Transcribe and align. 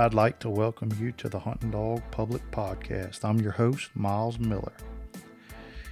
I'd 0.00 0.14
like 0.14 0.38
to 0.38 0.48
welcome 0.48 0.90
you 0.98 1.12
to 1.12 1.28
the 1.28 1.40
Hunting 1.40 1.72
Dog 1.72 2.00
Public 2.10 2.50
Podcast. 2.50 3.22
I'm 3.22 3.38
your 3.38 3.52
host, 3.52 3.90
Miles 3.94 4.38
Miller. 4.38 4.72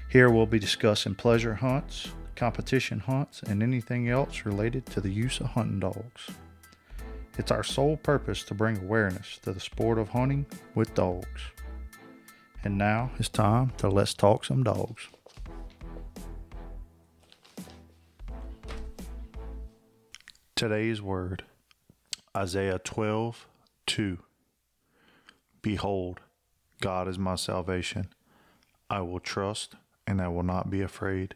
Here 0.08 0.30
we'll 0.30 0.46
be 0.46 0.58
discussing 0.58 1.14
pleasure 1.14 1.52
hunts, 1.52 2.08
competition 2.34 3.00
hunts, 3.00 3.42
and 3.42 3.62
anything 3.62 4.08
else 4.08 4.46
related 4.46 4.86
to 4.86 5.02
the 5.02 5.10
use 5.10 5.40
of 5.40 5.48
hunting 5.48 5.80
dogs. 5.80 6.30
It's 7.36 7.50
our 7.50 7.62
sole 7.62 7.98
purpose 7.98 8.42
to 8.44 8.54
bring 8.54 8.78
awareness 8.78 9.40
to 9.42 9.52
the 9.52 9.60
sport 9.60 9.98
of 9.98 10.08
hunting 10.08 10.46
with 10.74 10.94
dogs. 10.94 11.42
And 12.64 12.78
now 12.78 13.10
it's 13.18 13.28
time 13.28 13.72
to 13.76 13.90
let's 13.90 14.14
talk 14.14 14.42
some 14.46 14.62
dogs. 14.62 15.06
Today's 20.56 21.02
word 21.02 21.44
Isaiah 22.34 22.78
12 22.78 23.46
2. 23.88 24.18
Behold, 25.62 26.20
God 26.80 27.08
is 27.08 27.18
my 27.18 27.34
salvation. 27.34 28.08
I 28.88 29.00
will 29.00 29.18
trust 29.18 29.74
and 30.06 30.20
I 30.20 30.28
will 30.28 30.42
not 30.42 30.70
be 30.70 30.82
afraid, 30.82 31.34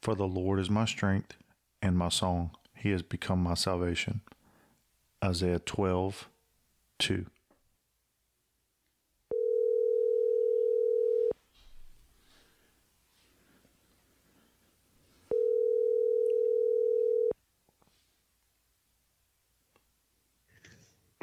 for 0.00 0.14
the 0.14 0.26
Lord 0.26 0.58
is 0.58 0.70
my 0.70 0.84
strength 0.84 1.36
and 1.82 1.98
my 1.98 2.08
song. 2.08 2.52
He 2.74 2.90
has 2.90 3.02
become 3.02 3.42
my 3.42 3.54
salvation. 3.54 4.22
Isaiah 5.22 5.58
12 5.58 6.28
2. 7.00 7.26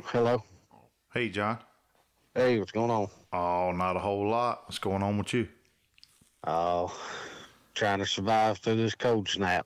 Hello. 0.03 0.44
Hey, 1.16 1.30
Jon. 1.30 1.58
Hey, 2.33 2.59
what's 2.59 2.73
going 2.73 2.91
on? 2.91 3.08
Oh, 3.31 3.71
not 3.71 3.95
a 3.95 3.99
whole 3.99 4.27
lot. 4.27 4.63
What's 4.66 4.80
going 4.80 5.02
on 5.02 5.17
with 5.17 5.33
you? 5.33 5.47
Oh, 6.45 6.94
trying 7.73 7.99
to 7.99 8.05
survive 8.05 8.57
through 8.57 8.75
this 8.75 8.95
cold 8.95 9.30
snap. 9.30 9.66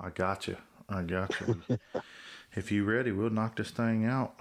I 0.00 0.10
got 0.10 0.48
you. 0.48 0.56
I 0.88 1.02
got 1.02 1.32
you. 1.40 1.62
if 2.56 2.72
you 2.72 2.82
ready, 2.82 3.12
we'll 3.12 3.30
knock 3.30 3.54
this 3.54 3.70
thing 3.70 4.06
out. 4.06 4.34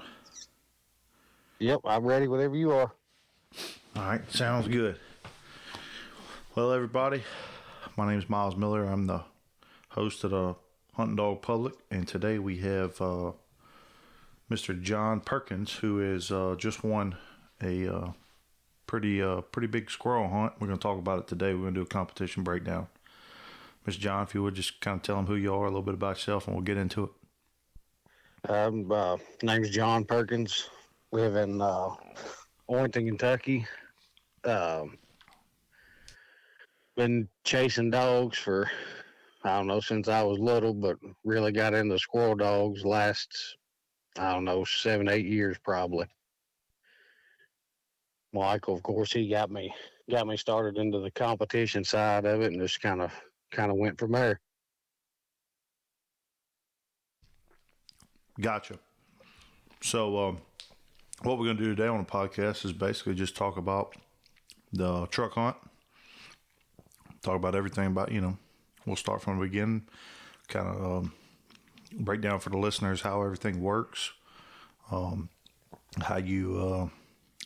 Yep, 1.59 1.81
I'm 1.85 2.03
ready 2.03 2.27
Whatever 2.27 2.55
you 2.55 2.71
are. 2.71 2.91
All 3.95 4.03
right, 4.03 4.31
sounds 4.31 4.67
good. 4.67 4.99
Well, 6.55 6.71
everybody, 6.71 7.21
my 7.95 8.09
name 8.09 8.17
is 8.17 8.27
Miles 8.27 8.55
Miller. 8.55 8.85
I'm 8.85 9.05
the 9.05 9.21
host 9.89 10.23
of 10.23 10.31
the 10.31 10.55
Hunting 10.93 11.15
Dog 11.15 11.43
Public, 11.43 11.75
and 11.91 12.07
today 12.07 12.39
we 12.39 12.57
have 12.57 12.99
uh, 12.99 13.33
Mr. 14.53 14.79
Jon 14.79 15.19
Perkins, 15.19 15.73
who 15.73 15.99
is 15.99 16.31
uh, 16.31 16.53
just 16.59 16.83
won 16.83 17.15
a 17.59 17.87
uh, 17.87 18.11
pretty 18.85 19.19
uh, 19.19 19.41
pretty 19.41 19.67
big 19.67 19.89
squirrel 19.89 20.29
hunt. 20.29 20.53
We're 20.59 20.67
going 20.67 20.77
to 20.77 20.83
talk 20.83 20.99
about 20.99 21.17
it 21.17 21.27
today. 21.27 21.55
We're 21.55 21.61
going 21.61 21.73
to 21.73 21.79
do 21.79 21.85
a 21.85 21.87
competition 21.87 22.43
breakdown. 22.43 22.85
Mr. 23.87 23.97
Jon, 23.97 24.23
if 24.23 24.35
you 24.35 24.43
would 24.43 24.53
just 24.53 24.79
kind 24.79 24.97
of 24.97 25.01
tell 25.01 25.15
them 25.15 25.25
who 25.25 25.33
you 25.33 25.51
are, 25.51 25.63
a 25.63 25.69
little 25.69 25.81
bit 25.81 25.95
about 25.95 26.17
yourself, 26.17 26.45
and 26.45 26.55
we'll 26.55 26.63
get 26.63 26.77
into 26.77 27.05
it. 28.45 28.51
Um, 28.51 28.91
uh, 28.91 29.17
name's 29.41 29.71
Jon 29.71 30.05
Perkins. 30.05 30.69
Live 31.11 31.35
in 31.35 31.59
uh, 31.59 31.89
Kentucky. 32.69 33.65
Um, 34.45 34.99
been 36.95 37.27
chasing 37.43 37.89
dogs 37.89 38.37
for 38.37 38.69
I 39.43 39.57
don't 39.57 39.67
know 39.67 39.79
since 39.79 40.07
I 40.07 40.21
was 40.21 40.37
little, 40.37 40.75
but 40.75 40.97
really 41.23 41.51
got 41.51 41.73
into 41.73 41.97
squirrel 41.97 42.35
dogs 42.35 42.85
last 42.85 43.57
I 44.17 44.33
don't 44.33 44.45
know 44.45 44.63
seven 44.63 45.09
eight 45.09 45.25
years 45.25 45.57
probably. 45.63 46.07
Michael, 48.33 48.75
of 48.75 48.83
course, 48.83 49.11
he 49.11 49.29
got 49.29 49.51
me 49.51 49.73
got 50.09 50.27
me 50.27 50.37
started 50.37 50.77
into 50.77 50.99
the 50.99 51.11
competition 51.11 51.83
side 51.83 52.25
of 52.25 52.41
it, 52.41 52.51
and 52.51 52.61
just 52.61 52.81
kind 52.81 53.01
of 53.01 53.11
kind 53.51 53.71
of 53.71 53.77
went 53.77 53.99
from 53.99 54.11
there. 54.11 54.39
Gotcha. 58.41 58.79
So, 59.81 60.17
um, 60.27 60.41
what 61.21 61.37
we're 61.37 61.45
going 61.45 61.57
to 61.57 61.63
do 61.63 61.75
today 61.75 61.87
on 61.87 61.99
the 61.99 62.05
podcast 62.05 62.65
is 62.65 62.73
basically 62.73 63.13
just 63.13 63.35
talk 63.35 63.57
about 63.57 63.95
the 64.71 65.05
truck 65.07 65.33
hunt, 65.33 65.55
talk 67.21 67.35
about 67.35 67.53
everything 67.53 67.87
about, 67.87 68.11
you 68.11 68.21
know, 68.21 68.37
we'll 68.85 68.95
start 68.95 69.21
from 69.21 69.37
the 69.37 69.45
beginning, 69.45 69.85
kind 70.47 70.67
of 70.67 70.83
um, 70.83 71.13
break 71.99 72.21
down 72.21 72.39
for 72.39 72.49
the 72.49 72.57
listeners 72.57 73.01
how 73.01 73.21
everything 73.21 73.61
works, 73.61 74.11
um, 74.91 75.29
how 76.01 76.17
you, 76.17 76.57
uh, 76.59 76.89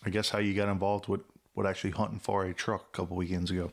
I 0.05 0.09
guess, 0.09 0.29
how 0.29 0.39
you 0.39 0.53
got 0.53 0.69
involved 0.69 1.07
with, 1.07 1.21
with 1.55 1.67
actually 1.67 1.91
hunting 1.91 2.19
for 2.19 2.45
a 2.45 2.53
truck 2.53 2.87
a 2.93 2.97
couple 2.97 3.17
weekends 3.17 3.51
ago. 3.51 3.71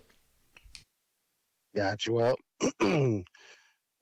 Gotcha. 1.75 2.13
Well, 2.13 2.37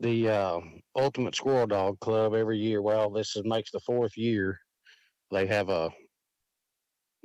the 0.01 0.29
uh, 0.29 0.61
Ultimate 0.97 1.35
Squirrel 1.35 1.67
Dog 1.67 1.99
Club 2.01 2.35
every 2.35 2.59
year. 2.59 2.83
Well, 2.83 3.11
this 3.11 3.35
is, 3.37 3.43
makes 3.45 3.71
the 3.71 3.81
fourth 3.81 4.17
year. 4.17 4.59
They 5.31 5.47
have 5.47 5.71
a 5.71 5.91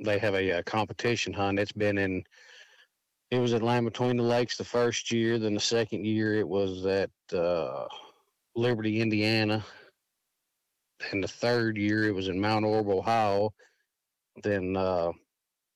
they 0.00 0.18
have 0.18 0.34
a, 0.34 0.58
uh 0.58 0.62
competition 0.62 1.32
hunt. 1.32 1.58
It's 1.58 1.72
been 1.72 1.98
in. 1.98 2.22
It 3.30 3.40
was 3.40 3.52
at 3.52 3.62
Land 3.62 3.84
Between 3.84 4.16
the 4.16 4.22
Lakes 4.22 4.56
the 4.56 4.64
first 4.64 5.12
year. 5.12 5.38
Then 5.38 5.54
the 5.54 5.60
second 5.60 6.06
year 6.06 6.34
it 6.36 6.48
was 6.48 6.86
at 6.86 7.10
uh, 7.34 7.84
Liberty, 8.54 9.00
Indiana. 9.00 9.64
And 11.12 11.22
the 11.22 11.28
third 11.28 11.76
year 11.76 12.04
it 12.04 12.14
was 12.14 12.28
in 12.28 12.40
Mount 12.40 12.64
Orab, 12.64 12.90
Ohio. 12.90 13.50
Then 14.42 14.76
uh, 14.76 15.12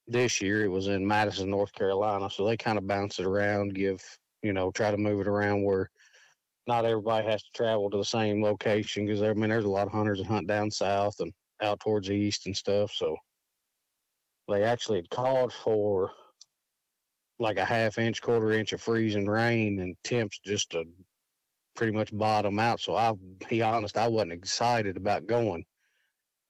this 0.06 0.40
year 0.40 0.64
it 0.64 0.70
was 0.70 0.88
in 0.88 1.06
Madison, 1.06 1.50
North 1.50 1.72
Carolina. 1.72 2.28
So 2.30 2.44
they 2.44 2.56
kind 2.56 2.78
of 2.78 2.86
bounce 2.86 3.18
it 3.18 3.26
around, 3.26 3.74
give 3.74 4.02
you 4.42 4.52
know, 4.52 4.70
try 4.72 4.90
to 4.90 4.96
move 4.96 5.20
it 5.20 5.28
around 5.28 5.62
where 5.62 5.88
not 6.66 6.84
everybody 6.84 7.26
has 7.26 7.42
to 7.42 7.50
travel 7.54 7.90
to 7.90 7.96
the 7.96 8.04
same 8.04 8.42
location 8.42 9.06
because 9.06 9.22
I 9.22 9.32
mean 9.32 9.50
there's 9.50 9.64
a 9.64 9.70
lot 9.70 9.86
of 9.86 9.92
hunters 9.92 10.18
that 10.18 10.26
hunt 10.26 10.46
down 10.46 10.70
south 10.70 11.14
and 11.20 11.32
out 11.62 11.80
towards 11.80 12.08
the 12.08 12.14
east 12.14 12.46
and 12.46 12.56
stuff. 12.56 12.92
So 12.92 13.16
they 14.48 14.64
actually 14.64 14.98
had 14.98 15.10
called 15.10 15.52
for 15.52 16.10
like 17.38 17.56
a 17.56 17.64
half 17.64 17.98
inch, 17.98 18.20
quarter 18.20 18.52
inch 18.52 18.72
of 18.72 18.80
freezing 18.80 19.26
rain 19.26 19.80
and 19.80 19.96
temps 20.04 20.38
just 20.44 20.70
to 20.70 20.84
pretty 21.74 21.92
much 21.92 22.16
bottom 22.16 22.58
out. 22.58 22.80
So 22.80 22.94
I'll 22.94 23.18
be 23.48 23.62
honest, 23.62 23.96
I 23.96 24.08
wasn't 24.08 24.32
excited 24.32 24.96
about 24.96 25.26
going. 25.26 25.64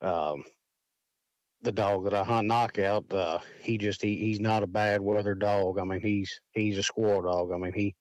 Um, 0.01 0.45
the 1.63 1.73
dog 1.73 2.05
that 2.05 2.15
I 2.15 2.25
hunt 2.25 2.49
knockout, 2.49 3.13
uh, 3.13 3.39
he 3.61 3.79
just 3.79 4.03
he, 4.03 4.17
he's 4.17 4.41
not 4.41 4.65
a 4.65 4.67
bad 4.67 5.01
weather 5.01 5.35
dog. 5.35 5.79
I 5.79 5.85
mean, 5.85 6.01
he's 6.01 6.41
he's 6.53 6.79
a 6.79 6.83
squirrel 6.83 7.23
dog. 7.23 7.53
I 7.53 7.59
mean, 7.59 7.73
he 7.73 7.95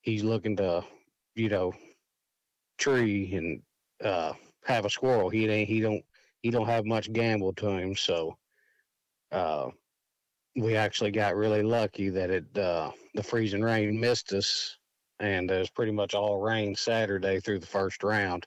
he's 0.00 0.24
looking 0.24 0.56
to, 0.56 0.84
you 1.34 1.48
know, 1.48 1.72
tree 2.78 3.34
and 3.34 3.62
uh, 4.02 4.32
have 4.64 4.84
a 4.84 4.90
squirrel. 4.90 5.28
He 5.28 5.48
ain't 5.48 5.68
he 5.68 5.80
don't 5.80 6.02
he 6.40 6.50
don't 6.50 6.66
have 6.66 6.86
much 6.86 7.12
gamble 7.12 7.52
to 7.54 7.68
him. 7.68 7.94
So, 7.94 8.36
uh, 9.30 9.68
we 10.56 10.76
actually 10.76 11.10
got 11.10 11.36
really 11.36 11.62
lucky 11.62 12.08
that 12.10 12.30
it 12.30 12.58
uh, 12.58 12.90
the 13.14 13.22
freezing 13.22 13.62
rain 13.62 14.00
missed 14.00 14.32
us, 14.32 14.78
and 15.22 15.50
it 15.50 15.58
was 15.58 15.70
pretty 15.70 15.92
much 15.92 16.14
all 16.14 16.40
rain 16.40 16.74
Saturday 16.74 17.40
through 17.40 17.60
the 17.60 17.66
first 17.66 18.02
round, 18.02 18.44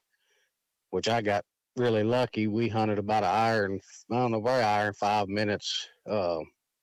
which 0.89 1.07
I 1.07 1.21
got 1.21 1.45
really 1.77 2.03
lucky. 2.03 2.47
We 2.47 2.67
hunted 2.67 2.99
about 2.99 3.23
an 3.23 3.29
hour 3.29 3.65
and 3.65 3.81
I 4.11 4.15
don't 4.15 4.31
know, 4.31 4.39
an 4.39 4.63
hour 4.63 4.87
and 4.87 4.97
five 4.97 5.29
minutes 5.29 5.87
uh, 6.05 6.39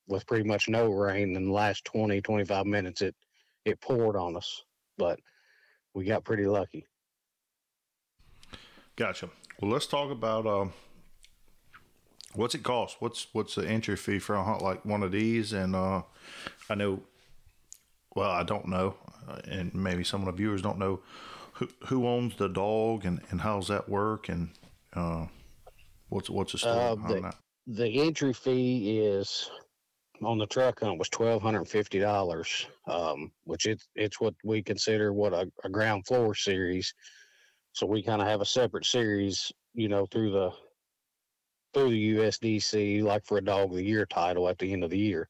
with 0.07 0.25
pretty 0.25 0.45
much 0.45 0.67
no 0.67 0.91
rain. 0.91 1.35
In 1.35 1.45
the 1.45 1.53
last 1.53 1.85
20, 1.85 2.21
25 2.21 2.65
minutes, 2.65 3.01
it 3.01 3.15
it 3.65 3.79
poured 3.79 4.17
on 4.17 4.35
us, 4.35 4.63
but 4.97 5.19
we 5.93 6.05
got 6.05 6.25
pretty 6.25 6.45
lucky. 6.45 6.85
Gotcha. 8.95 9.29
Well, 9.61 9.71
let's 9.71 9.87
talk 9.87 10.11
about 10.11 10.45
um, 10.45 10.73
what's 12.33 12.55
it 12.55 12.63
cost. 12.63 12.97
What's 12.99 13.27
what's 13.31 13.55
the 13.55 13.67
entry 13.67 13.95
fee 13.95 14.19
for 14.19 14.35
a 14.35 14.43
hunt 14.43 14.61
like 14.63 14.83
one 14.85 15.03
of 15.03 15.11
these? 15.11 15.53
And 15.53 15.75
uh, 15.75 16.01
I 16.69 16.75
know, 16.75 17.03
well, 18.15 18.31
I 18.31 18.43
don't 18.43 18.67
know, 18.67 18.95
uh, 19.27 19.39
and 19.49 19.73
maybe 19.73 20.03
some 20.03 20.21
of 20.21 20.25
the 20.27 20.31
viewers 20.31 20.61
don't 20.61 20.77
know 20.77 21.01
who 21.53 21.67
who 21.85 22.07
owns 22.07 22.35
the 22.35 22.49
dog 22.49 23.05
and 23.05 23.21
and 23.29 23.41
how's 23.41 23.67
that 23.67 23.87
work 23.87 24.29
and 24.29 24.49
uh, 24.93 25.25
what's 26.09 26.29
what's 26.29 26.51
the 26.53 26.57
story 26.57 26.75
Uh, 26.75 26.95
the, 27.07 27.21
that? 27.21 27.35
the 27.67 28.01
entry 28.01 28.33
fee 28.33 28.99
is 28.99 29.49
on 30.21 30.37
the 30.37 30.47
truck 30.47 30.79
hunt 30.79 30.99
was 30.99 31.09
twelve 31.09 31.41
hundred 31.41 31.59
and 31.59 31.69
fifty 31.69 31.99
dollars, 31.99 32.67
um, 32.87 33.31
which 33.43 33.65
it's 33.65 33.87
it's 33.95 34.19
what 34.19 34.33
we 34.43 34.61
consider 34.61 35.13
what 35.13 35.33
a, 35.33 35.51
a 35.63 35.69
ground 35.69 36.05
floor 36.07 36.33
series. 36.35 36.93
So 37.73 37.87
we 37.87 38.03
kind 38.03 38.21
of 38.21 38.27
have 38.27 38.41
a 38.41 38.45
separate 38.45 38.85
series, 38.85 39.51
you 39.73 39.89
know, 39.89 40.05
through 40.05 40.31
the 40.31 40.51
through 41.73 41.89
the 41.89 42.15
USDC, 42.17 43.01
like 43.01 43.25
for 43.25 43.39
a 43.39 43.43
dog 43.43 43.71
of 43.71 43.75
the 43.75 43.83
year 43.83 44.05
title 44.05 44.47
at 44.47 44.59
the 44.59 44.71
end 44.71 44.83
of 44.83 44.91
the 44.91 44.99
year. 44.99 45.27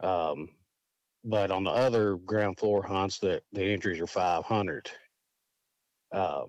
Um, 0.00 0.48
but 1.24 1.50
on 1.50 1.64
the 1.64 1.70
other 1.70 2.16
ground 2.16 2.58
floor 2.58 2.82
hunts, 2.82 3.18
that 3.18 3.42
the 3.52 3.62
entries 3.62 4.00
are 4.00 4.06
five 4.06 4.44
hundred. 4.44 4.90
Um, 6.12 6.46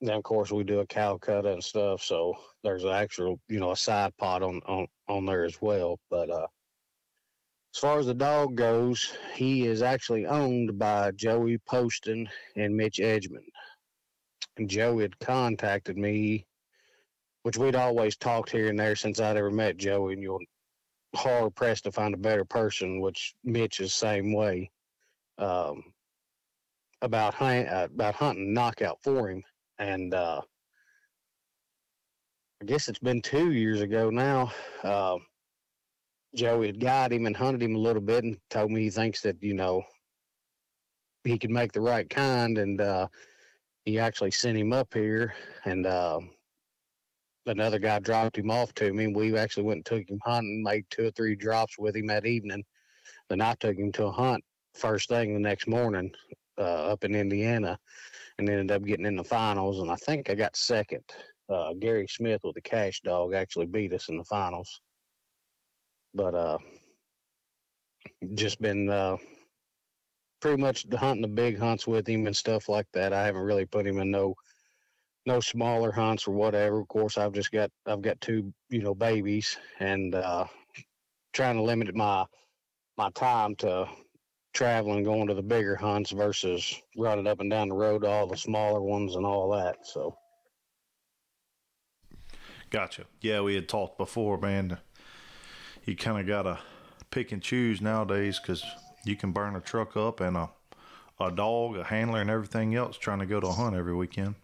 then 0.00 0.16
of 0.16 0.22
course 0.24 0.50
we 0.50 0.64
do 0.64 0.80
a 0.80 0.86
Calcutta 0.86 1.52
and 1.52 1.62
stuff. 1.62 2.02
So 2.02 2.34
there's 2.64 2.84
an 2.84 2.90
actual, 2.90 3.38
you 3.48 3.60
know, 3.60 3.70
a 3.70 3.76
side 3.76 4.16
pot 4.18 4.42
on 4.42 4.60
on 4.66 4.86
on 5.08 5.26
there 5.26 5.44
as 5.44 5.58
well. 5.60 5.98
But 6.10 6.28
uh, 6.30 6.48
as 7.74 7.80
far 7.80 7.98
as 7.98 8.06
the 8.06 8.14
dog 8.14 8.54
goes, 8.54 9.16
he 9.34 9.66
is 9.66 9.80
actually 9.80 10.26
owned 10.26 10.78
by 10.78 11.12
Joey 11.12 11.58
Poston 11.58 12.28
and 12.56 12.76
Mitch 12.76 12.98
Edgman. 12.98 13.46
And 14.58 14.68
Joey 14.68 15.02
had 15.02 15.18
contacted 15.20 15.96
me, 15.96 16.44
which 17.44 17.56
we'd 17.56 17.74
always 17.74 18.16
talked 18.16 18.50
here 18.50 18.68
and 18.68 18.78
there 18.78 18.94
since 18.94 19.20
I'd 19.20 19.38
ever 19.38 19.50
met 19.50 19.78
Joey, 19.78 20.12
and 20.12 20.22
you're 20.22 20.38
hard 21.14 21.54
pressed 21.54 21.84
to 21.84 21.92
find 21.92 22.14
a 22.14 22.18
better 22.18 22.44
person, 22.44 23.00
which 23.00 23.34
Mitch 23.44 23.80
is 23.80 23.94
same 23.94 24.32
way. 24.32 24.70
Um, 25.38 25.82
about 27.00 27.34
hunt, 27.34 27.68
uh, 27.68 27.88
about 27.92 28.14
hunting 28.14 28.54
knockout 28.54 28.98
for 29.02 29.28
him, 29.28 29.42
and 29.78 30.14
uh, 30.14 30.40
I 32.62 32.64
guess 32.64 32.88
it's 32.88 33.00
been 33.00 33.20
two 33.20 33.50
years 33.50 33.80
ago 33.80 34.08
now. 34.10 34.52
Uh, 34.84 35.18
Joey 36.34 36.68
had 36.68 36.80
got 36.80 37.12
him 37.12 37.26
and 37.26 37.36
hunted 37.36 37.62
him 37.62 37.74
a 37.74 37.78
little 37.78 38.00
bit, 38.00 38.24
and 38.24 38.38
told 38.50 38.70
me 38.70 38.82
he 38.82 38.90
thinks 38.90 39.20
that 39.22 39.42
you 39.42 39.54
know 39.54 39.82
he 41.24 41.38
could 41.38 41.50
make 41.50 41.72
the 41.72 41.80
right 41.80 42.08
kind, 42.08 42.56
and 42.58 42.80
uh, 42.80 43.08
he 43.84 43.98
actually 43.98 44.30
sent 44.30 44.56
him 44.56 44.72
up 44.72 44.94
here, 44.94 45.34
and 45.64 45.86
uh, 45.86 46.20
another 47.46 47.78
guy 47.78 47.98
dropped 47.98 48.38
him 48.38 48.50
off 48.50 48.72
to 48.74 48.92
me. 48.92 49.08
We 49.08 49.36
actually 49.36 49.64
went 49.64 49.78
and 49.78 49.86
took 49.86 50.08
him 50.08 50.20
hunting, 50.24 50.62
made 50.62 50.84
two 50.90 51.06
or 51.06 51.10
three 51.10 51.34
drops 51.34 51.78
with 51.78 51.96
him 51.96 52.06
that 52.08 52.26
evening. 52.26 52.64
Then 53.28 53.40
I 53.40 53.54
took 53.54 53.76
him 53.76 53.92
to 53.92 54.06
a 54.06 54.12
hunt 54.12 54.44
first 54.74 55.08
thing 55.08 55.34
the 55.34 55.40
next 55.40 55.66
morning 55.66 56.12
uh, 56.58 56.92
up 56.92 57.04
in 57.04 57.14
Indiana 57.14 57.78
and 58.38 58.48
ended 58.48 58.70
up 58.70 58.84
getting 58.84 59.06
in 59.06 59.16
the 59.16 59.24
finals. 59.24 59.80
And 59.80 59.90
I 59.90 59.96
think 59.96 60.30
I 60.30 60.34
got 60.34 60.56
second. 60.56 61.04
Uh, 61.48 61.74
Gary 61.74 62.06
Smith 62.08 62.40
with 62.44 62.54
the 62.54 62.62
cash 62.62 63.00
dog 63.02 63.34
actually 63.34 63.66
beat 63.66 63.92
us 63.92 64.08
in 64.08 64.16
the 64.16 64.24
finals. 64.24 64.80
But 66.14 66.34
uh, 66.34 66.58
just 68.34 68.60
been 68.60 68.88
uh, 68.88 69.16
pretty 70.40 70.60
much 70.60 70.86
hunting 70.92 71.22
the 71.22 71.28
big 71.28 71.58
hunts 71.58 71.86
with 71.86 72.06
him 72.08 72.26
and 72.26 72.36
stuff 72.36 72.68
like 72.68 72.86
that. 72.92 73.12
I 73.12 73.24
haven't 73.24 73.42
really 73.42 73.66
put 73.66 73.86
him 73.86 73.98
in 73.98 74.10
no 74.10 74.34
no 75.26 75.40
smaller 75.40 75.92
hunts 75.92 76.26
or 76.26 76.32
whatever. 76.32 76.80
Of 76.80 76.88
course, 76.88 77.18
I've 77.18 77.32
just 77.32 77.52
got 77.52 77.70
I've 77.86 78.02
got 78.02 78.20
two 78.20 78.52
you 78.68 78.82
know 78.82 78.94
babies 78.94 79.56
and 79.80 80.14
uh, 80.14 80.46
trying 81.32 81.56
to 81.56 81.62
limit 81.62 81.94
my 81.94 82.24
my 82.96 83.10
time 83.10 83.54
to 83.56 83.88
traveling, 84.52 85.04
going 85.04 85.26
to 85.28 85.34
the 85.34 85.42
bigger 85.42 85.76
hunts 85.76 86.10
versus 86.10 86.80
running 86.96 87.26
up 87.26 87.40
and 87.40 87.50
down 87.50 87.68
the 87.68 87.74
road 87.74 88.02
to 88.02 88.08
all 88.08 88.26
the 88.26 88.36
smaller 88.36 88.80
ones 88.80 89.16
and 89.16 89.24
all 89.24 89.50
that. 89.50 89.86
So. 89.86 90.16
Gotcha. 92.70 93.04
Yeah, 93.20 93.40
we 93.42 93.54
had 93.54 93.68
talked 93.68 93.98
before, 93.98 94.38
man. 94.38 94.78
You 95.84 95.96
kind 95.96 96.20
of 96.20 96.26
got 96.26 96.42
to 96.42 96.58
pick 97.10 97.32
and 97.32 97.42
choose 97.42 97.80
nowadays 97.80 98.38
because 98.38 98.64
you 99.04 99.16
can 99.16 99.32
burn 99.32 99.56
a 99.56 99.60
truck 99.60 99.96
up 99.96 100.20
and 100.20 100.36
a, 100.36 100.50
a 101.20 101.30
dog, 101.30 101.76
a 101.76 101.84
handler, 101.84 102.20
and 102.20 102.30
everything 102.30 102.74
else 102.74 102.96
trying 102.96 103.18
to 103.18 103.26
go 103.26 103.40
to 103.40 103.48
a 103.48 103.52
hunt 103.52 103.76
every 103.76 103.94
weekend. 103.94 104.36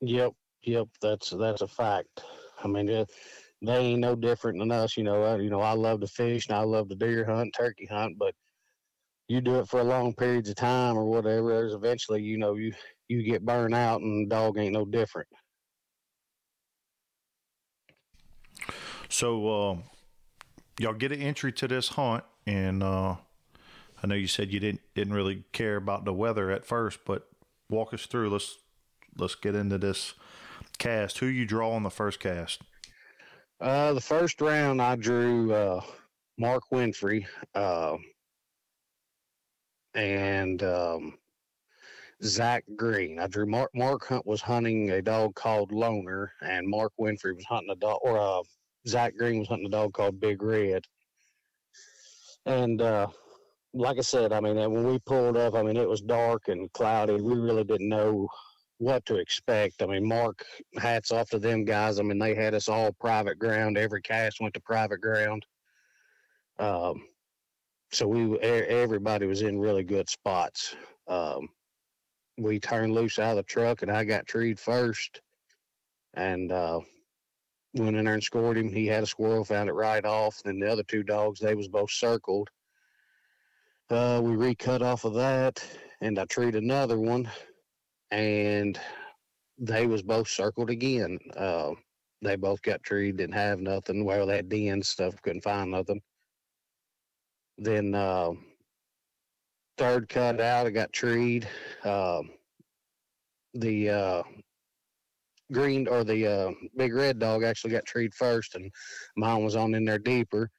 Yep, 0.00 0.32
yep, 0.62 0.88
that's 1.00 1.30
that's 1.30 1.62
a 1.62 1.68
fact. 1.68 2.22
I 2.62 2.68
mean, 2.68 2.86
they 2.86 3.76
ain't 3.76 4.00
no 4.00 4.14
different 4.14 4.58
than 4.58 4.70
us. 4.70 4.96
You 4.96 5.04
know, 5.04 5.22
I, 5.22 5.36
you 5.36 5.50
know, 5.50 5.60
I 5.60 5.72
love 5.72 6.00
to 6.00 6.06
fish 6.06 6.48
and 6.48 6.56
I 6.56 6.62
love 6.62 6.88
to 6.88 6.94
deer 6.94 7.24
hunt, 7.24 7.54
turkey 7.56 7.86
hunt, 7.86 8.16
but 8.18 8.34
you 9.28 9.40
do 9.40 9.58
it 9.58 9.68
for 9.68 9.80
a 9.80 9.84
long 9.84 10.14
periods 10.14 10.48
of 10.48 10.56
time 10.56 10.96
or 10.96 11.04
whatever, 11.04 11.48
there's 11.50 11.74
eventually, 11.74 12.22
you 12.22 12.38
know, 12.38 12.54
you 12.54 12.72
you 13.08 13.22
get 13.22 13.44
burned 13.44 13.74
out, 13.74 14.00
and 14.00 14.28
dog 14.28 14.58
ain't 14.58 14.72
no 14.72 14.84
different. 14.84 15.28
So, 19.10 19.48
uh, 19.48 19.76
y'all 20.78 20.94
get 20.94 21.12
an 21.12 21.20
entry 21.22 21.52
to 21.52 21.68
this 21.68 21.88
hunt, 21.88 22.24
and 22.46 22.82
uh, 22.82 23.16
I 24.02 24.06
know 24.06 24.14
you 24.14 24.26
said 24.26 24.52
you 24.52 24.60
didn't 24.60 24.80
didn't 24.94 25.14
really 25.14 25.44
care 25.52 25.76
about 25.76 26.04
the 26.04 26.12
weather 26.12 26.50
at 26.50 26.64
first, 26.64 27.00
but 27.04 27.28
walk 27.68 27.92
us 27.92 28.06
through. 28.06 28.30
Let's 28.30 28.56
let's 29.18 29.34
get 29.34 29.54
into 29.54 29.78
this 29.78 30.14
cast. 30.78 31.18
Who 31.18 31.26
you 31.26 31.44
draw 31.44 31.72
on 31.72 31.82
the 31.82 31.90
first 31.90 32.20
cast? 32.20 32.62
Uh, 33.60 33.92
the 33.92 34.00
first 34.00 34.40
round, 34.40 34.80
I 34.80 34.96
drew 34.96 35.52
uh, 35.52 35.80
Mark 36.38 36.62
Winfrey. 36.72 37.26
Uh, 37.54 37.96
and 39.94 40.62
um, 40.62 41.18
Zach 42.22 42.64
Green. 42.76 43.18
I 43.18 43.26
drew 43.26 43.46
Mark. 43.46 43.70
Mark 43.74 44.06
Hunt 44.06 44.26
was 44.26 44.40
hunting 44.40 44.90
a 44.90 45.02
dog 45.02 45.34
called 45.34 45.72
Loner, 45.72 46.32
and 46.40 46.68
Mark 46.68 46.92
Winfrey 47.00 47.34
was 47.34 47.44
hunting 47.44 47.70
a 47.70 47.76
dog, 47.76 47.98
or 48.02 48.18
uh, 48.18 48.42
Zach 48.86 49.16
Green 49.16 49.40
was 49.40 49.48
hunting 49.48 49.66
a 49.66 49.70
dog 49.70 49.92
called 49.92 50.20
Big 50.20 50.42
Red. 50.42 50.84
And 52.46 52.80
uh, 52.80 53.08
like 53.74 53.98
I 53.98 54.02
said, 54.02 54.32
I 54.32 54.40
mean, 54.40 54.56
when 54.56 54.84
we 54.84 54.98
pulled 55.00 55.36
up, 55.36 55.54
I 55.54 55.62
mean, 55.62 55.76
it 55.76 55.88
was 55.88 56.00
dark 56.00 56.48
and 56.48 56.72
cloudy. 56.72 57.20
We 57.20 57.34
really 57.34 57.64
didn't 57.64 57.88
know 57.88 58.28
what 58.78 59.04
to 59.06 59.16
expect. 59.16 59.82
I 59.82 59.86
mean, 59.86 60.06
Mark, 60.06 60.44
hats 60.78 61.10
off 61.12 61.30
to 61.30 61.38
them 61.38 61.64
guys. 61.64 61.98
I 61.98 62.02
mean, 62.02 62.18
they 62.18 62.34
had 62.34 62.54
us 62.54 62.68
all 62.68 62.92
private 62.92 63.38
ground. 63.38 63.76
Every 63.76 64.00
cast 64.00 64.40
went 64.40 64.54
to 64.54 64.60
private 64.60 65.00
ground. 65.00 65.44
Um, 66.58 67.04
so 67.90 68.06
we 68.06 68.38
everybody 68.38 69.26
was 69.26 69.42
in 69.42 69.58
really 69.58 69.84
good 69.84 70.08
spots. 70.08 70.74
Um, 71.06 71.48
we 72.38 72.60
turned 72.60 72.94
loose 72.94 73.18
out 73.18 73.32
of 73.32 73.36
the 73.38 73.42
truck, 73.44 73.82
and 73.82 73.90
I 73.90 74.04
got 74.04 74.26
treed 74.26 74.60
first, 74.60 75.20
and 76.14 76.52
uh, 76.52 76.80
went 77.74 77.96
in 77.96 78.04
there 78.04 78.14
and 78.14 78.22
scored 78.22 78.58
him. 78.58 78.72
He 78.72 78.86
had 78.86 79.02
a 79.02 79.06
squirrel, 79.06 79.44
found 79.44 79.68
it 79.68 79.72
right 79.72 80.04
off. 80.04 80.40
Then 80.44 80.60
the 80.60 80.70
other 80.70 80.84
two 80.84 81.02
dogs, 81.02 81.40
they 81.40 81.54
was 81.54 81.68
both 81.68 81.90
circled. 81.90 82.48
Uh, 83.90 84.20
we 84.22 84.36
recut 84.36 84.82
off 84.82 85.04
of 85.04 85.14
that, 85.14 85.64
and 86.00 86.18
I 86.18 86.26
treed 86.26 86.54
another 86.54 86.98
one, 86.98 87.28
and 88.10 88.78
they 89.58 89.86
was 89.86 90.02
both 90.02 90.28
circled 90.28 90.70
again. 90.70 91.18
Uh, 91.36 91.72
they 92.22 92.36
both 92.36 92.62
got 92.62 92.82
treed, 92.82 93.16
didn't 93.16 93.34
have 93.34 93.60
nothing. 93.60 94.04
Well, 94.04 94.26
that 94.26 94.48
den 94.48 94.82
stuff 94.82 95.20
couldn't 95.22 95.42
find 95.42 95.70
nothing. 95.70 96.00
Then 97.58 97.94
uh, 97.94 98.30
third 99.76 100.08
cut 100.08 100.40
out, 100.40 100.66
I 100.66 100.70
got 100.70 100.92
treed. 100.92 101.48
Um, 101.84 102.30
the 103.54 103.90
uh, 103.90 104.22
green 105.52 105.88
or 105.88 106.04
the 106.04 106.26
uh, 106.26 106.50
big 106.76 106.94
red 106.94 107.18
dog 107.18 107.42
actually 107.42 107.72
got 107.72 107.84
treed 107.84 108.14
first, 108.14 108.54
and 108.54 108.70
mine 109.16 109.44
was 109.44 109.56
on 109.56 109.74
in 109.74 109.84
there 109.84 109.98
deeper. 109.98 110.50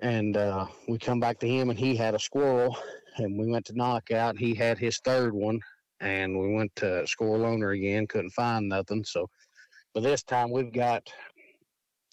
And 0.00 0.36
uh, 0.36 0.66
we 0.88 0.98
come 0.98 1.20
back 1.20 1.38
to 1.40 1.48
him, 1.48 1.70
and 1.70 1.78
he 1.78 1.96
had 1.96 2.14
a 2.14 2.18
squirrel, 2.18 2.76
and 3.16 3.38
we 3.38 3.50
went 3.50 3.64
to 3.66 3.76
knockout. 3.76 4.38
He 4.38 4.54
had 4.54 4.78
his 4.78 4.98
third 5.04 5.32
one, 5.32 5.60
and 6.00 6.38
we 6.38 6.54
went 6.54 6.74
to 6.76 7.06
score 7.06 7.38
loner 7.38 7.70
again. 7.70 8.06
Couldn't 8.06 8.30
find 8.30 8.68
nothing. 8.68 9.04
So, 9.04 9.28
but 9.94 10.02
this 10.02 10.22
time 10.22 10.50
we've 10.50 10.72
got 10.72 11.08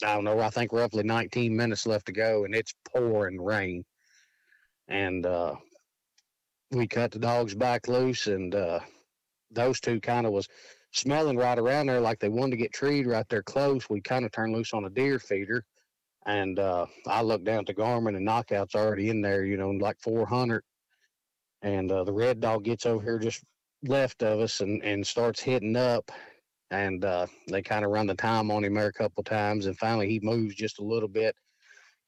I 0.04 0.16
don't 0.16 0.24
know, 0.24 0.40
I 0.40 0.50
think 0.50 0.74
roughly 0.74 1.04
19 1.04 1.56
minutes 1.56 1.86
left 1.86 2.08
to 2.08 2.12
go, 2.12 2.46
and 2.46 2.56
it's 2.56 2.74
pouring 2.92 3.40
rain. 3.40 3.84
And 4.88 5.26
uh, 5.26 5.56
we 6.72 6.88
cut 6.88 7.12
the 7.12 7.20
dogs 7.20 7.54
back 7.54 7.88
loose, 7.88 8.28
and 8.28 8.54
uh, 8.54 8.80
those 9.52 9.80
two 9.80 10.00
kind 10.00 10.26
of 10.26 10.34
was 10.34 10.48
smelling 10.92 11.38
right 11.38 11.58
around 11.58 11.88
there 11.88 12.02
like 12.02 12.20
they 12.20 12.30
wanted 12.30 12.52
to 12.52 12.58
get 12.58 12.74
treed 12.74 13.08
right 13.08 13.28
there 13.30 13.44
close. 13.44 13.90
We 13.90 14.02
kind 14.02 14.26
of 14.26 14.32
turned 14.32 14.54
loose 14.54 14.74
on 14.74 14.86
a 14.86 14.90
deer 14.90 15.20
feeder, 15.20 15.64
and 16.26 16.58
uh, 16.58 16.88
I 17.08 17.22
looked 17.22 17.46
down 17.46 17.66
the 17.66 17.74
Garmin, 17.74 18.16
and 18.16 18.26
knockout's 18.26 18.76
already 18.76 19.10
in 19.10 19.22
there, 19.22 19.46
you 19.46 19.58
know, 19.58 19.70
like 19.70 20.00
400. 20.02 20.64
And 21.62 21.92
uh, 21.92 22.04
the 22.04 22.14
red 22.14 22.40
dog 22.40 22.64
gets 22.64 22.88
over 22.88 23.04
here 23.04 23.20
just 23.20 23.44
left 23.84 24.24
of 24.24 24.40
us 24.40 24.62
and, 24.62 24.84
and 24.84 25.06
starts 25.06 25.42
hitting 25.42 25.76
up 25.76 26.12
and 26.72 27.04
uh, 27.04 27.28
they 27.48 27.62
kind 27.62 27.84
of 27.84 27.92
run 27.92 28.08
the 28.08 28.16
time 28.16 28.50
on 28.50 28.64
him 28.64 28.76
there 28.76 28.88
a 28.88 28.94
couple 28.94 29.24
times, 29.24 29.66
and 29.66 29.78
finally 29.78 30.08
he 30.08 30.20
moves 30.22 30.56
just 30.56 30.80
a 30.80 30.84
little 30.84 31.10
bit, 31.10 31.36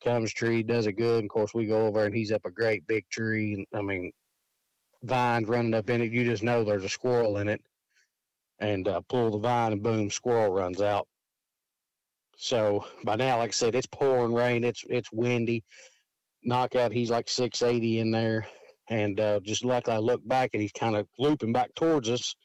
comes 0.04 0.34
tree, 0.34 0.64
does 0.64 0.88
it 0.88 0.94
good. 0.94 1.20
And 1.20 1.26
of 1.26 1.30
course, 1.30 1.54
we 1.54 1.66
go 1.66 1.86
over 1.86 2.06
and 2.06 2.16
he's 2.16 2.32
up 2.32 2.46
a 2.46 2.52
great 2.52 2.88
big 2.88 3.04
tree. 3.10 3.54
And, 3.54 3.68
I 3.76 3.82
mean, 3.82 4.12
vines 5.04 5.50
running 5.50 5.74
up 5.74 5.90
in 5.90 6.02
it. 6.02 6.12
You 6.12 6.24
just 6.24 6.44
know 6.44 6.64
there's 6.64 6.86
a 6.86 6.90
squirrel 6.90 7.38
in 7.38 7.50
it, 7.50 7.62
and 8.60 8.88
uh, 8.88 9.02
pull 9.10 9.32
the 9.32 9.38
vine, 9.38 9.74
and 9.74 9.84
boom, 9.84 10.10
squirrel 10.10 10.54
runs 10.54 10.82
out. 10.82 11.08
So 12.38 12.86
by 13.04 13.18
now, 13.18 13.38
like 13.38 13.50
I 13.50 13.52
said, 13.52 13.76
it's 13.76 13.88
pouring 13.88 14.34
rain. 14.34 14.64
It's 14.64 14.84
it's 14.90 15.12
windy. 15.12 15.64
Knockout, 16.46 16.92
he's 16.92 17.10
like 17.10 17.30
680 17.30 18.00
in 18.00 18.12
there, 18.12 18.46
and 18.90 19.20
uh, 19.20 19.40
just 19.44 19.64
like 19.64 19.90
I 19.90 19.98
look 19.98 20.28
back 20.28 20.52
and 20.54 20.62
he's 20.62 20.72
kind 20.72 20.96
of 20.96 21.08
looping 21.18 21.54
back 21.54 21.74
towards 21.76 22.10
us 22.10 22.36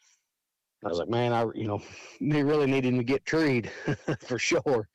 I 0.85 0.89
was 0.89 0.99
like, 0.99 1.09
man, 1.09 1.33
I 1.33 1.45
you 1.55 1.67
know, 1.67 1.83
we 2.21 2.43
really 2.43 2.67
needed 2.67 2.95
to 2.95 3.05
get 3.05 3.25
treed 3.25 3.71
for 4.27 4.39
sure. 4.39 4.89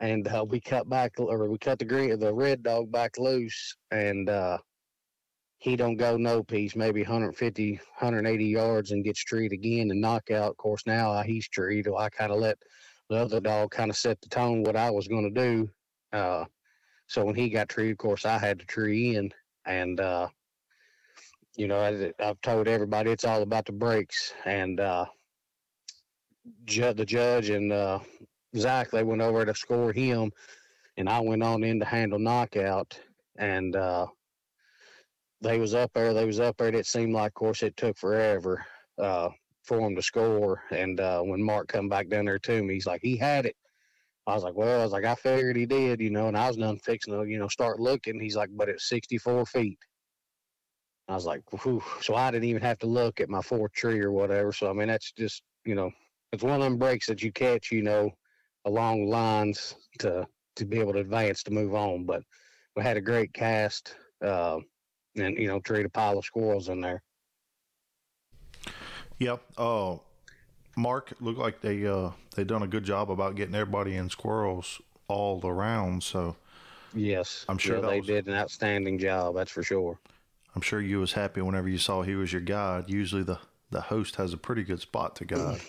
And 0.00 0.26
uh, 0.26 0.44
we 0.48 0.60
cut 0.60 0.88
back, 0.88 1.12
or 1.18 1.48
we 1.48 1.58
cut 1.58 1.78
the 1.78 1.84
green, 1.84 2.18
the 2.18 2.34
red 2.34 2.64
dog 2.64 2.90
back 2.90 3.18
loose, 3.18 3.76
and 3.92 4.28
uh, 4.28 4.58
he 5.58 5.76
don't 5.76 5.96
go 5.96 6.16
no 6.16 6.42
piece, 6.42 6.74
maybe 6.74 7.02
150, 7.02 7.72
180 7.74 8.44
yards 8.44 8.90
and 8.90 9.04
gets 9.04 9.22
treed 9.22 9.52
again 9.52 9.92
and 9.92 10.00
knockout. 10.00 10.50
Of 10.50 10.56
course, 10.56 10.82
now 10.86 11.22
he's 11.22 11.48
treed. 11.48 11.86
I 11.86 12.08
kind 12.08 12.32
of 12.32 12.40
let 12.40 12.58
the 13.08 13.16
other 13.16 13.40
dog 13.40 13.70
kind 13.70 13.90
of 13.90 13.96
set 13.96 14.20
the 14.20 14.28
tone 14.28 14.64
what 14.64 14.74
I 14.74 14.90
was 14.90 15.06
going 15.06 15.32
to 15.32 15.40
do. 15.40 15.70
Uh, 16.12 16.46
so 17.06 17.24
when 17.24 17.36
he 17.36 17.48
got 17.48 17.68
treed, 17.68 17.92
of 17.92 17.98
course, 17.98 18.24
I 18.24 18.38
had 18.38 18.58
to 18.58 18.66
tree 18.66 19.14
in. 19.14 19.30
And, 19.66 20.00
uh, 20.00 20.28
you 21.56 21.68
know, 21.68 21.80
I, 21.80 22.12
have 22.22 22.40
told 22.40 22.68
everybody 22.68 23.10
it's 23.10 23.24
all 23.24 23.42
about 23.42 23.66
the 23.66 23.72
breaks. 23.72 24.32
And 24.44 24.80
uh, 24.80 25.06
ju- 26.64 26.92
the 26.94 27.04
judge 27.04 27.50
and 27.50 27.72
uh, 27.72 28.00
Zach, 28.56 28.90
they 28.90 29.02
went 29.02 29.22
over 29.22 29.44
to 29.44 29.54
score 29.54 29.92
him. 29.92 30.32
And 30.96 31.08
I 31.08 31.20
went 31.20 31.42
on 31.42 31.64
in 31.64 31.80
to 31.80 31.86
handle 31.86 32.18
knockout. 32.18 32.98
And, 33.38 33.76
uh, 33.76 34.06
they 35.42 35.58
was 35.58 35.74
up 35.74 35.90
there. 35.92 36.14
They 36.14 36.24
was 36.24 36.40
up 36.40 36.56
there. 36.56 36.68
It 36.68 36.86
seemed 36.86 37.12
like, 37.12 37.30
of 37.30 37.34
course, 37.34 37.62
it 37.62 37.76
took 37.76 37.98
forever 37.98 38.64
uh, 38.98 39.28
for 39.64 39.80
him 39.80 39.96
to 39.96 40.02
score. 40.02 40.62
And 40.70 41.00
uh, 41.00 41.20
when 41.22 41.42
Mark 41.42 41.68
come 41.68 41.88
back 41.88 42.08
down 42.08 42.26
there 42.26 42.38
to 42.38 42.62
me, 42.62 42.74
he's 42.74 42.86
like, 42.86 43.00
he 43.02 43.16
had 43.16 43.46
it. 43.46 43.56
I 44.26 44.34
was 44.34 44.44
like, 44.44 44.54
well, 44.54 44.80
I 44.80 44.84
was 44.84 44.92
like, 44.92 45.04
I 45.04 45.16
figured 45.16 45.56
he 45.56 45.66
did, 45.66 46.00
you 46.00 46.10
know, 46.10 46.28
and 46.28 46.38
I 46.38 46.46
was 46.46 46.56
done 46.56 46.78
fixing 46.78 47.12
to, 47.12 47.24
you 47.28 47.40
know, 47.40 47.48
start 47.48 47.80
looking. 47.80 48.20
He's 48.20 48.36
like, 48.36 48.50
but 48.54 48.68
it's 48.68 48.88
64 48.88 49.46
feet. 49.46 49.78
I 51.12 51.14
was 51.14 51.26
like, 51.26 51.42
Whew. 51.62 51.82
so 52.00 52.14
I 52.14 52.30
didn't 52.30 52.48
even 52.48 52.62
have 52.62 52.78
to 52.78 52.86
look 52.86 53.20
at 53.20 53.28
my 53.28 53.42
fourth 53.42 53.72
tree 53.72 54.00
or 54.00 54.12
whatever. 54.12 54.52
So 54.52 54.68
I 54.68 54.72
mean, 54.72 54.88
that's 54.88 55.12
just, 55.12 55.42
you 55.64 55.74
know, 55.74 55.90
it's 56.32 56.42
one 56.42 56.54
of 56.54 56.60
them 56.60 56.78
breaks 56.78 57.06
that 57.06 57.22
you 57.22 57.30
catch, 57.32 57.70
you 57.70 57.82
know, 57.82 58.10
along 58.64 59.06
lines 59.08 59.74
to 60.00 60.26
to 60.56 60.64
be 60.64 60.78
able 60.78 60.92
to 60.94 61.00
advance 61.00 61.42
to 61.44 61.50
move 61.50 61.74
on. 61.74 62.04
But 62.04 62.22
we 62.76 62.82
had 62.82 62.96
a 62.96 63.00
great 63.00 63.32
cast. 63.32 63.94
Uh, 64.24 64.60
and 65.16 65.36
you 65.36 65.46
know 65.46 65.60
trade 65.60 65.86
a 65.86 65.88
pile 65.88 66.18
of 66.18 66.24
squirrels 66.24 66.68
in 66.68 66.80
there. 66.80 67.02
Yep. 69.18 69.42
Oh, 69.58 69.92
uh, 69.92 69.98
Mark 70.76 71.12
looked 71.20 71.38
like 71.38 71.60
they 71.60 71.86
uh 71.86 72.10
they 72.34 72.44
done 72.44 72.62
a 72.62 72.66
good 72.66 72.84
job 72.84 73.10
about 73.10 73.34
getting 73.34 73.54
everybody 73.54 73.96
in 73.96 74.08
squirrels 74.08 74.80
all 75.08 75.40
around. 75.44 76.02
So 76.02 76.36
yes, 76.94 77.44
I'm 77.48 77.58
sure 77.58 77.80
yeah, 77.80 77.88
they 77.88 77.98
was, 77.98 78.06
did 78.06 78.26
an 78.28 78.34
outstanding 78.34 78.98
job. 78.98 79.34
That's 79.34 79.50
for 79.50 79.62
sure. 79.62 79.98
I'm 80.54 80.62
sure 80.62 80.80
you 80.80 81.00
was 81.00 81.12
happy 81.12 81.40
whenever 81.40 81.68
you 81.68 81.78
saw 81.78 82.02
he 82.02 82.14
was 82.14 82.32
your 82.32 82.42
guide. 82.42 82.90
Usually 82.90 83.22
the 83.22 83.38
the 83.70 83.80
host 83.80 84.16
has 84.16 84.34
a 84.34 84.36
pretty 84.36 84.62
good 84.62 84.80
spot 84.80 85.16
to 85.16 85.24
guide. 85.24 85.60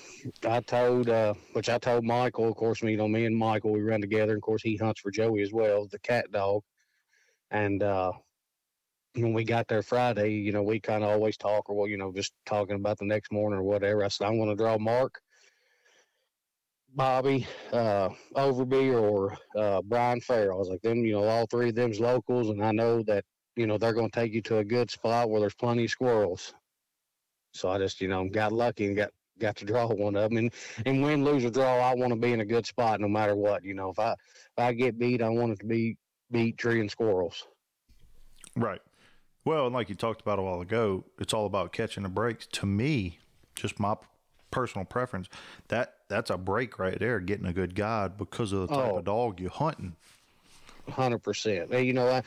I 0.46 0.60
told, 0.60 1.10
uh, 1.10 1.36
which 1.54 1.70
I 1.70 1.78
told 1.78 2.04
Michael, 2.04 2.50
of 2.50 2.56
course, 2.56 2.84
me, 2.84 2.92
you 2.92 2.98
know, 2.98 3.08
me 3.08 3.26
and 3.26 3.36
Michael, 3.36 3.72
we 3.72 3.82
run 3.82 4.02
together. 4.02 4.34
And 4.34 4.40
of 4.40 4.44
course, 4.44 4.62
he 4.62 4.76
hunts 4.76 5.00
for 5.00 5.10
Joey 5.10 5.42
as 5.42 5.54
well, 5.54 5.88
the 5.90 6.00
cat 6.00 6.30
dog. 6.32 6.64
And 7.50 7.82
uh, 7.82 8.12
when 9.14 9.32
we 9.32 9.46
got 9.46 9.70
there 9.70 9.82
Friday, 9.82 10.32
you 10.32 10.52
know, 10.52 10.64
we 10.64 10.82
kind 10.82 11.02
of 11.02 11.12
always 11.12 11.38
talk 11.38 11.70
or, 11.70 11.78
well, 11.78 11.88
you 11.88 11.96
know, 11.96 12.12
just 12.12 12.34
talking 12.46 12.76
about 12.76 12.98
the 12.98 13.06
next 13.06 13.32
morning 13.32 13.60
or 13.60 13.64
whatever. 13.64 14.04
I 14.04 14.10
said, 14.10 14.28
I'm 14.28 14.38
going 14.38 14.50
to 14.50 14.56
draw 14.56 14.78
Mark, 14.78 15.22
Bobby, 16.94 17.48
uh, 17.72 18.10
Overby, 18.36 19.02
or 19.02 19.38
uh, 19.58 19.82
Brian 19.82 20.20
Farrell. 20.20 20.58
I 20.58 20.60
was 20.60 20.68
like, 20.68 20.82
them, 20.82 21.06
you 21.06 21.14
know, 21.14 21.24
all 21.24 21.48
three 21.50 21.70
of 21.70 21.76
them's 21.76 22.02
locals, 22.02 22.50
and 22.50 22.62
I 22.62 22.74
know 22.74 23.02
that, 23.04 23.24
you 23.56 23.68
know, 23.68 23.78
they're 23.78 23.94
going 23.94 24.10
to 24.10 24.20
take 24.20 24.34
you 24.34 24.42
to 24.44 24.58
a 24.58 24.64
good 24.64 24.90
spot 24.90 25.30
where 25.30 25.42
there's 25.42 25.56
plenty 25.56 25.86
of 25.86 25.92
squirrels. 25.92 26.54
So 27.54 27.70
I 27.70 27.78
just, 27.78 28.02
you 28.02 28.08
know, 28.08 28.28
got 28.28 28.52
lucky 28.52 28.88
and 28.88 28.96
got 28.96 29.12
got 29.40 29.56
to 29.58 29.66
draw 29.72 29.88
one 29.88 30.16
of 30.16 30.30
them. 30.30 30.38
And, 30.38 30.54
and 30.86 31.04
win, 31.04 31.24
lose, 31.24 31.46
or 31.46 31.50
draw, 31.50 31.80
I 31.80 31.94
want 31.96 32.12
to 32.12 32.20
be 32.20 32.34
in 32.34 32.42
a 32.42 32.46
good 32.46 32.66
spot 32.66 33.00
no 33.00 33.08
matter 33.08 33.36
what. 33.36 33.64
You 33.64 33.74
know, 33.74 33.90
if 33.90 34.00
I 34.00 34.14
if 34.14 34.58
I 34.58 34.74
get 34.74 34.98
beat, 34.98 35.22
I 35.22 35.30
want 35.30 35.54
it 35.54 35.60
to 35.60 35.66
be 35.66 35.98
beat 36.32 36.58
tree 36.58 36.80
and 36.80 36.90
squirrels. 36.90 37.48
Right. 38.56 38.82
Well, 39.46 39.66
and 39.66 39.76
like 39.76 39.90
you 39.90 39.96
talked 39.96 40.22
about 40.22 40.40
a 40.40 40.42
while 40.42 40.62
ago, 40.62 41.06
it's 41.20 41.34
all 41.34 41.46
about 41.46 41.74
catching 41.74 42.04
the 42.04 42.10
breaks. 42.10 42.48
To 42.48 42.66
me, 42.66 43.20
just 43.56 43.80
my 43.80 43.96
personal 44.52 44.86
preference, 44.86 45.28
that 45.68 45.96
that's 46.08 46.30
a 46.30 46.38
break 46.38 46.80
right 46.80 46.98
there, 46.98 47.20
getting 47.20 47.46
a 47.46 47.54
good 47.54 47.76
guide 47.76 48.18
because 48.18 48.54
of 48.54 48.62
the 48.62 48.68
type 48.68 48.92
oh, 48.94 48.98
of 49.00 49.06
dog 49.06 49.40
you're 49.40 49.50
hunting. 49.50 49.96
Hundred 50.90 51.20
percent. 51.20 51.72
You 51.72 51.94
know, 51.94 52.08
I, 52.08 52.24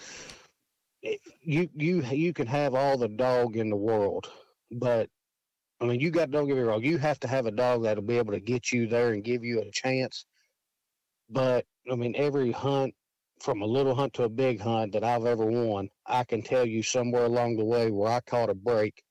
you 1.42 1.68
you 1.74 2.02
you 2.02 2.32
can 2.32 2.46
have 2.46 2.74
all 2.74 2.96
the 2.96 3.08
dog 3.08 3.56
in 3.56 3.70
the 3.70 3.76
world, 3.76 4.30
but 4.70 5.08
I 5.80 5.84
mean, 5.84 6.00
you 6.00 6.10
got 6.10 6.30
don't 6.30 6.46
get 6.46 6.56
me 6.56 6.62
wrong, 6.62 6.82
you 6.82 6.98
have 6.98 7.20
to 7.20 7.28
have 7.28 7.46
a 7.46 7.50
dog 7.50 7.82
that'll 7.82 8.02
be 8.02 8.18
able 8.18 8.32
to 8.32 8.40
get 8.40 8.72
you 8.72 8.86
there 8.86 9.12
and 9.12 9.24
give 9.24 9.44
you 9.44 9.60
a 9.60 9.70
chance. 9.70 10.26
But 11.28 11.66
I 11.90 11.96
mean, 11.96 12.14
every 12.16 12.52
hunt 12.52 12.94
from 13.40 13.62
a 13.62 13.66
little 13.66 13.94
hunt 13.94 14.14
to 14.14 14.24
a 14.24 14.28
big 14.28 14.60
hunt 14.60 14.92
that 14.92 15.04
I've 15.04 15.26
ever 15.26 15.44
won, 15.44 15.90
I 16.06 16.24
can 16.24 16.42
tell 16.42 16.64
you 16.66 16.82
somewhere 16.82 17.24
along 17.24 17.56
the 17.56 17.64
way 17.64 17.90
where 17.90 18.10
I 18.10 18.20
caught 18.20 18.50
a 18.50 18.54
break 18.54 19.02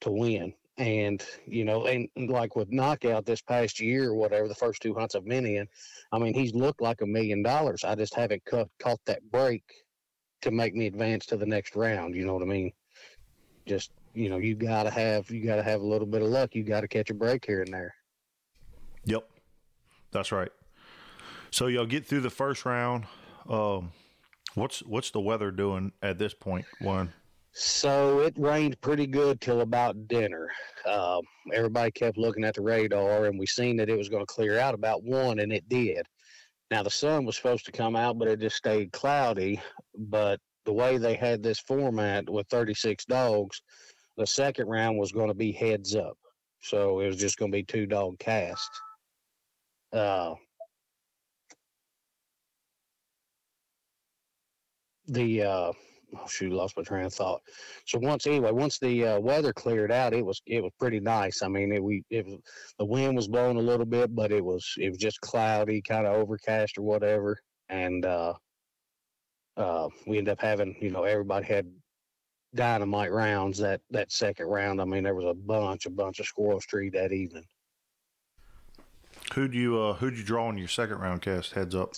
to 0.00 0.10
win. 0.10 0.54
And, 0.78 1.22
you 1.46 1.64
know, 1.64 1.86
and 1.86 2.08
like 2.16 2.56
with 2.56 2.72
knockout 2.72 3.26
this 3.26 3.42
past 3.42 3.78
year 3.78 4.08
or 4.08 4.14
whatever, 4.14 4.48
the 4.48 4.54
first 4.54 4.82
two 4.82 4.94
hunts 4.94 5.14
I've 5.14 5.24
been 5.24 5.46
in, 5.46 5.68
I 6.10 6.18
mean, 6.18 6.34
he's 6.34 6.54
looked 6.54 6.80
like 6.80 7.02
a 7.02 7.06
million 7.06 7.42
dollars. 7.42 7.84
I 7.84 7.94
just 7.94 8.14
haven't 8.14 8.44
cut, 8.44 8.68
caught 8.80 9.00
that 9.06 9.20
break 9.30 9.62
to 10.42 10.50
make 10.50 10.74
me 10.74 10.86
advance 10.86 11.26
to 11.26 11.36
the 11.36 11.46
next 11.46 11.74
round. 11.74 12.14
You 12.14 12.26
know 12.26 12.34
what 12.34 12.42
I 12.42 12.46
mean? 12.46 12.72
Just, 13.66 13.92
you 14.14 14.28
know, 14.28 14.38
you 14.38 14.54
gotta 14.54 14.90
have, 14.90 15.30
you 15.30 15.44
gotta 15.44 15.62
have 15.62 15.80
a 15.80 15.86
little 15.86 16.06
bit 16.06 16.22
of 16.22 16.28
luck. 16.28 16.54
You 16.54 16.62
gotta 16.62 16.88
catch 16.88 17.10
a 17.10 17.14
break 17.14 17.44
here 17.46 17.62
and 17.62 17.72
there. 17.72 17.94
Yep. 19.04 19.28
That's 20.12 20.30
right. 20.30 20.50
So 21.50 21.66
y'all 21.66 21.86
get 21.86 22.06
through 22.06 22.20
the 22.20 22.30
first 22.30 22.64
round. 22.64 23.04
Um, 23.48 23.92
what's 24.54 24.80
what's 24.82 25.10
the 25.10 25.20
weather 25.20 25.50
doing 25.50 25.92
at 26.02 26.18
this 26.18 26.34
point? 26.34 26.66
One. 26.80 27.12
So 27.54 28.20
it 28.20 28.34
rained 28.38 28.80
pretty 28.80 29.06
good 29.06 29.40
till 29.40 29.60
about 29.60 30.08
dinner. 30.08 30.48
Uh, 30.86 31.20
everybody 31.52 31.90
kept 31.90 32.16
looking 32.16 32.44
at 32.44 32.54
the 32.54 32.62
radar, 32.62 33.26
and 33.26 33.38
we 33.38 33.46
seen 33.46 33.76
that 33.76 33.90
it 33.90 33.98
was 33.98 34.08
going 34.08 34.22
to 34.22 34.34
clear 34.34 34.58
out 34.58 34.72
about 34.72 35.02
one, 35.02 35.40
and 35.40 35.52
it 35.52 35.68
did. 35.68 36.06
Now 36.72 36.82
the 36.82 36.88
sun 36.88 37.26
was 37.26 37.36
supposed 37.36 37.66
to 37.66 37.70
come 37.72 37.94
out, 37.94 38.18
but 38.18 38.28
it 38.28 38.40
just 38.40 38.56
stayed 38.56 38.92
cloudy. 38.92 39.60
But 39.94 40.40
the 40.64 40.72
way 40.72 40.96
they 40.96 41.16
had 41.16 41.42
this 41.42 41.60
format 41.60 42.30
with 42.30 42.48
36 42.48 43.04
dogs, 43.04 43.60
the 44.16 44.26
second 44.26 44.68
round 44.68 44.96
was 44.96 45.12
going 45.12 45.28
to 45.28 45.34
be 45.34 45.52
heads 45.52 45.94
up. 45.94 46.16
So 46.62 47.00
it 47.00 47.08
was 47.08 47.18
just 47.18 47.36
going 47.36 47.52
to 47.52 47.56
be 47.58 47.62
two 47.62 47.84
dog 47.84 48.18
cast. 48.18 48.70
Uh, 49.92 50.32
the 55.08 55.42
uh, 55.42 55.72
oh 56.16 56.26
shoot, 56.28 56.52
lost 56.52 56.76
my 56.76 56.82
train 56.82 57.04
of 57.04 57.14
thought. 57.14 57.42
So 57.86 57.98
once 57.98 58.26
anyway, 58.26 58.52
once 58.52 58.78
the 58.78 59.06
uh, 59.06 59.20
weather 59.20 59.52
cleared 59.52 59.92
out, 59.92 60.14
it 60.14 60.24
was 60.24 60.42
it 60.46 60.62
was 60.62 60.72
pretty 60.78 61.00
nice. 61.00 61.42
I 61.42 61.48
mean, 61.48 61.72
it, 61.72 61.82
we 61.82 62.04
it 62.10 62.26
was 62.26 62.38
the 62.78 62.84
wind 62.84 63.16
was 63.16 63.28
blowing 63.28 63.56
a 63.56 63.62
little 63.62 63.86
bit, 63.86 64.14
but 64.14 64.32
it 64.32 64.44
was 64.44 64.74
it 64.78 64.90
was 64.90 64.98
just 64.98 65.20
cloudy, 65.20 65.82
kind 65.82 66.06
of 66.06 66.14
overcast 66.14 66.78
or 66.78 66.82
whatever, 66.82 67.38
and 67.68 68.04
uh, 68.04 68.34
uh, 69.56 69.88
we 70.06 70.18
ended 70.18 70.32
up 70.32 70.40
having 70.40 70.76
you 70.80 70.90
know 70.90 71.04
everybody 71.04 71.46
had 71.46 71.66
dynamite 72.54 73.12
rounds 73.12 73.58
that 73.58 73.80
that 73.90 74.12
second 74.12 74.46
round. 74.46 74.80
I 74.80 74.84
mean, 74.84 75.04
there 75.04 75.14
was 75.14 75.26
a 75.26 75.34
bunch 75.34 75.86
a 75.86 75.90
bunch 75.90 76.20
of 76.20 76.26
squirrels 76.26 76.66
treed 76.66 76.92
that 76.94 77.12
evening. 77.12 77.44
Who'd 79.34 79.54
you 79.54 79.80
uh 79.80 79.94
who'd 79.94 80.16
you 80.16 80.24
draw 80.24 80.50
in 80.50 80.58
your 80.58 80.68
second 80.68 80.98
round 80.98 81.22
cast 81.22 81.52
heads 81.52 81.74
up? 81.74 81.94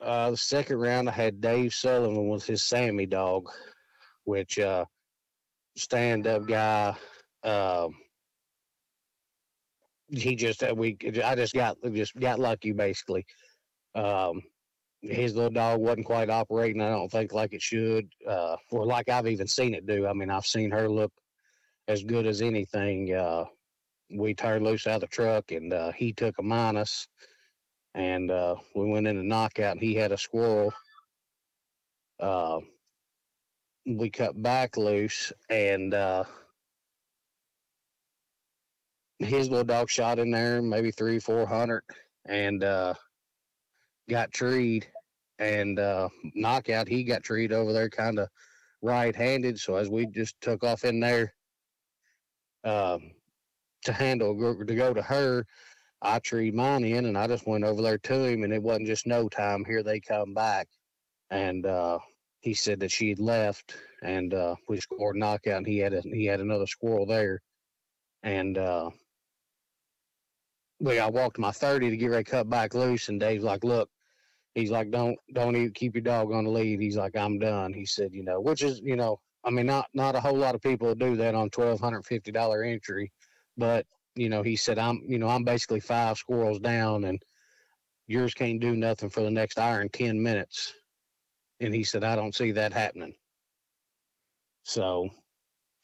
Uh, 0.00 0.30
the 0.30 0.36
second 0.36 0.78
round, 0.78 1.08
I 1.08 1.12
had 1.12 1.40
Dave 1.40 1.74
Sullivan 1.74 2.28
with 2.28 2.44
his 2.44 2.62
Sammy 2.62 3.06
dog, 3.06 3.50
which 4.24 4.58
uh, 4.58 4.84
stand 5.76 6.26
up 6.26 6.46
guy. 6.46 6.96
Uh, 7.42 7.88
he 10.10 10.36
just 10.36 10.62
uh, 10.62 10.74
we 10.74 10.96
I 11.24 11.34
just 11.34 11.54
got 11.54 11.76
just 11.92 12.16
got 12.16 12.38
lucky 12.38 12.72
basically. 12.72 13.26
Um, 13.94 14.42
his 15.02 15.34
little 15.34 15.50
dog 15.50 15.80
wasn't 15.80 16.06
quite 16.06 16.30
operating. 16.30 16.80
I 16.80 16.90
don't 16.90 17.10
think 17.10 17.32
like 17.32 17.52
it 17.52 17.62
should, 17.62 18.08
uh, 18.26 18.56
or 18.70 18.86
like 18.86 19.08
I've 19.08 19.26
even 19.26 19.46
seen 19.46 19.74
it 19.74 19.86
do. 19.86 20.06
I 20.06 20.12
mean, 20.12 20.30
I've 20.30 20.46
seen 20.46 20.70
her 20.70 20.88
look 20.88 21.12
as 21.88 22.02
good 22.02 22.26
as 22.26 22.42
anything. 22.42 23.14
Uh, 23.14 23.44
we 24.10 24.34
turned 24.34 24.64
loose 24.64 24.86
out 24.86 24.96
of 24.96 25.00
the 25.02 25.06
truck, 25.08 25.52
and 25.52 25.72
uh, 25.72 25.92
he 25.92 26.12
took 26.12 26.34
a 26.38 26.42
minus 26.42 27.06
and 27.94 28.30
uh, 28.30 28.56
we 28.74 28.86
went 28.86 29.06
in 29.06 29.18
a 29.18 29.22
knockout 29.22 29.72
and 29.72 29.80
he 29.80 29.94
had 29.94 30.12
a 30.12 30.18
squirrel. 30.18 30.72
Uh, 32.20 32.58
we 33.86 34.10
cut 34.10 34.40
back 34.42 34.76
loose 34.76 35.32
and 35.48 35.94
uh, 35.94 36.24
his 39.18 39.48
little 39.48 39.64
dog 39.64 39.90
shot 39.90 40.18
in 40.18 40.30
there, 40.30 40.62
maybe 40.62 40.90
three, 40.90 41.18
four 41.18 41.46
hundred, 41.46 41.82
and 42.26 42.62
uh, 42.62 42.94
got 44.08 44.32
treed 44.32 44.86
and 45.38 45.78
uh, 45.78 46.08
knockout. 46.34 46.88
He 46.88 47.04
got 47.04 47.22
treed 47.22 47.52
over 47.52 47.72
there, 47.72 47.88
kind 47.88 48.18
of 48.18 48.28
right-handed. 48.82 49.58
So 49.58 49.76
as 49.76 49.88
we 49.88 50.06
just 50.06 50.40
took 50.40 50.62
off 50.64 50.84
in 50.84 51.00
there 51.00 51.34
um, 52.64 53.12
to 53.84 53.92
handle 53.92 54.36
to 54.36 54.74
go 54.74 54.92
to 54.92 55.02
her, 55.02 55.46
I 56.00 56.18
treed 56.20 56.54
mine 56.54 56.84
in 56.84 57.06
and 57.06 57.18
I 57.18 57.26
just 57.26 57.46
went 57.46 57.64
over 57.64 57.82
there 57.82 57.98
to 57.98 58.24
him 58.24 58.44
and 58.44 58.52
it 58.52 58.62
wasn't 58.62 58.86
just 58.86 59.06
no 59.06 59.28
time. 59.28 59.64
Here 59.64 59.82
they 59.82 60.00
come 60.00 60.32
back. 60.32 60.68
And 61.30 61.66
uh, 61.66 61.98
he 62.40 62.54
said 62.54 62.80
that 62.80 62.92
she 62.92 63.08
had 63.08 63.18
left 63.18 63.76
and 64.02 64.32
uh, 64.32 64.54
we 64.68 64.80
scored 64.80 65.16
a 65.16 65.18
knockout 65.18 65.58
and 65.58 65.66
he 65.66 65.78
had 65.78 65.92
a, 65.92 66.00
he 66.02 66.24
had 66.24 66.40
another 66.40 66.66
squirrel 66.66 67.06
there 67.06 67.42
and 68.22 68.56
uh, 68.56 68.90
we 70.80 70.98
I 70.98 71.08
walked 71.08 71.38
my 71.38 71.50
30 71.50 71.90
to 71.90 71.96
get 71.96 72.10
ready 72.10 72.24
to 72.24 72.30
cut 72.30 72.50
back 72.50 72.74
loose 72.74 73.08
and 73.08 73.20
Dave's 73.20 73.44
like 73.44 73.64
look 73.64 73.90
he's 74.54 74.70
like 74.70 74.90
don't 74.90 75.16
don't 75.34 75.56
even 75.56 75.72
keep 75.72 75.94
your 75.94 76.02
dog 76.02 76.32
on 76.32 76.44
the 76.44 76.50
lead 76.50 76.80
he's 76.80 76.96
like 76.96 77.16
I'm 77.16 77.38
done 77.38 77.72
he 77.72 77.86
said 77.86 78.12
you 78.12 78.24
know 78.24 78.40
which 78.40 78.62
is 78.62 78.80
you 78.80 78.96
know 78.96 79.20
I 79.44 79.50
mean 79.50 79.66
not 79.66 79.88
not 79.94 80.14
a 80.14 80.20
whole 80.20 80.36
lot 80.36 80.54
of 80.54 80.62
people 80.62 80.94
do 80.94 81.16
that 81.16 81.34
on 81.34 81.50
$1250 81.50 82.72
entry 82.72 83.12
but 83.56 83.86
you 84.18 84.28
know 84.28 84.42
he 84.42 84.56
said 84.56 84.78
I'm 84.78 85.02
you 85.06 85.18
know 85.18 85.28
I'm 85.28 85.44
basically 85.44 85.80
five 85.80 86.18
squirrels 86.18 86.58
down 86.58 87.04
and 87.04 87.22
yours 88.06 88.34
can't 88.34 88.60
do 88.60 88.74
nothing 88.74 89.10
for 89.10 89.22
the 89.22 89.30
next 89.30 89.58
hour 89.58 89.80
and 89.80 89.92
10 89.92 90.22
minutes 90.22 90.74
and 91.60 91.74
he 91.74 91.84
said, 91.84 92.04
I 92.04 92.16
don't 92.16 92.34
see 92.34 92.52
that 92.52 92.72
happening. 92.72 93.14
So 94.62 95.08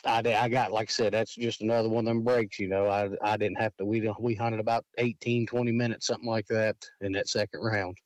I, 0.05 0.19
I 0.19 0.49
got, 0.49 0.73
like 0.73 0.91
I 0.91 0.93
said, 0.93 1.12
that's 1.12 1.35
just 1.35 1.62
another 1.62 1.88
one 1.88 2.07
of 2.07 2.14
them 2.14 2.23
breaks, 2.23 2.59
you 2.59 2.69
know, 2.69 2.87
I, 2.87 3.11
I 3.23 3.37
didn't 3.37 3.61
have 3.61 3.75
to, 3.76 3.85
we, 3.85 4.09
we 4.21 4.35
hunted 4.35 4.61
about 4.61 4.85
18, 4.99 5.47
20 5.47 5.73
minutes, 5.73 6.07
something 6.07 6.29
like 6.29 6.47
that 6.49 6.76
in 7.00 7.12
that 7.12 7.29
second 7.29 7.61
round. 7.61 7.97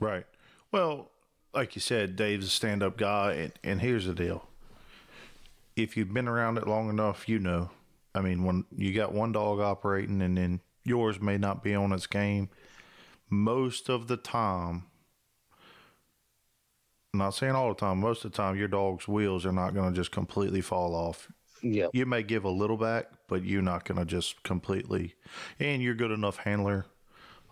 Right. 0.00 0.26
Well, 0.72 1.10
like 1.54 1.76
you 1.76 1.80
said, 1.80 2.16
Dave's 2.16 2.46
a 2.46 2.50
stand 2.50 2.82
up 2.82 2.96
guy. 2.96 3.32
And, 3.34 3.52
and 3.62 3.80
here's 3.80 4.06
the 4.06 4.14
deal 4.14 4.48
if 5.76 5.96
you've 5.96 6.12
been 6.12 6.28
around 6.28 6.58
it 6.58 6.66
long 6.66 6.90
enough, 6.90 7.28
you 7.28 7.38
know. 7.38 7.70
I 8.14 8.20
mean, 8.20 8.44
when 8.44 8.64
you 8.76 8.92
got 8.92 9.12
one 9.12 9.32
dog 9.32 9.60
operating 9.60 10.20
and 10.20 10.36
then 10.36 10.60
yours 10.84 11.20
may 11.20 11.38
not 11.38 11.62
be 11.62 11.74
on 11.74 11.92
its 11.92 12.06
game, 12.06 12.50
most 13.30 13.88
of 13.88 14.08
the 14.08 14.16
time, 14.16 14.84
I'm 17.12 17.18
not 17.18 17.30
saying 17.30 17.54
all 17.54 17.68
the 17.68 17.74
time. 17.74 18.00
Most 18.00 18.24
of 18.24 18.32
the 18.32 18.36
time, 18.36 18.56
your 18.56 18.68
dog's 18.68 19.08
wheels 19.08 19.46
are 19.46 19.52
not 19.52 19.74
going 19.74 19.92
to 19.92 19.96
just 19.96 20.10
completely 20.10 20.60
fall 20.60 20.94
off. 20.94 21.28
Yeah. 21.62 21.86
You 21.92 22.06
may 22.06 22.22
give 22.22 22.44
a 22.44 22.50
little 22.50 22.76
back, 22.76 23.06
but 23.28 23.44
you're 23.44 23.62
not 23.62 23.84
going 23.84 23.98
to 23.98 24.04
just 24.04 24.42
completely. 24.42 25.14
And 25.60 25.82
you're 25.82 25.94
good 25.94 26.10
enough 26.10 26.38
handler. 26.38 26.86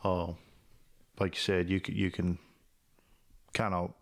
Uh, 0.03 0.33
like 1.19 1.35
you 1.35 1.41
said, 1.41 1.71
you 1.71 1.81
can, 1.81 1.95
you 1.95 2.11
can 2.11 2.39
kind 3.53 3.75
of 3.75 3.93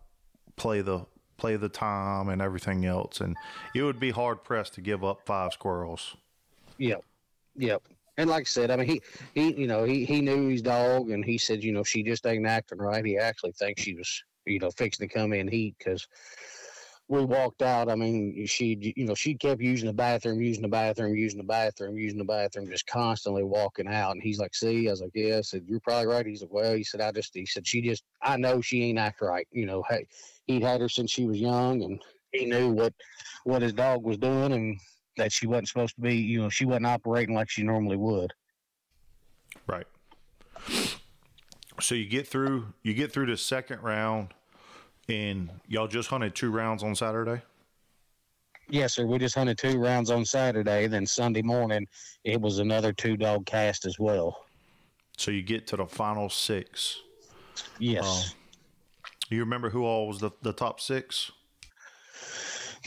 play 0.55 0.81
the 0.81 1.05
play 1.37 1.55
the 1.55 1.69
time 1.69 2.27
and 2.27 2.41
everything 2.41 2.85
else, 2.85 3.21
and 3.21 3.35
it 3.73 3.81
would 3.81 3.99
be 3.99 4.11
hard 4.11 4.43
pressed 4.43 4.73
to 4.73 4.81
give 4.81 5.03
up 5.03 5.21
five 5.25 5.53
squirrels. 5.53 6.17
Yep. 6.79 7.03
Yep. 7.57 7.83
And 8.17 8.29
like 8.29 8.41
I 8.41 8.43
said, 8.45 8.71
I 8.71 8.75
mean, 8.75 8.87
he, 8.87 9.01
he, 9.33 9.61
you 9.61 9.67
know, 9.67 9.83
he, 9.83 10.03
he 10.03 10.21
knew 10.21 10.49
his 10.49 10.61
dog, 10.61 11.11
and 11.11 11.23
he 11.23 11.37
said, 11.37 11.63
you 11.63 11.71
know, 11.71 11.83
she 11.83 12.03
just 12.03 12.25
ain't 12.25 12.47
acting 12.47 12.79
right. 12.79 13.05
He 13.05 13.17
actually 13.17 13.51
thinks 13.53 13.83
she 13.83 13.93
was 13.93 14.23
you 14.49 14.59
know, 14.59 14.71
fixing 14.71 15.07
to 15.07 15.13
come 15.13 15.33
in 15.33 15.47
heat 15.47 15.75
because 15.77 16.07
we 17.07 17.23
walked 17.23 17.61
out. 17.61 17.89
I 17.89 17.95
mean, 17.95 18.45
she, 18.45 18.93
you 18.95 19.05
know, 19.05 19.15
she 19.15 19.33
kept 19.35 19.61
using 19.61 19.87
the 19.87 19.93
bathroom, 19.93 20.41
using 20.41 20.61
the 20.61 20.67
bathroom, 20.67 21.15
using 21.15 21.37
the 21.39 21.43
bathroom, 21.43 21.97
using 21.97 22.19
the 22.19 22.25
bathroom, 22.25 22.69
just 22.69 22.87
constantly 22.87 23.43
walking 23.43 23.87
out. 23.87 24.11
And 24.11 24.21
he's 24.21 24.39
like, 24.39 24.53
"See," 24.53 24.87
I 24.87 24.91
was 24.91 25.01
like, 25.01 25.11
"Yeah." 25.15 25.37
I 25.37 25.41
said, 25.41 25.63
"You're 25.67 25.79
probably 25.79 26.07
right." 26.07 26.25
He's 26.25 26.41
like, 26.41 26.53
"Well," 26.53 26.75
he 26.75 26.83
said, 26.83 27.01
"I 27.01 27.11
just," 27.11 27.33
he 27.33 27.45
said, 27.45 27.65
"She 27.67 27.81
just, 27.81 28.03
I 28.21 28.37
know 28.37 28.61
she 28.61 28.83
ain't 28.83 28.99
act 28.99 29.21
right." 29.21 29.47
You 29.51 29.65
know, 29.65 29.83
hey, 29.89 30.07
he'd 30.45 30.63
had 30.63 30.81
her 30.81 30.89
since 30.89 31.11
she 31.11 31.25
was 31.25 31.39
young, 31.39 31.83
and 31.83 32.01
he 32.31 32.45
knew 32.45 32.69
what 32.69 32.93
what 33.43 33.61
his 33.61 33.73
dog 33.73 34.03
was 34.03 34.17
doing, 34.17 34.53
and 34.53 34.79
that 35.19 35.31
she 35.31 35.47
wasn't 35.47 35.67
supposed 35.67 35.95
to 35.95 36.01
be. 36.01 36.15
You 36.15 36.41
know, 36.41 36.49
she 36.49 36.65
wasn't 36.65 36.87
operating 36.87 37.35
like 37.35 37.49
she 37.49 37.63
normally 37.63 37.97
would. 37.97 38.33
Right. 39.67 39.87
So 41.79 41.95
you 41.95 42.05
get 42.05 42.27
through, 42.27 42.67
you 42.83 42.93
get 42.93 43.11
through 43.11 43.27
the 43.27 43.37
second 43.37 43.81
round 43.81 44.33
and 45.07 45.49
y'all 45.67 45.87
just 45.87 46.09
hunted 46.09 46.35
two 46.35 46.51
rounds 46.51 46.83
on 46.83 46.95
Saturday? 46.95 47.41
Yes, 48.69 48.93
sir. 48.93 49.05
We 49.05 49.17
just 49.17 49.35
hunted 49.35 49.57
two 49.57 49.79
rounds 49.79 50.11
on 50.11 50.23
Saturday. 50.25 50.87
Then 50.87 51.05
Sunday 51.05 51.41
morning, 51.41 51.87
it 52.23 52.39
was 52.39 52.59
another 52.59 52.93
two 52.93 53.17
dog 53.17 53.45
cast 53.45 53.85
as 53.85 53.97
well. 53.97 54.45
So 55.17 55.31
you 55.31 55.41
get 55.41 55.65
to 55.67 55.77
the 55.77 55.85
final 55.85 56.29
six. 56.29 57.01
Yes. 57.79 58.05
Um, 58.05 58.37
do 59.29 59.35
you 59.35 59.43
remember 59.43 59.69
who 59.69 59.83
all 59.83 60.07
was 60.07 60.19
the, 60.19 60.31
the 60.43 60.53
top 60.53 60.79
six? 60.79 61.31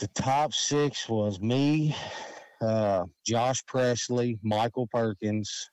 The 0.01 0.09
top 0.15 0.53
six 0.53 1.09
was 1.09 1.41
me, 1.41 1.95
uh, 2.61 3.05
Josh 3.25 3.65
Presley, 3.67 4.39
Michael 4.43 4.89
Perkins, 4.89 5.71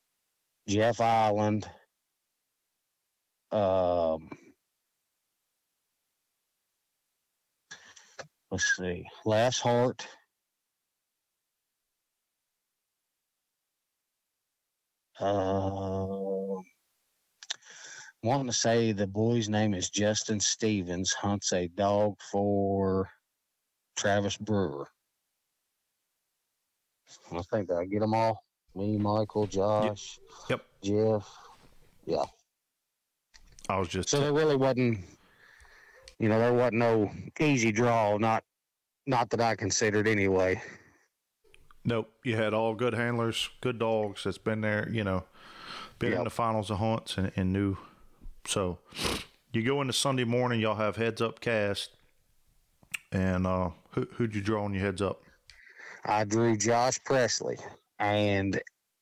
Jeff 0.67 1.01
Island, 1.01 1.67
um, 3.51 4.29
let's 8.51 8.75
see, 8.77 9.05
Last 9.25 9.59
Heart. 9.61 10.07
Uh, 15.19 16.61
wanting 18.23 18.47
to 18.47 18.53
say 18.53 18.91
the 18.91 19.07
boy's 19.07 19.49
name 19.49 19.73
is 19.73 19.89
Justin 19.89 20.39
Stevens, 20.39 21.11
hunts 21.11 21.51
a 21.53 21.67
dog 21.69 22.15
for 22.31 23.09
Travis 23.99 24.37
Brewer. 24.37 24.87
I 27.31 27.41
think 27.51 27.71
I 27.71 27.85
get 27.85 27.99
them 27.99 28.13
all. 28.13 28.43
Me, 28.75 28.97
Michael, 28.97 29.45
Josh, 29.45 30.19
yep, 30.49 30.63
Jeff. 30.81 31.27
Yeah. 32.05 32.23
I 33.67 33.77
was 33.77 33.87
just 33.87 34.09
so 34.09 34.19
there 34.19 34.33
really 34.33 34.55
wasn't 34.55 34.99
you 36.19 36.29
know, 36.29 36.39
there 36.39 36.53
wasn't 36.53 36.77
no 36.77 37.11
easy 37.39 37.71
draw, 37.71 38.17
not 38.17 38.43
not 39.05 39.29
that 39.31 39.41
I 39.41 39.55
considered 39.55 40.07
anyway. 40.07 40.61
Nope. 41.83 42.11
You 42.23 42.35
had 42.35 42.53
all 42.53 42.75
good 42.75 42.93
handlers, 42.93 43.49
good 43.61 43.79
dogs 43.79 44.23
that's 44.23 44.37
been 44.37 44.61
there, 44.61 44.87
you 44.91 45.03
know, 45.03 45.23
been 45.97 46.11
yep. 46.11 46.19
in 46.19 46.23
the 46.25 46.29
finals 46.29 46.69
of 46.69 46.77
hunts 46.77 47.17
and, 47.17 47.31
and 47.35 47.51
knew. 47.51 47.77
So 48.45 48.79
you 49.51 49.63
go 49.63 49.81
into 49.81 49.93
Sunday 49.93 50.25
morning, 50.25 50.59
y'all 50.59 50.75
have 50.75 50.95
heads 50.95 51.21
up 51.21 51.39
cast. 51.39 51.91
And 53.11 53.47
uh, 53.47 53.69
who, 53.91 54.07
who'd 54.13 54.35
you 54.35 54.41
draw 54.41 54.63
on 54.63 54.73
your 54.73 54.83
heads 54.83 55.01
up? 55.01 55.21
I 56.05 56.23
drew 56.23 56.57
Josh 56.57 56.99
Presley. 57.03 57.57
And 57.99 58.61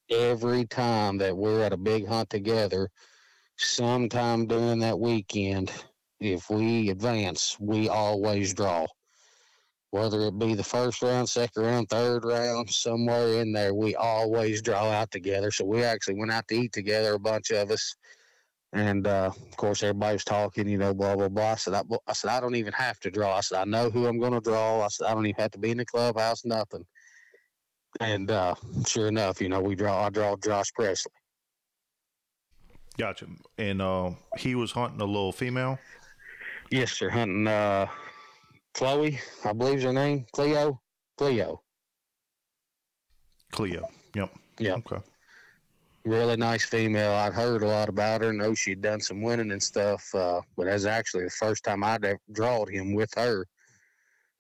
every 0.09 0.65
time 0.65 1.17
that 1.17 1.35
we're 1.35 1.63
at 1.63 1.73
a 1.73 1.77
big 1.77 2.07
hunt 2.07 2.29
together, 2.29 2.89
sometime 3.57 4.47
during 4.47 4.79
that 4.79 4.99
weekend, 4.99 5.71
if 6.19 6.49
we 6.49 6.89
advance, 6.89 7.57
we 7.59 7.89
always 7.89 8.53
draw. 8.53 8.85
Whether 9.91 10.21
it 10.21 10.37
be 10.37 10.53
the 10.53 10.63
first 10.63 11.01
round, 11.01 11.29
second 11.29 11.63
round, 11.63 11.89
third 11.89 12.25
round, 12.25 12.69
somewhere 12.69 13.41
in 13.41 13.53
there, 13.53 13.73
we 13.73 13.95
always 13.95 14.61
draw 14.61 14.89
out 14.89 15.11
together. 15.11 15.51
So 15.51 15.65
we 15.65 15.83
actually 15.83 16.15
went 16.15 16.31
out 16.31 16.47
to 16.49 16.55
eat 16.55 16.73
together, 16.73 17.13
a 17.13 17.19
bunch 17.19 17.51
of 17.51 17.71
us. 17.71 17.95
And 18.73 19.07
uh, 19.07 19.31
of 19.33 19.57
course, 19.57 19.81
everybody 19.81 20.13
was 20.13 20.23
talking, 20.25 20.67
you 20.67 20.77
know, 20.77 20.93
blah 20.93 21.15
blah 21.15 21.29
blah. 21.29 21.51
I 21.51 21.55
said, 21.55 21.73
I, 21.73 21.83
I 22.05 22.13
said, 22.13 22.31
I 22.31 22.39
don't 22.39 22.55
even 22.55 22.73
have 22.73 22.99
to 22.99 23.09
draw. 23.09 23.37
I 23.37 23.41
said, 23.41 23.59
I 23.59 23.65
know 23.65 23.89
who 23.89 24.07
I'm 24.07 24.19
going 24.19 24.33
to 24.33 24.41
draw. 24.41 24.81
I 24.81 24.87
said, 24.89 25.07
I 25.07 25.13
don't 25.13 25.25
even 25.25 25.41
have 25.41 25.51
to 25.51 25.59
be 25.59 25.71
in 25.71 25.77
the 25.77 25.85
clubhouse, 25.85 26.43
nothing. 26.43 26.85
And 28.01 28.29
uh, 28.29 28.55
sure 28.85 29.07
enough, 29.07 29.41
you 29.41 29.49
know, 29.49 29.61
we 29.61 29.75
draw. 29.75 30.05
I 30.05 30.09
draw 30.09 30.35
Josh 30.35 30.71
Presley. 30.73 31.11
Gotcha. 32.97 33.27
And 33.57 33.81
uh, 33.81 34.11
he 34.37 34.55
was 34.55 34.71
hunting 34.71 35.01
a 35.01 35.05
little 35.05 35.31
female. 35.31 35.79
Yes, 36.69 36.91
sir. 36.91 37.09
Hunting 37.09 37.47
uh, 37.47 37.87
Chloe, 38.73 39.19
I 39.45 39.53
believe's 39.53 39.83
her 39.83 39.93
name. 39.93 40.25
Cleo. 40.33 40.81
Cleo. 41.17 41.61
Cleo. 43.51 43.87
Yep. 44.13 44.33
Yeah. 44.59 44.73
Okay. 44.73 44.97
Really 46.07 46.37
nice 46.37 46.63
female. 46.63 47.11
I'd 47.11 47.33
heard 47.33 47.63
a 47.63 47.67
lot 47.67 47.89
about 47.89 48.21
her. 48.21 48.31
Know 48.31 48.53
she'd 48.53 48.81
done 48.81 49.01
some 49.01 49.21
winning 49.21 49.51
and 49.51 49.61
stuff. 49.61 50.03
Uh, 50.15 50.41
but 50.55 50.65
that's 50.65 50.85
actually 50.85 51.25
the 51.25 51.29
first 51.31 51.63
time 51.65 51.83
I'd 51.83 52.05
ever 52.05 52.19
drawed 52.31 52.69
him 52.69 52.93
with 52.93 53.13
her. 53.15 53.45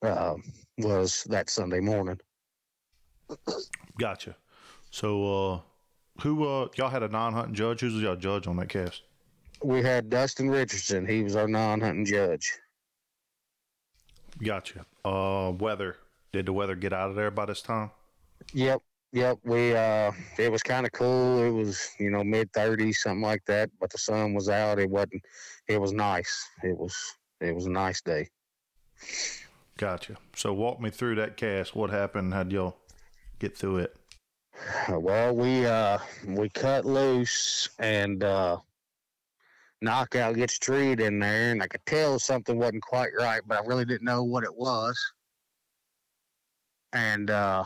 Uh, 0.01 0.35
was 0.77 1.25
that 1.25 1.49
Sunday 1.49 1.81
morning. 1.81 2.19
Gotcha. 3.99 4.35
So, 4.91 5.53
uh, 5.53 5.59
who 6.21 6.47
uh, 6.47 6.67
y'all 6.75 6.89
had 6.89 7.03
a 7.03 7.09
non-hunting 7.09 7.55
judge? 7.55 7.81
Who's 7.81 8.01
y'all 8.01 8.15
judge 8.15 8.47
on 8.47 8.55
that 8.57 8.69
cast? 8.69 9.01
we 9.63 9.81
had 9.81 10.09
Dustin 10.09 10.49
Richardson. 10.49 11.05
He 11.05 11.23
was 11.23 11.35
our 11.35 11.47
non-hunting 11.47 12.05
judge. 12.05 12.53
Gotcha. 14.43 14.85
Uh, 15.03 15.51
weather. 15.57 15.97
Did 16.31 16.45
the 16.45 16.53
weather 16.53 16.75
get 16.75 16.93
out 16.93 17.09
of 17.09 17.15
there 17.15 17.31
by 17.31 17.45
this 17.45 17.61
time? 17.61 17.91
Yep. 18.53 18.81
Yep. 19.17 19.39
We 19.45 19.75
uh, 19.75 20.11
it 20.37 20.51
was 20.51 20.61
kind 20.61 20.85
of 20.85 20.91
cool. 20.91 21.41
It 21.43 21.49
was 21.49 21.89
you 21.99 22.11
know 22.11 22.23
mid 22.23 22.53
thirties, 22.53 23.01
something 23.01 23.23
like 23.23 23.43
that. 23.47 23.71
But 23.79 23.89
the 23.89 23.97
sun 23.97 24.35
was 24.35 24.47
out. 24.47 24.77
It 24.77 24.87
wasn't. 24.87 25.23
It 25.67 25.81
was 25.81 25.91
nice. 25.91 26.47
It 26.61 26.77
was. 26.77 26.95
It 27.41 27.55
was 27.55 27.65
a 27.65 27.71
nice 27.71 27.99
day. 27.99 28.29
Gotcha. 29.77 30.17
So 30.35 30.53
walk 30.53 30.79
me 30.79 30.91
through 30.91 31.15
that 31.15 31.35
cast. 31.35 31.75
What 31.75 31.89
happened? 31.89 32.31
How'd 32.31 32.51
y'all 32.51 32.77
get 33.39 33.57
through 33.57 33.79
it? 33.79 33.95
Well, 34.89 35.35
we 35.35 35.65
uh 35.65 35.97
we 36.27 36.49
cut 36.49 36.85
loose 36.85 37.69
and 37.79 38.23
uh 38.23 38.57
knockout 39.81 40.35
gets 40.35 40.59
treed 40.59 40.99
in 40.99 41.17
there, 41.17 41.51
and 41.53 41.63
I 41.63 41.67
could 41.67 41.85
tell 41.87 42.19
something 42.19 42.59
wasn't 42.59 42.83
quite 42.83 43.11
right, 43.17 43.41
but 43.47 43.63
I 43.63 43.65
really 43.65 43.85
didn't 43.85 44.05
know 44.05 44.23
what 44.23 44.43
it 44.43 44.55
was. 44.55 44.95
And 46.93 47.29
uh, 47.29 47.65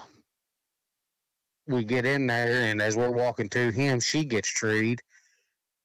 we 1.72 1.84
get 1.84 2.06
in 2.06 2.28
there, 2.28 2.66
and 2.66 2.82
as 2.82 2.96
we're 2.98 3.12
walking 3.12 3.50
to 3.50 3.72
him, 3.72 4.00
she 4.00 4.24
gets 4.24 4.50
treed, 4.50 5.02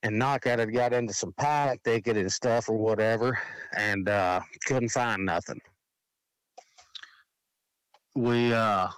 and 0.03 0.19
knockout 0.19 0.59
had 0.59 0.73
got 0.73 0.93
into 0.93 1.15
some 1.15 1.33
panic 1.39 1.81
thicket 1.85 2.17
and 2.17 2.31
stuff 2.31 2.69
or 2.69 2.77
whatever, 2.77 3.39
and 3.77 4.09
uh, 4.09 4.41
couldn't 4.67 4.91
find 4.91 5.25
nothing. 5.25 5.61
We 8.15 8.53
uh, 8.53 8.89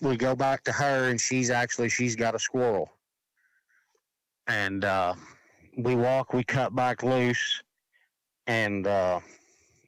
we 0.00 0.16
go 0.16 0.34
back 0.34 0.64
to 0.64 0.72
her, 0.72 1.10
and 1.10 1.20
she's 1.20 1.50
actually 1.50 1.88
she's 1.88 2.16
got 2.16 2.34
a 2.34 2.38
squirrel, 2.38 2.90
and 4.46 4.84
uh, 4.84 5.14
we 5.76 5.94
walk, 5.94 6.32
we 6.32 6.42
cut 6.42 6.74
back 6.74 7.02
loose, 7.02 7.62
and 8.46 8.86
uh, 8.86 9.20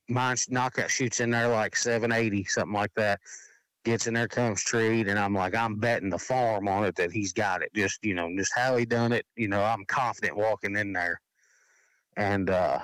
mine's 0.09 0.51
knockout 0.51 0.91
shoots 0.91 1.21
in 1.21 1.31
there 1.31 1.49
like 1.49 1.75
780, 1.75 2.45
something 2.45 2.75
like 2.75 2.95
that. 2.95 3.21
Gets 3.85 4.07
in 4.07 4.15
there, 4.15 4.29
comes 4.29 4.63
treed, 4.63 5.09
and 5.09 5.19
I'm 5.19 5.35
like, 5.35 5.57
I'm 5.57 5.77
betting 5.77 6.11
the 6.11 6.19
farm 6.19 6.69
on 6.69 6.85
it 6.85 6.95
that 6.97 7.11
he's 7.11 7.33
got 7.33 7.63
it. 7.63 7.71
Just 7.75 8.05
you 8.05 8.15
know, 8.15 8.31
just 8.37 8.53
how 8.55 8.77
he 8.77 8.85
done 8.85 9.13
it. 9.13 9.27
You 9.37 9.49
know, 9.49 9.63
I'm 9.63 9.85
confident 9.87 10.37
walking 10.37 10.77
in 10.77 10.93
there, 10.93 11.21
and 12.17 12.49
uh, 12.49 12.79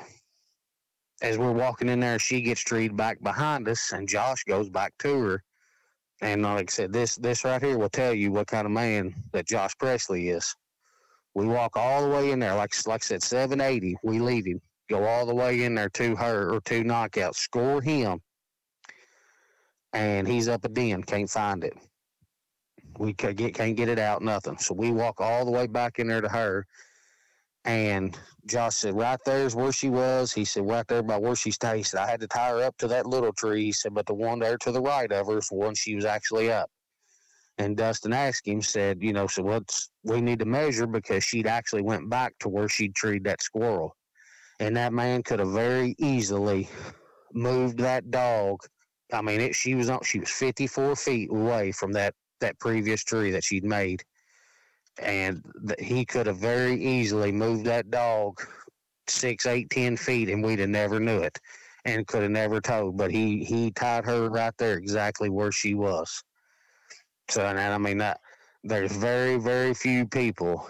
as 1.23 1.39
we're 1.39 1.53
walking 1.53 1.89
in 1.89 2.01
there, 2.01 2.19
she 2.19 2.41
gets 2.41 2.61
treed 2.61 2.97
back 2.97 3.23
behind 3.23 3.69
us, 3.69 3.93
and 3.93 4.09
Josh 4.09 4.45
goes 4.45 4.69
back 4.69 4.93
to 5.01 5.21
her. 5.21 5.43
And 6.21 6.43
like 6.43 6.71
I 6.71 6.73
said, 6.73 6.93
this 6.93 7.17
this 7.17 7.45
right 7.45 7.63
here 7.63 7.79
will 7.79 7.89
tell 7.89 8.13
you 8.13 8.33
what 8.33 8.49
kind 8.49 8.67
of 8.67 8.73
man 8.73 9.15
that 9.33 9.47
Josh 9.47 9.77
Presley 9.79 10.31
is. 10.31 10.55
We 11.35 11.47
walk 11.47 11.77
all 11.77 12.03
the 12.03 12.09
way 12.09 12.33
in 12.33 12.41
there, 12.41 12.55
like 12.55 12.75
like 12.87 13.03
I 13.03 13.05
said, 13.05 13.23
780. 13.23 13.97
We 14.03 14.19
leave 14.19 14.47
him, 14.47 14.61
go 14.91 15.05
all 15.05 15.27
the 15.27 15.35
way 15.35 15.63
in 15.63 15.75
there 15.75 15.91
to 15.91 16.17
her 16.17 16.53
or 16.53 16.61
two 16.61 16.83
knockouts, 16.83 17.37
score 17.37 17.81
him, 17.81 18.21
and 19.93 20.27
he's 20.27 20.49
up 20.49 20.65
a 20.65 20.69
den, 20.69 21.03
can't 21.03 21.31
find 21.31 21.65
it. 21.65 21.75
We 22.99 23.15
can't 23.15 23.37
get 23.37 23.55
can't 23.55 23.77
get 23.77 23.89
it 23.89 23.99
out, 23.99 24.23
nothing. 24.23 24.59
So 24.59 24.75
we 24.75 24.91
walk 24.91 25.21
all 25.21 25.45
the 25.45 25.51
way 25.51 25.67
back 25.67 25.99
in 25.99 26.09
there 26.09 26.21
to 26.21 26.29
her, 26.29 26.67
and 27.65 28.19
Josh 28.47 28.77
said, 28.77 28.95
right 28.95 29.19
there's 29.25 29.55
where 29.55 29.73
she 29.73 29.91
was. 29.91 30.33
He 30.33 30.45
said, 30.45 30.67
right 30.67 30.87
there 30.89 31.03
by 31.03 31.19
where 31.19 31.37
she 31.37 31.51
stayed. 31.51 31.77
He 31.77 31.83
said, 31.83 32.01
I 32.01 32.11
had 32.11 32.21
to 32.21 32.27
tie 32.27 32.51
her 32.51 32.63
up 32.63 32.77
to 32.79 32.89
that 32.89 33.07
little 33.07 33.33
tree. 33.33 33.65
He 33.65 33.73
said, 33.73 33.95
but 33.95 34.07
the 34.07 34.15
one 34.15 34.39
there 34.39 34.57
to 34.59 34.73
the 34.73 34.81
right 34.81 35.11
of 35.13 35.27
her 35.27 35.39
is 35.39 35.49
the 35.49 35.57
one 35.57 35.75
she 35.75 35.95
was 35.95 36.05
actually 36.05 36.51
up. 36.51 36.71
And 37.59 37.77
Dustin 37.77 38.13
asked 38.13 38.47
him, 38.47 38.63
said, 38.63 39.03
you 39.03 39.13
know, 39.13 39.27
so 39.27 39.43
what's 39.43 39.91
we 40.05 40.21
need 40.21 40.39
to 40.39 40.45
measure 40.45 40.87
because 40.87 41.25
she'd 41.25 41.47
actually 41.47 41.83
went 41.83 42.09
back 42.09 42.35
to 42.41 42.49
where 42.49 42.69
she'd 42.69 42.95
treed 42.95 43.25
that 43.25 43.43
squirrel. 43.43 43.97
And 44.61 44.77
that 44.77 44.93
man 44.93 45.23
could 45.23 45.41
have 45.41 45.51
very 45.51 45.95
easily 45.99 46.69
moved 47.35 47.79
that 47.79 48.11
dog. 48.11 48.61
I 49.13 49.23
mean, 49.23 49.41
it, 49.41 49.55
she 49.55 49.75
was 49.75 49.91
she 50.05 50.21
was 50.21 50.31
54 50.31 50.97
feet 50.97 51.31
away 51.31 51.73
from 51.73 51.93
that, 51.93 52.15
that 52.41 52.59
previous 52.59 53.03
tree 53.03 53.31
that 53.31 53.45
she'd 53.45 53.65
made. 53.65 54.03
And 55.01 55.43
th- 55.67 55.81
he 55.81 56.05
could 56.05 56.27
have 56.27 56.39
very 56.39 56.75
easily 56.75 57.33
moved 57.33 57.65
that 57.67 57.91
dog 57.91 58.41
six, 59.07 59.47
eight, 59.47 59.71
ten 59.71 59.97
feet 59.97 60.29
and 60.29 60.45
we'd 60.45 60.59
have 60.59 60.69
never 60.69 61.01
knew 61.01 61.19
it 61.21 61.39
and 61.85 62.07
could 62.07 62.23
have 62.23 62.31
never 62.31 62.61
told. 62.61 62.97
But 62.97 63.11
he, 63.11 63.45
he 63.45 63.71
tied 63.71 64.05
her 64.05 64.29
right 64.29 64.53
there 64.59 64.77
exactly 64.77 65.31
where 65.31 65.53
she 65.53 65.75
was. 65.75 66.23
So, 67.31 67.45
and 67.45 67.59
I 67.59 67.79
mean 67.79 67.99
that 67.99 68.21
there's 68.65 68.95
very, 68.95 69.37
very 69.37 69.73
few 69.75 70.07
people 70.07 70.69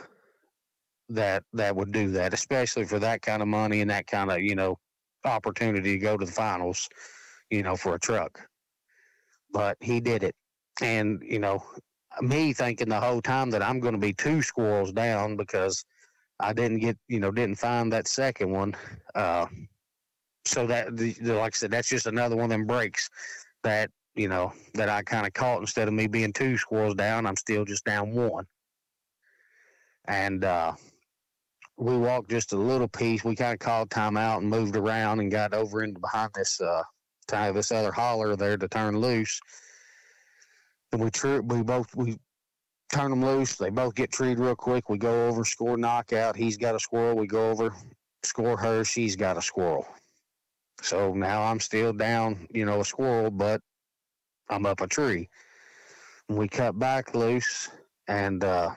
that 1.09 1.42
that 1.53 1.74
would 1.74 1.92
do 1.92 2.11
that, 2.12 2.35
especially 2.35 2.85
for 2.85 2.98
that 2.98 3.22
kind 3.22 3.42
of 3.42 3.48
money 3.48 3.81
and 3.81 3.90
that 3.90 4.07
kind 4.07 4.31
of 4.31 4.40
you 4.40 4.55
know 4.55 4.79
opportunity 5.24 5.92
to 5.92 5.98
go 5.98 6.16
to 6.16 6.27
the 6.27 6.33
finals, 6.33 6.88
you 7.50 7.62
know, 7.62 7.76
for 7.76 7.94
a 7.94 8.00
truck. 8.00 8.40
But 9.52 9.76
he 9.80 10.00
did 10.00 10.22
it, 10.22 10.34
and 10.82 11.22
you 11.22 11.38
know, 11.38 11.62
me 12.20 12.52
thinking 12.52 12.88
the 12.88 13.00
whole 13.00 13.22
time 13.22 13.50
that 13.50 13.62
I'm 13.62 13.80
going 13.80 13.94
to 13.94 14.00
be 14.00 14.12
two 14.12 14.42
squirrels 14.42 14.92
down 14.92 15.37
because 15.37 15.84
I 16.40 16.52
didn't 16.52 16.78
get, 16.78 16.96
you 17.08 17.20
know, 17.20 17.30
didn't 17.30 17.58
find 17.58 17.92
that 17.92 18.06
second 18.06 18.50
one. 18.50 18.74
Uh, 19.14 19.46
so 20.44 20.66
that, 20.66 20.96
the, 20.96 21.12
the, 21.14 21.34
like 21.34 21.54
I 21.54 21.56
said, 21.56 21.70
that's 21.70 21.88
just 21.88 22.06
another 22.06 22.37
one 22.37 22.44
of 22.44 22.50
them 22.50 22.66
breaks 22.66 23.08
that 23.64 23.90
you 24.18 24.28
know, 24.28 24.52
that 24.74 24.88
I 24.88 25.02
kind 25.02 25.26
of 25.26 25.32
caught 25.32 25.61
instead 25.61 25.87
of 25.87 25.94
me 25.94 26.08
being 26.08 26.32
two 26.32 26.58
squirrels 26.58 26.96
down, 26.96 27.24
I'm 27.24 27.37
still 27.37 27.64
just 27.64 27.84
down 27.84 28.12
one. 28.12 28.44
And 30.08 30.44
uh, 30.44 30.72
we 31.76 31.96
walked 31.96 32.28
just 32.28 32.52
a 32.52 32.56
little 32.56 32.88
piece. 32.88 33.22
We 33.22 33.37
kind 33.37 33.52
of 33.52 33.61
called 33.61 33.90
time 33.90 34.16
out 34.16 34.42
and 34.42 34.50
moved 34.50 34.74
around 34.74 35.20
and 35.20 35.30
got 35.30 35.54
over 35.54 35.84
into 35.84 36.00
behind 36.00 36.30
this 36.34 36.61
uh, 36.61 36.82
of 37.32 37.54
this 37.54 37.72
other 37.72 37.92
holler 37.92 38.36
there 38.36 38.56
to 38.56 38.68
turn 38.68 38.98
loose. 39.00 39.40
And 40.92 41.02
we 41.02 41.10
tri- 41.10 41.40
we 41.40 41.62
both 41.62 41.94
we 41.94 42.18
turn 42.92 43.10
them 43.10 43.24
loose. 43.24 43.56
They 43.56 43.70
both 43.70 43.94
get 43.94 44.10
treed 44.10 44.38
real 44.38 44.56
quick. 44.56 44.88
We 44.88 44.98
go 44.98 45.28
over, 45.28 45.44
score 45.44 45.76
knockout. 45.76 46.36
He's 46.36 46.56
got 46.56 46.74
a 46.74 46.80
squirrel. 46.80 47.16
We 47.16 47.26
go 47.26 47.50
over, 47.50 47.74
score 48.22 48.56
her. 48.56 48.84
She's 48.84 49.16
got 49.16 49.36
a 49.36 49.42
squirrel. 49.42 49.86
So 50.80 51.12
now 51.12 51.42
I'm 51.42 51.60
still 51.60 51.92
down, 51.92 52.46
you 52.52 52.64
know, 52.64 52.80
a 52.80 52.84
squirrel, 52.84 53.30
but 53.30 53.60
I'm 54.48 54.64
up 54.64 54.80
a 54.80 54.86
tree. 54.86 55.28
We 56.28 56.48
cut 56.48 56.78
back 56.78 57.14
loose, 57.14 57.68
and 58.06 58.44
uh, 58.44 58.70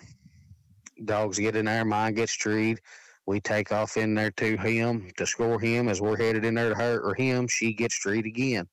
dogs 1.05 1.37
get 1.37 1.55
in 1.55 1.65
there. 1.65 1.85
Mine 1.85 2.15
gets 2.15 2.33
treed. 2.33 2.79
We 3.27 3.39
take 3.39 3.71
off 3.71 3.97
in 3.97 4.15
there 4.15 4.31
to 4.31 4.57
him 4.57 5.10
to 5.17 5.25
score 5.25 5.60
him 5.60 5.88
as 5.88 6.01
we're 6.01 6.17
headed 6.17 6.43
in 6.43 6.55
there 6.55 6.69
to 6.69 6.75
her 6.75 6.99
or 7.01 7.13
him. 7.13 7.47
She 7.47 7.73
gets 7.73 7.95
treed 7.95 8.25
again. 8.25 8.67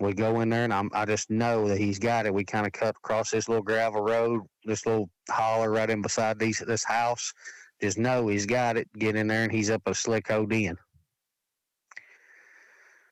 We 0.00 0.14
go 0.14 0.40
in 0.40 0.48
there, 0.48 0.64
and 0.64 0.72
I'm, 0.72 0.90
I 0.94 1.04
just 1.04 1.30
know 1.30 1.68
that 1.68 1.78
he's 1.78 1.98
got 1.98 2.26
it. 2.26 2.34
We 2.34 2.44
kind 2.44 2.66
of 2.66 2.72
cut 2.72 2.96
across 2.96 3.30
this 3.30 3.48
little 3.48 3.62
gravel 3.62 4.02
road, 4.02 4.42
this 4.64 4.86
little 4.86 5.10
holler 5.30 5.70
right 5.70 5.88
in 5.88 6.02
beside 6.02 6.38
these, 6.38 6.62
this 6.66 6.82
house. 6.82 7.32
Just 7.80 7.98
know 7.98 8.28
he's 8.28 8.46
got 8.46 8.76
it. 8.76 8.88
Get 8.98 9.16
in 9.16 9.26
there, 9.26 9.44
and 9.44 9.52
he's 9.52 9.70
up 9.70 9.82
a 9.86 9.94
slick 9.94 10.30
old 10.30 10.50
den. 10.50 10.76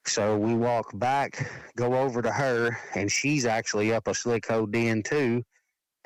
So 0.07 0.37
we 0.37 0.55
walk 0.55 0.99
back, 0.99 1.51
go 1.77 1.95
over 1.95 2.23
to 2.23 2.33
her, 2.33 2.77
and 2.95 3.13
she's 3.13 3.45
actually 3.45 3.93
up 3.93 4.09
a 4.09 4.15
slick 4.15 4.47
hole 4.47 4.67
den 4.67 5.03
too. 5.03 5.45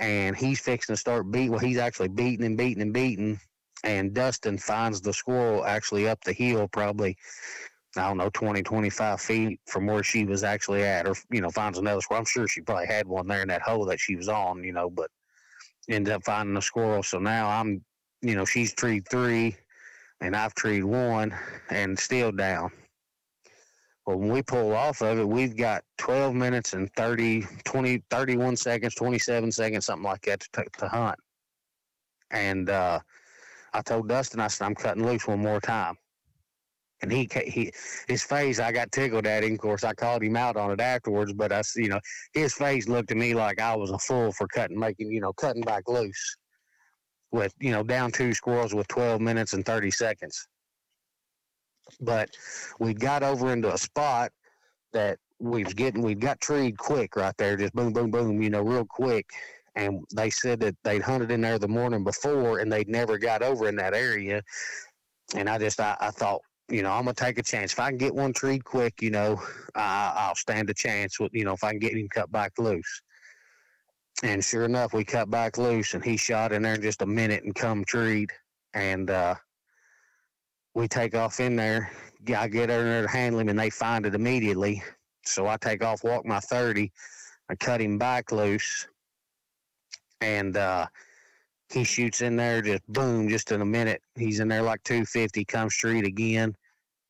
And 0.01 0.37
he's 0.37 0.61
fixing 0.61 0.95
to 0.95 1.01
start 1.01 1.31
beating. 1.31 1.53
Well, 1.53 1.61
he's 1.61 1.79
actually 1.79 2.09
beating 2.09 2.45
and 2.45 2.59
beating 2.59 2.83
and 2.83 2.93
beating. 2.93 3.39
And 3.85 4.15
Dustin 4.15 4.57
finds 4.57 5.01
the 5.03 5.13
squirrel 5.13 5.65
actually 5.65 6.09
up 6.09 6.25
the 6.25 6.33
hill, 6.33 6.67
probably, 6.69 7.17
I 7.97 8.09
don't 8.09 8.17
know, 8.17 8.31
20, 8.33 8.63
25 8.63 9.21
feet 9.21 9.61
from 9.67 9.87
where 9.87 10.03
she 10.03 10.25
was 10.25 10.43
actually 10.43 10.83
at, 10.83 11.07
or, 11.07 11.15
you 11.31 11.43
know, 11.43 11.51
finds 11.51 11.79
another 11.79 12.01
squirrel. 12.01 12.21
I'm 12.21 12.27
sure 12.27 12.49
she 12.49 12.63
probably 12.63 12.87
had 12.87 13.07
one 13.07 13.29
there 13.29 13.43
in 13.43 13.49
that 13.49 13.63
hole 13.63 13.85
that 13.87 14.01
she 14.01 14.17
was 14.17 14.29
on, 14.29 14.65
you 14.65 14.73
know, 14.73 14.89
but 14.89 15.11
ended 15.89 16.15
up 16.15 16.25
finding 16.25 16.55
the 16.55 16.63
squirrel. 16.63 17.03
So 17.03 17.19
now 17.19 17.49
I'm, 17.49 17.85
you 18.23 18.35
know, 18.35 18.47
she's 18.47 18.73
treed 18.73 19.07
three 19.07 19.55
and 20.23 20.35
I've 20.35 20.55
treed 20.55 20.85
one 20.85 21.35
and 21.69 21.99
still 21.99 22.33
down. 22.33 22.71
Well, 24.07 24.19
when 24.19 24.31
we 24.31 24.43
pull 24.43 24.75
off 24.75 25.03
of 25.03 25.19
it, 25.19 25.29
we've 25.29 25.57
got 25.57 25.85
12 25.99 26.35
minutes 26.35 26.73
and 26.73 26.91
30, 26.95 27.47
20, 27.65 28.03
31 28.11 28.57
seconds, 28.57 28.95
27 28.95 29.53
seconds, 29.53 29.87
something 29.87 30.05
like 30.05 30.23
that 30.23 30.41
to, 30.53 30.65
to 30.79 30.89
hunt. 30.89 31.19
And 32.31 32.71
uh, 32.71 33.01
I 33.75 33.83
told 33.83 34.09
Dustin, 34.09 34.41
I 34.41 34.49
said, 34.49 34.65
I'm 34.65 34.75
cutting 34.75 35.05
loose 35.05 35.27
one 35.27 35.41
more 35.41 35.61
time. 35.61 35.97
And 37.03 37.13
he, 37.13 37.29
he, 37.47 37.73
his 38.09 38.23
face, 38.23 38.59
I 38.61 38.73
got 38.73 38.91
tickled 38.93 39.27
at 39.27 39.45
him. 39.45 39.53
Of 39.55 39.59
course, 39.59 39.85
I 39.85 39.93
called 39.93 40.23
him 40.23 40.37
out 40.37 40.57
on 40.57 40.71
it 40.71 40.81
afterwards, 40.81 41.33
but 41.35 41.53
I, 41.53 41.63
you 41.77 41.89
know, 41.89 42.01
his 42.33 42.55
face 42.55 42.89
looked 42.89 43.11
at 43.11 43.17
me 43.17 43.35
like 43.35 43.61
I 43.61 43.77
was 43.77 43.91
a 43.91 43.99
fool 43.99 44.33
for 44.33 44.47
cutting, 44.47 44.79
making, 44.79 45.11
you 45.11 45.21
know, 45.21 45.33
cutting 45.35 45.63
back 45.63 45.89
loose 45.89 46.37
with, 47.31 47.53
you 47.59 47.73
know, 47.73 47.83
down 47.83 48.13
two 48.13 48.33
squirrels 48.33 48.75
with 48.75 48.89
12 48.89 49.21
minutes 49.21 49.53
and 49.53 49.67
30 49.67 49.91
seconds 49.91 50.47
but 52.01 52.31
we 52.79 52.95
got 52.95 53.23
over 53.23 53.53
into 53.53 53.73
a 53.73 53.79
spot 53.79 54.31
that 54.93 55.19
we 55.41 55.65
was 55.65 55.75
getting 55.75 56.03
we've 56.03 56.21
got 56.21 56.41
treed 56.41 56.79
quick 56.79 57.17
right 57.17 57.37
there, 57.37 57.57
just 57.57 57.75
boom, 57.75 57.93
boom, 57.93 58.11
boom, 58.11 58.43
you 58.43 58.51
know, 58.51 58.63
real 58.63 58.85
quick. 58.85 59.27
And 59.77 60.05
they 60.15 60.31
said 60.31 60.61
that 60.61 60.77
they'd 60.85 61.03
hunted 61.03 61.31
in 61.31 61.41
there 61.41 61.59
the 61.59 61.69
morning 61.69 62.05
before 62.05 62.59
and 62.59 62.71
they'd 62.71 62.89
never 62.89 63.19
got 63.19 63.43
over 63.43 63.69
in 63.69 63.77
that 63.77 63.95
area. 63.95 64.43
And 65.35 65.49
I 65.49 65.59
just 65.59 65.81
I, 65.81 65.97
I 66.01 66.11
thought, 66.11 66.41
you 66.69 66.83
know, 66.83 66.93
I'm 66.93 67.05
gonna 67.05 67.15
take 67.15 67.39
a 67.39 67.43
chance. 67.43 67.73
If 67.73 67.81
I 67.81 67.89
can 67.89 67.99
get 67.99 68.15
one 68.15 68.33
treed 68.33 68.65
quick, 68.65 69.03
you 69.03 69.11
know, 69.11 69.43
I, 69.75 70.13
I'll 70.17 70.35
stand 70.35 70.71
a 70.71 70.75
chance 70.75 71.19
with, 71.19 71.33
you 71.35 71.45
know, 71.45 71.55
if 71.55 71.65
I 71.65 71.71
can 71.71 71.81
get 71.81 71.97
him 71.97 72.09
cut 72.09 72.31
back 72.31 72.53
loose. 72.59 73.03
And 74.23 74.45
sure 74.45 74.65
enough, 74.65 74.95
we 74.95 75.05
cut 75.05 75.29
back 75.29 75.59
loose, 75.59 75.95
and 75.95 76.05
he 76.05 76.17
shot 76.17 76.53
in 76.53 76.63
there 76.63 76.75
in 76.75 76.83
just 76.83 77.03
a 77.03 77.07
minute 77.07 77.45
and 77.45 77.55
come 77.55 77.85
treed. 77.85 78.31
And 78.73 79.11
uh, 79.11 79.35
we 80.75 80.89
take 80.89 81.15
off 81.15 81.41
in 81.41 81.57
there. 81.57 81.91
I 82.35 82.49
get 82.49 82.71
in 82.71 82.85
there 82.85 83.03
to 83.03 83.09
handle 83.09 83.41
him, 83.41 83.49
and 83.49 83.59
they 83.59 83.71
find 83.71 84.07
it 84.07 84.15
immediately. 84.15 84.83
So 85.27 85.47
I 85.47 85.57
take 85.57 85.85
off, 85.85 86.05
walk 86.05 86.25
my 86.25 86.41
30, 86.41 86.93
I 87.51 87.55
cut 87.57 87.81
him 87.81 87.99
back 87.99 88.33
loose, 88.33 88.87
and 90.25 90.57
uh, 90.57 90.87
he 91.71 91.85
shoots 91.85 92.23
in 92.23 92.37
there, 92.37 92.63
just 92.63 92.83
boom, 92.89 93.29
just 93.29 93.53
in 93.53 93.61
a 93.61 93.65
minute. 93.65 94.01
He's 94.15 94.41
in 94.41 94.49
there 94.49 94.63
like 94.63 94.83
250, 94.85 95.45
comes 95.45 95.75
street 95.75 96.07
again, 96.07 96.57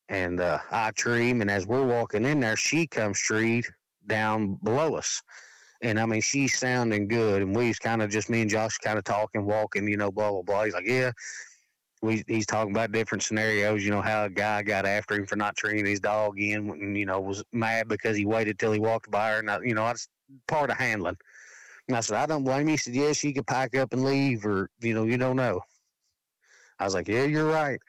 and 0.09 0.41
uh, 0.41 0.59
I 0.69 0.91
tree 0.91 1.29
him. 1.29 1.41
And 1.41 1.49
as 1.49 1.65
we're 1.65 1.85
walking 1.85 2.25
in 2.25 2.41
there, 2.41 2.57
she 2.57 2.85
comes 2.85 3.17
street 3.17 3.65
down 4.05 4.55
below 4.63 4.95
us. 4.95 5.23
And 5.81 5.99
I 5.99 6.05
mean, 6.05 6.21
she's 6.21 6.57
sounding 6.57 7.07
good. 7.07 7.41
And 7.41 7.55
we 7.55 7.73
kind 7.75 8.01
of 8.01 8.09
just 8.09 8.29
me 8.29 8.41
and 8.41 8.49
Josh 8.49 8.77
kind 8.79 8.97
of 8.97 9.05
talking, 9.05 9.45
walking, 9.45 9.87
you 9.87 9.97
know, 9.97 10.11
blah, 10.11 10.31
blah, 10.31 10.41
blah. 10.41 10.63
He's 10.65 10.73
like, 10.73 10.87
yeah. 10.87 11.11
We, 12.01 12.23
he's 12.27 12.45
talking 12.45 12.71
about 12.71 12.91
different 12.91 13.23
scenarios, 13.23 13.83
you 13.83 13.89
know, 13.89 14.01
how 14.01 14.25
a 14.25 14.29
guy 14.29 14.61
got 14.61 14.85
after 14.85 15.15
him 15.15 15.25
for 15.25 15.37
not 15.37 15.55
treating 15.55 15.85
his 15.85 15.99
dog 15.99 16.39
in 16.39 16.69
and, 16.69 16.97
you 16.97 17.05
know, 17.05 17.19
was 17.19 17.43
mad 17.51 17.87
because 17.87 18.15
he 18.15 18.25
waited 18.25 18.59
till 18.59 18.73
he 18.73 18.79
walked 18.79 19.09
by 19.09 19.31
her. 19.31 19.39
And, 19.39 19.49
I, 19.49 19.59
you 19.63 19.73
know, 19.73 19.85
that's 19.85 20.07
part 20.47 20.69
of 20.69 20.77
handling. 20.77 21.17
And 21.87 21.95
I 21.95 21.99
said, 21.99 22.17
I 22.17 22.25
don't 22.25 22.43
blame 22.43 22.67
you. 22.67 22.73
He 22.73 22.77
said, 22.77 22.95
yes, 22.95 23.23
you 23.23 23.33
could 23.33 23.45
pack 23.45 23.75
up 23.75 23.93
and 23.93 24.03
leave 24.03 24.45
or, 24.45 24.69
you 24.81 24.93
know, 24.93 25.03
you 25.03 25.17
don't 25.17 25.35
know. 25.35 25.61
I 26.79 26.83
was 26.83 26.93
like, 26.93 27.07
yeah, 27.07 27.23
you're 27.23 27.49
right. 27.49 27.79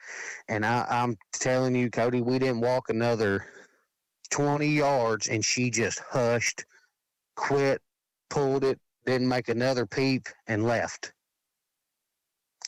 And 0.47 0.65
I, 0.65 0.85
I'm 0.89 1.17
telling 1.33 1.75
you, 1.75 1.89
Cody, 1.89 2.21
we 2.21 2.39
didn't 2.39 2.61
walk 2.61 2.89
another 2.89 3.45
20 4.29 4.67
yards 4.67 5.27
and 5.27 5.43
she 5.43 5.69
just 5.69 5.99
hushed, 5.99 6.65
quit, 7.35 7.81
pulled 8.29 8.63
it, 8.63 8.79
didn't 9.05 9.27
make 9.27 9.49
another 9.49 9.85
peep, 9.85 10.27
and 10.47 10.65
left. 10.65 11.11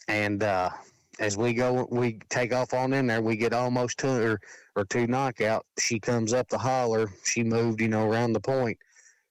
And 0.07 0.43
uh, 0.43 0.71
as 1.19 1.37
we 1.37 1.53
go, 1.53 1.87
we 1.91 2.19
take 2.29 2.53
off 2.53 2.73
on 2.73 2.93
in 2.93 3.07
there. 3.07 3.21
We 3.21 3.37
get 3.37 3.53
almost 3.53 3.99
to 3.99 4.07
her 4.07 4.39
or 4.75 4.85
two 4.85 5.05
knockout. 5.05 5.65
She 5.77 5.99
comes 5.99 6.33
up 6.33 6.49
the 6.49 6.57
holler. 6.57 7.11
She 7.23 7.43
moved, 7.43 7.81
you 7.81 7.87
know, 7.87 8.09
around 8.09 8.33
the 8.33 8.39
point 8.39 8.77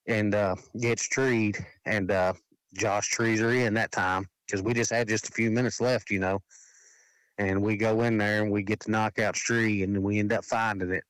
and 0.09 0.35
uh, 0.35 0.57
gets 0.81 1.07
treed. 1.07 1.57
And 1.87 2.11
uh, 2.11 2.33
Josh 2.77 3.09
trees 3.09 3.41
her 3.41 3.53
in 3.53 3.75
that 3.75 3.93
time 3.93 4.27
because 4.47 4.63
we 4.63 4.75
just 4.75 4.91
had 4.91 5.09
just 5.09 5.29
a 5.29 5.33
few 5.33 5.51
minutes 5.51 5.81
left, 5.81 6.11
you 6.11 6.19
know. 6.19 6.41
And 7.37 7.63
we 7.63 7.77
go 7.77 8.03
in 8.03 8.19
there 8.19 8.43
and 8.43 8.51
we 8.51 8.65
get 8.65 8.81
the 8.81 8.91
knockout 8.91 9.35
tree 9.35 9.85
and 9.85 10.03
we 10.03 10.19
end 10.19 10.33
up 10.33 10.45
finding 10.45 10.91
it. 10.91 11.05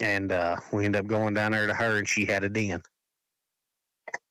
And 0.00 0.30
uh, 0.32 0.56
we 0.72 0.84
end 0.84 0.96
up 0.96 1.06
going 1.06 1.32
down 1.32 1.52
there 1.52 1.66
to 1.66 1.72
her 1.72 1.98
and 1.98 2.08
she 2.08 2.26
had 2.26 2.44
a 2.44 2.50
den. 2.50 2.82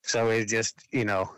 So 0.04 0.30
it's 0.30 0.52
just, 0.52 0.76
you 0.92 1.06
know, 1.06 1.32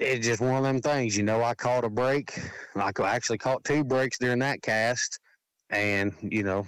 it's 0.00 0.26
just 0.26 0.40
one 0.40 0.56
of 0.56 0.62
them 0.64 0.80
things. 0.80 1.16
You 1.16 1.22
know, 1.22 1.42
I 1.42 1.54
caught 1.54 1.84
a 1.84 1.90
break. 1.90 2.38
I 2.74 2.90
actually 3.04 3.38
caught 3.38 3.64
two 3.64 3.84
breaks 3.84 4.18
during 4.18 4.40
that 4.40 4.62
cast, 4.62 5.20
and 5.70 6.12
you 6.20 6.42
know, 6.42 6.66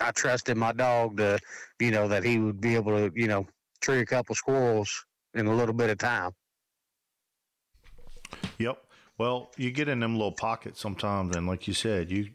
I 0.00 0.10
trusted 0.12 0.56
my 0.56 0.72
dog 0.72 1.16
to, 1.18 1.38
you 1.80 1.90
know, 1.90 2.08
that 2.08 2.24
he 2.24 2.38
would 2.38 2.60
be 2.60 2.74
able 2.74 2.92
to, 2.92 3.12
you 3.14 3.28
know, 3.28 3.46
tree 3.80 4.00
a 4.00 4.06
couple 4.06 4.34
squirrels 4.34 5.04
in 5.34 5.46
a 5.46 5.54
little 5.54 5.74
bit 5.74 5.90
of 5.90 5.98
time. 5.98 6.32
Yep. 8.58 8.82
Well, 9.18 9.50
you 9.56 9.70
get 9.70 9.88
in 9.88 10.00
them 10.00 10.14
little 10.14 10.32
pockets 10.32 10.80
sometimes, 10.80 11.36
and 11.36 11.46
like 11.46 11.66
you 11.66 11.74
said, 11.74 12.10
you 12.10 12.30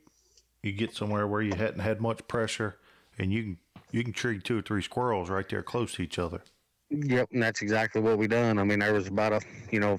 you 0.63 0.71
get 0.71 0.95
somewhere 0.95 1.27
where 1.27 1.41
you 1.41 1.53
hadn't 1.55 1.79
had 1.79 2.01
much 2.01 2.27
pressure, 2.27 2.77
and 3.17 3.31
you 3.31 3.43
can 3.43 3.57
you 3.91 4.03
can 4.03 4.13
tree 4.13 4.39
two 4.39 4.59
or 4.59 4.61
three 4.61 4.81
squirrels 4.81 5.29
right 5.29 5.47
there 5.47 5.61
close 5.61 5.93
to 5.93 6.01
each 6.01 6.17
other. 6.17 6.41
Yep, 6.89 7.29
and 7.31 7.41
that's 7.41 7.61
exactly 7.61 8.01
what 8.01 8.17
we 8.17 8.27
done. 8.27 8.57
I 8.57 8.63
mean, 8.63 8.79
there 8.79 8.93
was 8.93 9.07
about 9.07 9.33
a 9.33 9.41
you 9.71 9.79
know 9.79 9.97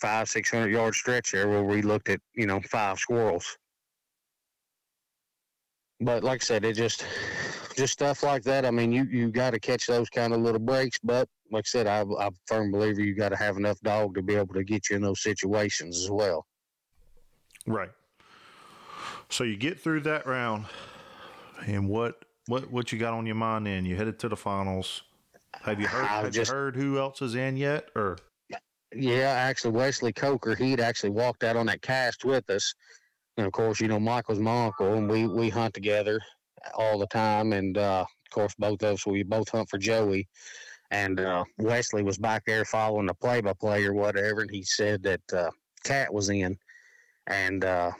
five 0.00 0.28
six 0.28 0.50
hundred 0.50 0.70
yard 0.70 0.94
stretch 0.94 1.32
there 1.32 1.48
where 1.48 1.64
we 1.64 1.82
looked 1.82 2.08
at 2.08 2.20
you 2.34 2.46
know 2.46 2.60
five 2.70 2.98
squirrels. 2.98 3.56
But 6.00 6.22
like 6.22 6.42
I 6.42 6.44
said, 6.44 6.64
it 6.64 6.74
just 6.74 7.04
just 7.76 7.92
stuff 7.92 8.22
like 8.22 8.42
that. 8.44 8.64
I 8.64 8.70
mean, 8.70 8.92
you 8.92 9.04
you 9.04 9.30
got 9.30 9.50
to 9.50 9.60
catch 9.60 9.86
those 9.86 10.08
kind 10.08 10.32
of 10.32 10.40
little 10.40 10.60
breaks. 10.60 10.98
But 11.02 11.28
like 11.50 11.64
I 11.66 11.68
said, 11.68 11.86
I, 11.86 12.00
I'm 12.00 12.12
a 12.12 12.30
firm 12.46 12.70
believer 12.70 13.00
you 13.00 13.14
got 13.14 13.30
to 13.30 13.36
have 13.36 13.56
enough 13.56 13.80
dog 13.80 14.14
to 14.14 14.22
be 14.22 14.34
able 14.36 14.54
to 14.54 14.64
get 14.64 14.90
you 14.90 14.96
in 14.96 15.02
those 15.02 15.22
situations 15.22 16.02
as 16.02 16.10
well. 16.10 16.46
Right. 17.66 17.90
So 19.28 19.44
you 19.44 19.56
get 19.56 19.80
through 19.80 20.00
that 20.02 20.26
round, 20.26 20.66
and 21.66 21.88
what 21.88 22.24
what 22.46 22.70
what 22.70 22.92
you 22.92 22.98
got 22.98 23.12
on 23.14 23.26
your 23.26 23.34
mind 23.34 23.66
then? 23.66 23.84
You 23.84 23.96
headed 23.96 24.18
to 24.20 24.28
the 24.28 24.36
finals. 24.36 25.02
Have 25.62 25.80
you 25.80 25.88
heard? 25.88 26.06
have 26.06 26.30
just, 26.30 26.50
you 26.50 26.56
heard 26.56 26.76
who 26.76 26.98
else 26.98 27.20
is 27.22 27.34
in 27.34 27.56
yet? 27.56 27.88
Or 27.96 28.18
yeah, 28.94 29.30
actually 29.30 29.72
Wesley 29.72 30.12
Coker. 30.12 30.54
He'd 30.54 30.80
actually 30.80 31.10
walked 31.10 31.44
out 31.44 31.56
on 31.56 31.66
that 31.66 31.82
cast 31.82 32.24
with 32.24 32.48
us, 32.50 32.74
and 33.38 33.46
of 33.46 33.52
course, 33.52 33.80
you 33.80 33.88
know 33.88 34.00
Michael's 34.00 34.38
my 34.38 34.66
uncle, 34.66 34.94
and 34.94 35.08
we 35.08 35.26
we 35.26 35.48
hunt 35.48 35.72
together 35.72 36.20
all 36.74 36.98
the 36.98 37.06
time. 37.06 37.52
And 37.52 37.78
uh, 37.78 38.04
of 38.04 38.30
course, 38.30 38.54
both 38.58 38.82
of 38.82 38.94
us 38.94 39.06
we 39.06 39.22
both 39.22 39.48
hunt 39.48 39.70
for 39.70 39.78
Joey. 39.78 40.28
And 40.90 41.20
uh, 41.20 41.44
Wesley 41.58 42.02
was 42.02 42.16
back 42.18 42.44
there 42.46 42.64
following 42.64 43.06
the 43.06 43.14
play-by-play 43.14 43.84
or 43.84 43.92
whatever, 43.92 44.40
and 44.40 44.50
he 44.50 44.62
said 44.62 45.02
that 45.02 45.20
uh, 45.34 45.50
Cat 45.84 46.12
was 46.12 46.30
in, 46.30 46.56
and 47.26 47.62
uh, 47.62 47.90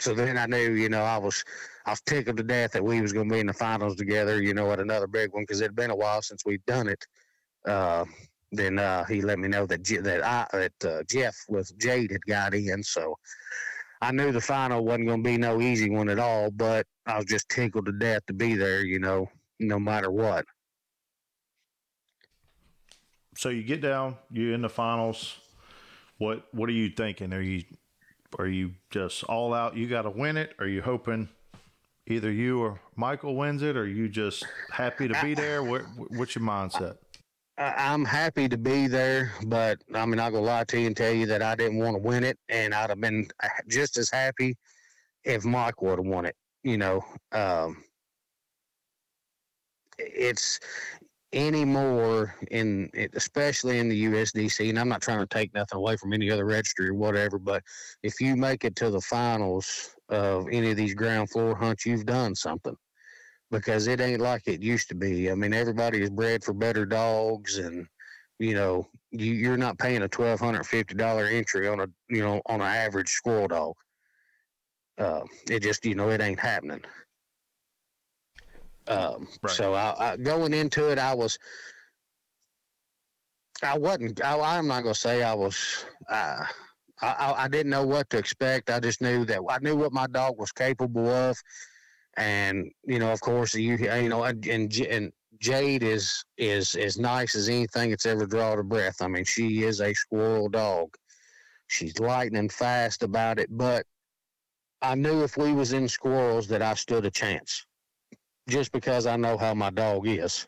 so 0.00 0.14
then 0.14 0.38
I 0.38 0.46
knew, 0.46 0.72
you 0.72 0.88
know, 0.88 1.02
I 1.02 1.18
was 1.18 1.44
I 1.86 1.90
was 1.90 2.00
tickled 2.02 2.36
to 2.36 2.42
death 2.42 2.72
that 2.72 2.84
we 2.84 3.00
was 3.00 3.12
going 3.12 3.28
to 3.28 3.34
be 3.34 3.40
in 3.40 3.46
the 3.46 3.52
finals 3.52 3.96
together, 3.96 4.42
you 4.42 4.54
know, 4.54 4.70
at 4.72 4.80
another 4.80 5.06
big 5.06 5.32
one 5.32 5.42
because 5.42 5.60
it 5.60 5.64
had 5.64 5.76
been 5.76 5.90
a 5.90 5.96
while 5.96 6.22
since 6.22 6.44
we'd 6.44 6.64
done 6.66 6.88
it. 6.88 7.04
Uh, 7.66 8.04
then 8.52 8.78
uh, 8.78 9.04
he 9.04 9.20
let 9.20 9.38
me 9.38 9.48
know 9.48 9.66
that 9.66 9.84
that 10.02 10.24
I 10.24 10.46
that 10.52 10.84
uh, 10.84 11.02
Jeff 11.04 11.36
with 11.48 11.76
Jade 11.78 12.12
had 12.12 12.24
got 12.26 12.54
in, 12.54 12.82
so 12.82 13.16
I 14.00 14.12
knew 14.12 14.32
the 14.32 14.40
final 14.40 14.84
wasn't 14.84 15.06
going 15.06 15.22
to 15.22 15.28
be 15.28 15.38
no 15.38 15.60
easy 15.60 15.90
one 15.90 16.08
at 16.08 16.18
all. 16.18 16.50
But 16.50 16.86
I 17.06 17.16
was 17.16 17.26
just 17.26 17.48
tickled 17.48 17.86
to 17.86 17.92
death 17.92 18.26
to 18.26 18.32
be 18.32 18.54
there, 18.54 18.84
you 18.84 18.98
know, 18.98 19.28
no 19.58 19.78
matter 19.78 20.10
what. 20.10 20.44
So 23.36 23.50
you 23.50 23.62
get 23.62 23.80
down, 23.80 24.16
you're 24.30 24.54
in 24.54 24.62
the 24.62 24.68
finals. 24.68 25.38
What 26.18 26.46
what 26.52 26.68
are 26.68 26.72
you 26.72 26.90
thinking? 26.90 27.32
Are 27.32 27.40
you 27.40 27.62
are 28.38 28.48
you 28.48 28.72
just 28.90 29.22
all 29.24 29.54
out? 29.54 29.76
You 29.76 29.86
got 29.88 30.02
to 30.02 30.10
win 30.10 30.36
it. 30.36 30.54
Are 30.58 30.66
you 30.66 30.82
hoping 30.82 31.28
either 32.08 32.32
you 32.32 32.60
or 32.60 32.80
Michael 32.96 33.36
wins 33.36 33.62
it, 33.62 33.76
or 33.76 33.86
you 33.86 34.08
just 34.08 34.44
happy 34.70 35.06
to 35.08 35.18
be 35.22 35.34
there? 35.36 35.62
What, 35.62 35.82
what's 36.08 36.34
your 36.34 36.44
mindset? 36.44 36.96
I'm 37.58 38.04
happy 38.04 38.48
to 38.48 38.56
be 38.56 38.86
there, 38.86 39.32
but 39.46 39.82
I 39.92 40.06
mean, 40.06 40.20
I'm 40.20 40.32
gonna 40.32 40.44
lie 40.44 40.64
to 40.64 40.80
you 40.80 40.86
and 40.86 40.96
tell 40.96 41.12
you 41.12 41.26
that 41.26 41.42
I 41.42 41.56
didn't 41.56 41.78
want 41.78 41.96
to 41.96 42.02
win 42.02 42.22
it, 42.22 42.38
and 42.48 42.72
I'd 42.72 42.90
have 42.90 43.00
been 43.00 43.26
just 43.68 43.96
as 43.96 44.10
happy 44.10 44.56
if 45.24 45.44
Mike 45.44 45.82
would 45.82 45.98
have 45.98 46.06
won 46.06 46.24
it. 46.24 46.36
You 46.62 46.78
know, 46.78 47.04
um, 47.32 47.82
it's 49.98 50.60
anymore 51.32 52.34
in 52.50 52.88
especially 53.14 53.78
in 53.78 53.88
the 53.88 54.04
USDC 54.04 54.70
and 54.70 54.78
I'm 54.78 54.88
not 54.88 55.02
trying 55.02 55.18
to 55.18 55.26
take 55.26 55.52
nothing 55.52 55.76
away 55.76 55.96
from 55.96 56.14
any 56.14 56.30
other 56.30 56.46
registry 56.46 56.88
or 56.88 56.94
whatever 56.94 57.38
but 57.38 57.62
if 58.02 58.18
you 58.18 58.34
make 58.34 58.64
it 58.64 58.74
to 58.76 58.88
the 58.88 59.00
finals 59.02 59.94
of 60.08 60.46
any 60.50 60.70
of 60.70 60.78
these 60.78 60.94
ground 60.94 61.28
floor 61.28 61.54
hunts 61.54 61.84
you've 61.84 62.06
done 62.06 62.34
something 62.34 62.74
because 63.50 63.86
it 63.86 64.00
ain't 64.00 64.20
like 64.20 64.42
it 64.46 64.62
used 64.62 64.88
to 64.88 64.94
be 64.94 65.30
I 65.30 65.34
mean 65.34 65.52
everybody 65.52 66.02
is 66.02 66.10
bred 66.10 66.44
for 66.44 66.52
better 66.52 66.84
dogs 66.84 67.58
and 67.58 67.86
you 68.38 68.54
know 68.54 68.86
you, 69.10 69.32
you're 69.32 69.56
not 69.56 69.78
paying 69.78 70.02
a 70.02 70.08
twelve 70.08 70.40
hundred 70.40 70.64
fifty 70.66 70.94
dollar 70.94 71.26
entry 71.26 71.68
on 71.68 71.80
a 71.80 71.86
you 72.08 72.22
know 72.22 72.42
on 72.46 72.60
an 72.60 72.66
average 72.66 73.08
squirrel 73.08 73.48
dog 73.48 73.74
uh, 74.98 75.22
it 75.48 75.62
just 75.62 75.84
you 75.84 75.94
know 75.94 76.10
it 76.10 76.20
ain't 76.20 76.40
happening 76.40 76.82
um, 78.88 79.28
right. 79.42 79.52
So 79.52 79.74
I, 79.74 79.94
I, 79.98 80.16
going 80.16 80.54
into 80.54 80.90
it, 80.90 80.98
I 80.98 81.14
was, 81.14 81.38
I 83.62 83.76
wasn't. 83.76 84.24
I, 84.24 84.56
am 84.56 84.66
not 84.66 84.82
gonna 84.82 84.94
say 84.94 85.22
I 85.22 85.34
was. 85.34 85.84
Uh, 86.08 86.44
I, 87.00 87.34
I 87.36 87.48
didn't 87.48 87.70
know 87.70 87.86
what 87.86 88.10
to 88.10 88.18
expect. 88.18 88.70
I 88.70 88.80
just 88.80 89.00
knew 89.00 89.24
that 89.26 89.40
I 89.48 89.58
knew 89.58 89.76
what 89.76 89.92
my 89.92 90.06
dog 90.06 90.38
was 90.38 90.52
capable 90.52 91.08
of, 91.08 91.40
and 92.18 92.70
you 92.84 92.98
know, 92.98 93.12
of 93.12 93.20
course, 93.20 93.54
you 93.54 93.76
you 93.76 94.08
know, 94.08 94.24
and 94.24 94.44
and 94.46 95.12
Jade 95.40 95.84
is 95.84 96.24
is 96.36 96.74
as 96.74 96.98
nice 96.98 97.34
as 97.36 97.48
anything 97.48 97.90
that's 97.90 98.06
ever 98.06 98.26
drawn 98.26 98.58
a 98.58 98.64
breath. 98.64 99.00
I 99.00 99.06
mean, 99.06 99.24
she 99.24 99.62
is 99.62 99.80
a 99.80 99.94
squirrel 99.94 100.48
dog. 100.48 100.94
She's 101.68 101.98
lightning 102.00 102.48
fast 102.48 103.02
about 103.02 103.38
it, 103.38 103.48
but 103.50 103.86
I 104.82 104.94
knew 104.96 105.22
if 105.22 105.36
we 105.36 105.52
was 105.52 105.72
in 105.72 105.88
squirrels 105.88 106.48
that 106.48 106.62
I 106.62 106.74
stood 106.74 107.06
a 107.06 107.10
chance 107.10 107.64
just 108.48 108.72
because 108.72 109.06
I 109.06 109.16
know 109.16 109.36
how 109.36 109.54
my 109.54 109.70
dog 109.70 110.08
is. 110.08 110.46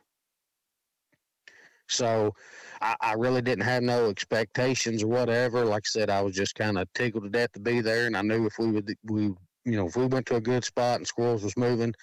So 1.88 2.34
I, 2.80 2.96
I, 3.00 3.12
really 3.14 3.42
didn't 3.42 3.64
have 3.64 3.82
no 3.82 4.08
expectations 4.08 5.02
or 5.02 5.08
whatever. 5.08 5.64
Like 5.64 5.82
I 5.84 5.90
said, 5.90 6.08
I 6.08 6.22
was 6.22 6.34
just 6.34 6.54
kind 6.54 6.78
of 6.78 6.90
tickled 6.94 7.24
to 7.24 7.28
death 7.28 7.52
to 7.52 7.60
be 7.60 7.80
there, 7.80 8.06
and 8.06 8.16
I 8.16 8.22
knew 8.22 8.46
if 8.46 8.58
we 8.58 8.70
would, 8.70 8.94
we, 9.04 9.34
you 9.64 9.76
know, 9.76 9.86
if 9.86 9.96
we 9.96 10.06
went 10.06 10.26
to 10.26 10.36
a 10.36 10.40
good 10.40 10.64
spot 10.64 10.96
and 10.96 11.06
squirrels 11.06 11.42
was 11.42 11.56
moving, 11.56 11.94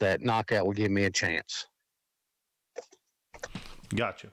that 0.00 0.20
knockout 0.20 0.66
would 0.66 0.76
give 0.76 0.90
me 0.90 1.04
a 1.04 1.10
chance. 1.10 1.66
Gotcha. 3.94 4.28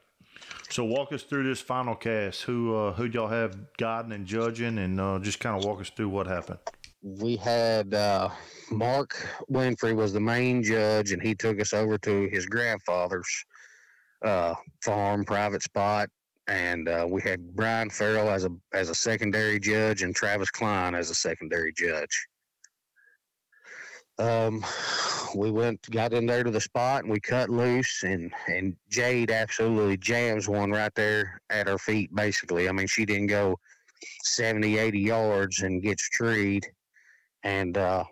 So 0.70 0.84
walk 0.84 1.14
us 1.14 1.24
through 1.24 1.44
this 1.44 1.62
final 1.62 1.96
cast. 1.96 2.44
Who 2.44 2.76
uh, 2.76 2.94
who 2.94 3.06
y'all 3.06 3.28
have 3.28 3.56
guiding 3.78 4.12
and 4.12 4.26
judging, 4.26 4.80
and 4.80 5.00
uh, 5.00 5.20
just 5.20 5.40
kind 5.40 5.58
of 5.58 5.66
walk 5.66 5.82
us 5.82 5.92
through 5.96 6.10
what 6.10 6.26
happened 6.26 6.60
we 7.04 7.36
had 7.36 7.94
uh, 7.94 8.30
Mark 8.72 9.28
Winfrey 9.52 9.94
was 9.94 10.14
the 10.14 10.22
main 10.22 10.64
judge, 10.64 11.12
and 11.12 11.22
he 11.22 11.36
took 11.36 11.60
us 11.60 11.74
over 11.74 11.98
to 12.00 12.30
his 12.30 12.46
grandfather's 12.46 13.46
uh, 14.24 14.56
farm, 14.82 15.26
private 15.26 15.62
spot, 15.62 16.10
and 16.48 16.88
uh, 16.88 17.06
we 17.08 17.22
had 17.22 17.56
Brian 17.56 17.90
Farrell 17.90 18.30
as 18.30 18.46
a 18.46 18.50
as 18.74 18.90
a 18.90 18.96
secondary 18.96 19.60
judge 19.60 20.02
and 20.02 20.16
Travis 20.16 20.50
Klein 20.50 20.96
as 20.96 21.10
a 21.10 21.16
secondary 21.16 21.74
judge. 21.74 22.28
Um, 24.20 24.64
we 25.36 25.50
went 25.50 25.90
got 25.90 26.14
in 26.14 26.26
there 26.26 26.44
to 26.44 26.52
the 26.52 26.62
spot 26.62 27.04
and 27.04 27.12
we 27.12 27.20
cut 27.20 27.50
loose 27.50 28.04
and 28.04 28.32
and 28.48 28.76
Jade 28.90 29.32
absolutely 29.32 29.98
jams 29.98 30.48
one 30.48 30.72
right 30.72 30.94
there 30.96 31.42
at 31.50 31.68
her 31.68 31.78
feet. 31.78 32.14
Basically, 32.14 32.70
I 32.70 32.72
mean 32.72 32.88
she 32.88 33.06
didn't 33.06 33.28
go 33.28 33.58
70, 34.24 34.78
80 34.78 35.00
yards 35.00 35.62
and 35.62 35.82
gets 35.82 36.08
treed, 36.10 36.68
and 37.44 37.78
uh, 37.78 38.04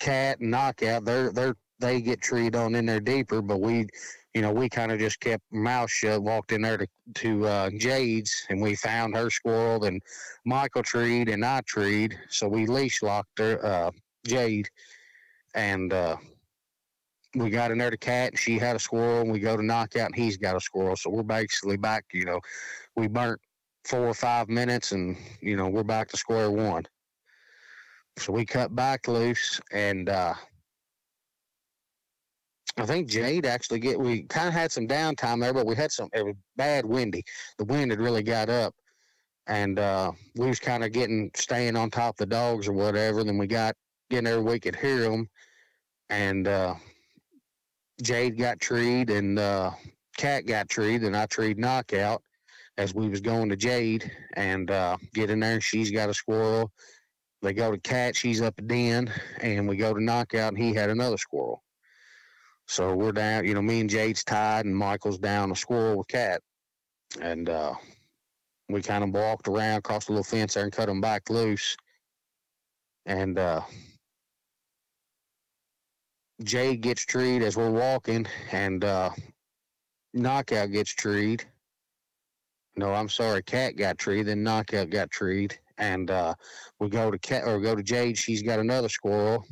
cat 0.00 0.40
and 0.40 0.50
knockout 0.50 1.04
they're 1.04 1.32
they're 1.32 1.56
they 1.80 2.00
get 2.00 2.20
treed 2.20 2.54
on 2.54 2.74
in 2.74 2.86
there 2.86 3.00
deeper, 3.00 3.42
but 3.42 3.60
we 3.60 3.86
you 4.34 4.42
know, 4.42 4.52
we 4.52 4.68
kind 4.68 4.92
of 4.92 4.98
just 4.98 5.18
kept 5.20 5.42
mouth 5.50 5.90
shut, 5.90 6.22
walked 6.22 6.52
in 6.52 6.62
there 6.62 6.78
to, 6.78 6.86
to 7.14 7.46
uh, 7.46 7.70
Jade's, 7.70 8.46
and 8.48 8.60
we 8.60 8.76
found 8.76 9.16
her 9.16 9.28
squirrel, 9.28 9.84
and 9.84 10.00
Michael 10.44 10.82
treed, 10.82 11.28
and 11.28 11.44
I 11.44 11.62
treed. 11.62 12.16
So 12.28 12.46
we 12.46 12.66
leash 12.66 13.02
locked 13.02 13.38
her, 13.38 13.64
uh, 13.64 13.90
Jade, 14.24 14.68
and 15.54 15.92
uh, 15.92 16.16
we 17.34 17.50
got 17.50 17.72
in 17.72 17.78
there 17.78 17.90
to 17.90 17.96
cat, 17.96 18.30
and 18.30 18.38
she 18.38 18.56
had 18.56 18.76
a 18.76 18.78
squirrel, 18.78 19.22
and 19.22 19.32
we 19.32 19.40
go 19.40 19.56
to 19.56 19.64
knockout, 19.64 20.06
and 20.06 20.16
he's 20.16 20.36
got 20.36 20.56
a 20.56 20.60
squirrel. 20.60 20.96
So 20.96 21.10
we're 21.10 21.22
basically 21.24 21.76
back, 21.76 22.04
you 22.12 22.24
know, 22.24 22.40
we 22.94 23.08
burnt 23.08 23.40
four 23.84 24.06
or 24.06 24.14
five 24.14 24.48
minutes, 24.48 24.92
and, 24.92 25.16
you 25.40 25.56
know, 25.56 25.68
we're 25.68 25.82
back 25.82 26.08
to 26.10 26.16
square 26.16 26.52
one. 26.52 26.84
So 28.16 28.32
we 28.32 28.44
cut 28.44 28.76
back 28.76 29.08
loose, 29.08 29.60
and 29.72 30.08
uh, 30.08 30.34
I 32.76 32.86
think 32.86 33.08
Jade 33.08 33.46
actually 33.46 33.80
get 33.80 33.98
we 33.98 34.22
kind 34.24 34.48
of 34.48 34.54
had 34.54 34.72
some 34.72 34.86
downtime 34.86 35.40
there, 35.40 35.52
but 35.52 35.66
we 35.66 35.74
had 35.74 35.92
some 35.92 36.08
it 36.12 36.24
was 36.24 36.34
bad 36.56 36.84
windy. 36.84 37.24
The 37.58 37.64
wind 37.64 37.90
had 37.90 38.00
really 38.00 38.22
got 38.22 38.48
up, 38.48 38.74
and 39.46 39.78
uh, 39.78 40.12
we 40.36 40.46
was 40.46 40.60
kind 40.60 40.84
of 40.84 40.92
getting 40.92 41.30
staying 41.34 41.76
on 41.76 41.90
top 41.90 42.14
of 42.14 42.18
the 42.18 42.26
dogs 42.26 42.68
or 42.68 42.72
whatever. 42.72 43.24
Then 43.24 43.38
we 43.38 43.46
got 43.46 43.74
getting 44.08 44.24
there 44.24 44.40
we 44.40 44.60
could 44.60 44.76
hear 44.76 45.00
them, 45.00 45.28
and 46.08 46.46
uh, 46.46 46.74
Jade 48.02 48.38
got 48.38 48.60
treed 48.60 49.10
and 49.10 49.38
uh, 49.38 49.72
Cat 50.16 50.46
got 50.46 50.68
treed, 50.68 51.02
and 51.02 51.16
I 51.16 51.26
treed 51.26 51.58
knockout 51.58 52.22
as 52.78 52.94
we 52.94 53.08
was 53.08 53.20
going 53.20 53.48
to 53.48 53.56
Jade 53.56 54.10
and 54.34 54.70
uh, 54.70 54.96
get 55.12 55.30
in 55.30 55.40
there. 55.40 55.60
She's 55.60 55.90
got 55.90 56.08
a 56.08 56.14
squirrel. 56.14 56.70
They 57.42 57.52
go 57.52 57.70
to 57.70 57.78
Cat, 57.78 58.16
she's 58.16 58.42
up 58.42 58.58
a 58.58 58.62
den, 58.62 59.12
and 59.40 59.66
we 59.66 59.76
go 59.76 59.94
to 59.94 60.02
knockout, 60.02 60.52
and 60.52 60.58
he 60.62 60.74
had 60.74 60.90
another 60.90 61.16
squirrel. 61.16 61.62
So 62.70 62.94
we're 62.94 63.10
down, 63.10 63.46
you 63.46 63.54
know, 63.54 63.62
me 63.62 63.80
and 63.80 63.90
Jade's 63.90 64.22
tied 64.22 64.64
and 64.64 64.76
Michael's 64.76 65.18
down 65.18 65.50
a 65.50 65.56
squirrel 65.56 65.98
with 65.98 66.06
cat. 66.06 66.40
And 67.20 67.48
uh, 67.48 67.74
we 68.68 68.80
kind 68.80 69.02
of 69.02 69.10
walked 69.10 69.48
around 69.48 69.78
across 69.78 70.04
the 70.04 70.12
little 70.12 70.22
fence 70.22 70.54
there 70.54 70.62
and 70.62 70.72
cut 70.72 70.86
them 70.86 71.00
back 71.00 71.28
loose. 71.30 71.76
And 73.06 73.40
uh, 73.40 73.62
Jade 76.44 76.80
gets 76.80 77.04
treed 77.04 77.42
as 77.42 77.56
we're 77.56 77.72
walking, 77.72 78.28
and 78.52 78.84
uh, 78.84 79.10
Knockout 80.14 80.70
gets 80.70 80.94
treed. 80.94 81.42
No, 82.76 82.94
I'm 82.94 83.08
sorry, 83.08 83.42
Cat 83.42 83.74
got 83.76 83.98
treed, 83.98 84.28
then 84.28 84.44
Knockout 84.44 84.90
got 84.90 85.10
treed. 85.10 85.58
And 85.78 86.08
uh, 86.08 86.36
we 86.78 86.88
go 86.88 87.10
to 87.10 87.18
Cat 87.18 87.48
or 87.48 87.58
go 87.58 87.74
to 87.74 87.82
Jade. 87.82 88.16
She's 88.16 88.44
got 88.44 88.60
another 88.60 88.88
squirrel, 88.88 89.44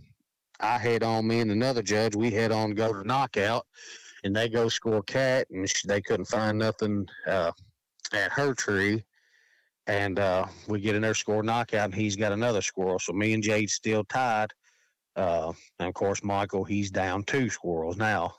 I 0.61 0.79
head 0.79 1.03
on 1.03 1.27
me 1.27 1.41
and 1.41 1.51
another 1.51 1.83
judge. 1.83 2.17
We 2.17 2.31
head 2.31 2.53
on 2.53 2.73
go 2.73 2.93
to 2.93 3.07
knockout, 3.07 3.67
and 4.25 4.35
they 4.35 4.49
go 4.49 4.69
score 4.69 5.03
cat, 5.03 5.47
and 5.51 5.71
they 5.87 6.01
couldn't 6.01 6.27
find 6.27 6.59
nothing 6.59 7.07
uh, 7.27 7.53
at 8.13 8.33
her 8.33 8.55
tree. 8.55 9.05
And 9.87 10.19
uh, 10.19 10.47
we 10.67 10.81
get 10.81 10.97
in 10.97 11.03
there 11.03 11.15
score 11.15 11.43
knockout, 11.43 11.87
and 11.87 11.95
he's 11.95 12.17
got 12.17 12.33
another 12.33 12.61
squirrel. 12.61 12.99
So 12.99 13.13
me 13.13 13.33
and 13.35 13.43
Jade 13.43 13.71
still 13.71 14.05
tied. 14.05 14.53
Uh, 15.17 15.53
and 15.79 15.89
of 15.89 15.95
course, 15.95 16.23
Michael, 16.23 16.65
he's 16.65 16.91
down 16.91 17.25
two 17.25 17.49
squirrels 17.49 17.97
now. 17.97 18.35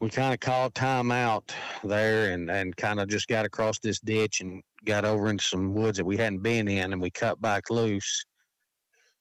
We 0.00 0.10
kind 0.10 0.34
of 0.34 0.40
called 0.40 0.74
time 0.74 1.10
out 1.10 1.54
there 1.82 2.32
and, 2.32 2.50
and 2.50 2.76
kind 2.76 3.00
of 3.00 3.08
just 3.08 3.28
got 3.28 3.46
across 3.46 3.78
this 3.78 3.98
ditch 4.00 4.40
and 4.40 4.62
got 4.84 5.04
over 5.04 5.28
into 5.28 5.44
some 5.44 5.74
woods 5.74 5.96
that 5.98 6.04
we 6.04 6.16
hadn't 6.16 6.42
been 6.42 6.68
in, 6.68 6.92
and 6.92 7.00
we 7.00 7.10
cut 7.10 7.40
back 7.40 7.70
loose 7.70 8.24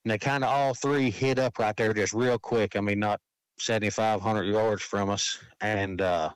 and 0.06 0.12
they 0.12 0.20
kind 0.20 0.44
of 0.44 0.52
all 0.52 0.76
three 0.76 1.10
hit 1.10 1.40
up 1.40 1.58
right 1.58 1.76
there 1.76 1.92
just 1.92 2.14
real 2.14 2.38
quick. 2.38 2.76
I 2.76 2.80
mean, 2.80 3.00
not 3.00 3.20
7,500 3.58 4.44
yards 4.44 4.84
from 4.84 5.10
us. 5.10 5.40
And 5.62 6.00
uh, 6.00 6.30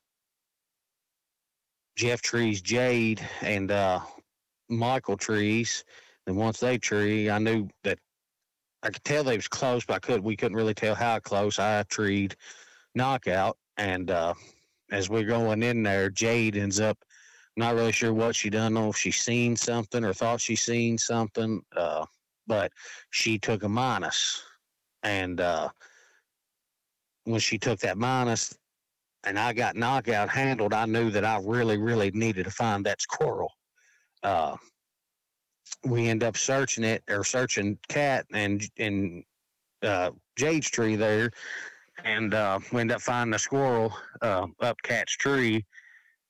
Jeff 1.96 2.24
Trees, 2.24 2.62
Jade, 2.62 3.22
and 3.42 3.70
uh, 3.70 4.00
Michael 4.70 5.18
Trees. 5.18 5.84
And 6.26 6.36
once 6.36 6.60
they 6.60 6.80
tree, 6.80 7.30
I 7.30 7.38
knew 7.38 7.70
that 7.84 8.00
I 8.82 8.90
could 8.90 9.04
tell 9.04 9.24
they 9.24 9.36
was 9.36 9.48
close, 9.48 9.86
but 9.86 9.96
I 9.96 10.00
could 10.00 10.24
we 10.24 10.36
couldn't 10.36 10.58
really 10.58 10.74
tell 10.74 10.96
how 10.96 11.20
close. 11.20 11.60
I 11.60 11.84
treed 11.84 12.36
knockout, 12.96 13.58
and 13.78 14.10
uh, 14.10 14.34
as 14.92 15.10
we're 15.10 15.24
going 15.24 15.64
in 15.64 15.84
there, 15.84 16.10
Jade 16.10 16.56
ends 16.56 16.80
up 16.80 16.98
not 17.58 17.76
really 17.76 17.92
sure 17.92 18.14
what 18.14 18.36
she 18.36 18.50
done. 18.50 18.76
Know 18.76 18.90
if 18.90 18.98
she 18.98 19.12
seen 19.12 19.56
something 19.56 20.06
or 20.06 20.14
thought 20.14 20.40
she 20.40 20.56
seen 20.56 20.98
something. 20.98 21.62
Uh, 21.76 22.06
but 22.50 22.74
she 23.12 23.38
took 23.38 23.64
a 23.64 23.70
minus, 23.70 24.44
and 25.04 25.40
uh, 25.40 25.70
when 27.24 27.40
she 27.40 27.58
took 27.58 27.80
that 27.80 27.98
minus, 27.98 28.58
and 29.24 29.40
I 29.40 29.54
got 29.54 29.78
knockout 29.78 30.28
handled, 30.28 30.74
I 30.74 30.86
knew 30.86 31.12
that 31.12 31.24
I 31.24 31.40
really, 31.42 31.78
really 31.78 32.12
needed 32.12 32.46
to 32.46 32.52
find 32.52 32.86
that 32.86 33.02
squirrel. 33.02 33.54
Uh, 34.24 34.58
we 35.86 36.10
end 36.10 36.24
up 36.24 36.36
searching 36.36 36.84
it 36.84 37.04
or 37.08 37.24
searching 37.24 37.78
cat 37.88 38.26
and 38.34 38.68
and 38.78 39.24
uh, 39.84 40.10
Jade's 40.36 40.70
tree 40.70 40.96
there, 40.96 41.32
and 42.04 42.34
uh, 42.34 42.60
we 42.74 42.82
end 42.82 42.92
up 42.92 43.02
finding 43.02 43.36
a 43.36 43.40
squirrel 43.40 43.94
uh, 44.22 44.48
up 44.60 44.78
cat's 44.82 45.16
tree, 45.16 45.64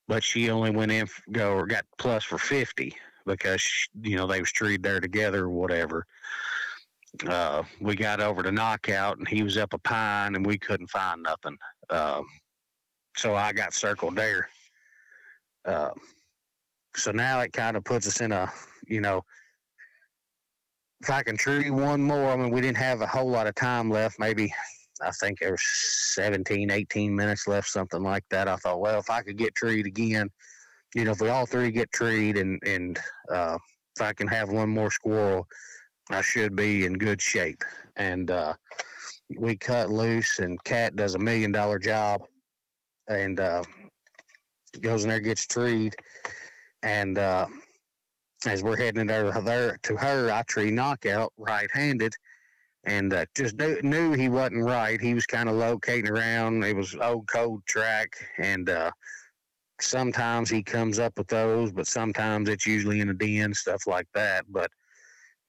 but 0.10 0.21
she 0.21 0.49
only 0.49 0.69
went 0.69 0.91
in 0.91 1.08
go 1.32 1.53
or 1.53 1.65
got 1.65 1.86
plus 1.97 2.25
for 2.25 2.38
fifty 2.38 2.93
because 3.29 3.87
you 4.01 4.17
know 4.17 4.27
they 4.27 4.39
was 4.39 4.51
treed 4.51 4.83
there 4.83 4.99
together 4.99 5.45
or 5.45 5.49
whatever. 5.49 6.05
Uh, 7.27 7.63
we 7.81 7.95
got 7.95 8.19
over 8.19 8.43
to 8.43 8.51
knockout 8.51 9.17
and 9.17 9.27
he 9.27 9.41
was 9.41 9.57
up 9.57 9.73
a 9.73 9.79
pine 9.79 10.35
and 10.35 10.45
we 10.45 10.57
couldn't 10.57 10.89
find 10.89 11.23
nothing. 11.23 11.57
Uh, 11.89 12.21
so 13.17 13.35
I 13.35 13.51
got 13.51 13.73
circled 13.73 14.15
there. 14.15 14.47
Uh, 15.65 15.89
so 16.95 17.11
now 17.11 17.39
it 17.39 17.51
kind 17.51 17.75
of 17.75 17.83
puts 17.83 18.07
us 18.07 18.21
in 18.21 18.31
a, 18.31 18.51
you 18.87 19.01
know, 19.01 19.23
if 21.01 21.09
I 21.09 21.23
can 21.23 21.37
tree 21.37 21.71
one 21.71 22.01
more, 22.01 22.31
I 22.31 22.35
mean, 22.35 22.51
we 22.51 22.61
didn't 22.61 22.77
have 22.77 23.01
a 23.01 23.07
whole 23.07 23.29
lot 23.29 23.47
of 23.47 23.55
time 23.55 23.89
left. 23.89 24.19
Maybe 24.19 24.53
I 25.01 25.11
think 25.11 25.39
there 25.39 25.51
was 25.51 25.63
17, 26.13 26.69
18 26.69 27.15
minutes 27.15 27.47
left, 27.47 27.69
something 27.69 28.03
like 28.03 28.23
that. 28.29 28.47
I 28.47 28.57
thought, 28.57 28.81
well, 28.81 28.99
if 28.99 29.09
I 29.09 29.21
could 29.21 29.37
get 29.37 29.55
treed 29.55 29.87
again, 29.87 30.29
you 30.95 31.06
know, 31.06 31.12
if 31.12 31.21
we 31.21 31.30
all 31.30 31.45
three 31.45 31.71
get 31.71 31.91
treed 31.91 32.38
and 32.38 32.60
and 32.65 32.99
uh, 33.32 33.58
if 33.95 34.02
I 34.02 34.13
can 34.13 34.28
have 34.28 34.49
one 34.49 34.69
more 34.69 34.91
squirrel, 34.91 35.47
I 36.10 36.21
should 36.21 36.56
be 36.56 36.86
in 36.86 36.93
good 36.93 37.21
shape. 37.21 37.63
And 37.95 38.32
uh, 38.32 38.54
we 39.38 39.56
cut 39.56 39.89
loose, 39.89 40.39
and 40.39 40.62
Cat 40.63 40.95
does 40.95 41.15
a 41.15 41.19
million 41.19 41.52
dollar 41.52 41.80
job, 41.80 42.21
and 43.08 43.39
uh, 43.39 43.63
goes 44.82 45.04
in 45.04 45.10
there 45.10 45.19
gets 45.19 45.45
treed, 45.45 45.95
and 46.84 47.17
uh, 47.17 47.47
as 48.45 48.63
we're 48.63 48.78
heading 48.78 49.08
there, 49.08 49.32
there 49.41 49.78
to 49.84 49.97
her, 49.97 50.32
I 50.32 50.43
tree 50.43 50.71
knockout 50.71 51.34
right 51.38 51.69
handed. 51.73 52.13
And 52.86 53.13
uh, 53.13 53.25
just 53.36 53.58
knew, 53.58 53.80
knew 53.84 54.13
he 54.13 54.30
wasn't 54.30 54.63
right. 54.63 55.02
He 55.02 55.13
was 55.13 55.25
kind 55.25 55.49
of 55.49 55.56
locating 55.56 56.10
around. 56.10 56.63
It 56.63 56.75
was 56.75 56.95
old 56.95 57.28
cold 57.28 57.65
track, 57.65 58.15
and 58.38 58.69
uh, 58.69 58.91
sometimes 59.81 60.49
he 60.49 60.63
comes 60.63 60.99
up 60.99 61.17
with 61.17 61.27
those, 61.27 61.71
but 61.71 61.87
sometimes 61.87 62.49
it's 62.49 62.67
usually 62.67 63.01
in 63.01 63.09
a 63.09 63.13
den, 63.13 63.53
stuff 63.53 63.87
like 63.87 64.07
that. 64.13 64.45
But 64.49 64.71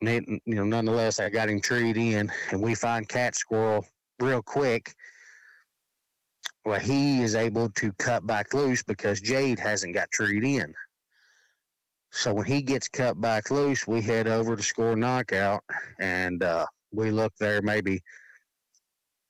you 0.01 0.41
know, 0.47 0.65
nonetheless, 0.65 1.21
I 1.21 1.29
got 1.29 1.49
him 1.49 1.61
treed 1.61 1.97
in, 1.97 2.33
and 2.51 2.63
we 2.63 2.75
find 2.75 3.09
cat 3.09 3.35
squirrel 3.35 3.87
real 4.19 4.43
quick. 4.43 4.95
Well, 6.65 6.81
he 6.81 7.23
is 7.23 7.35
able 7.35 7.71
to 7.71 7.93
cut 7.95 8.27
back 8.27 8.53
loose 8.55 8.83
because 8.83 9.21
Jade 9.21 9.59
hasn't 9.59 9.95
got 9.95 10.11
treed 10.11 10.45
in. 10.45 10.75
So 12.13 12.35
when 12.35 12.47
he 12.47 12.61
gets 12.61 12.89
cut 12.89 13.21
back 13.21 13.51
loose, 13.51 13.87
we 13.87 14.03
head 14.03 14.27
over 14.27 14.57
to 14.57 14.63
score 14.63 14.97
knockout, 14.97 15.63
and 16.01 16.43
uh, 16.43 16.67
we 16.93 17.11
look 17.11 17.33
there 17.39 17.63
maybe 17.63 18.03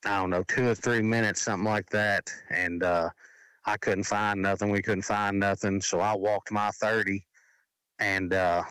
I 0.05 0.17
don't 0.19 0.31
know 0.31 0.43
two 0.45 0.69
or 0.69 0.75
three 0.75 1.03
minutes, 1.03 1.43
something 1.43 1.69
like 1.69 1.91
that, 1.91 2.33
and 2.51 2.83
uh, 2.83 3.11
I 3.67 3.77
couldn't 3.77 4.05
find 4.05 4.41
nothing. 4.41 4.71
We 4.71 4.83
couldn't 4.83 5.03
find 5.03 5.39
nothing. 5.39 5.81
So 5.81 6.01
I 6.01 6.15
walked 6.15 6.51
my 6.51 6.71
30. 6.71 7.25
And 7.99 8.33
uh, 8.33 8.63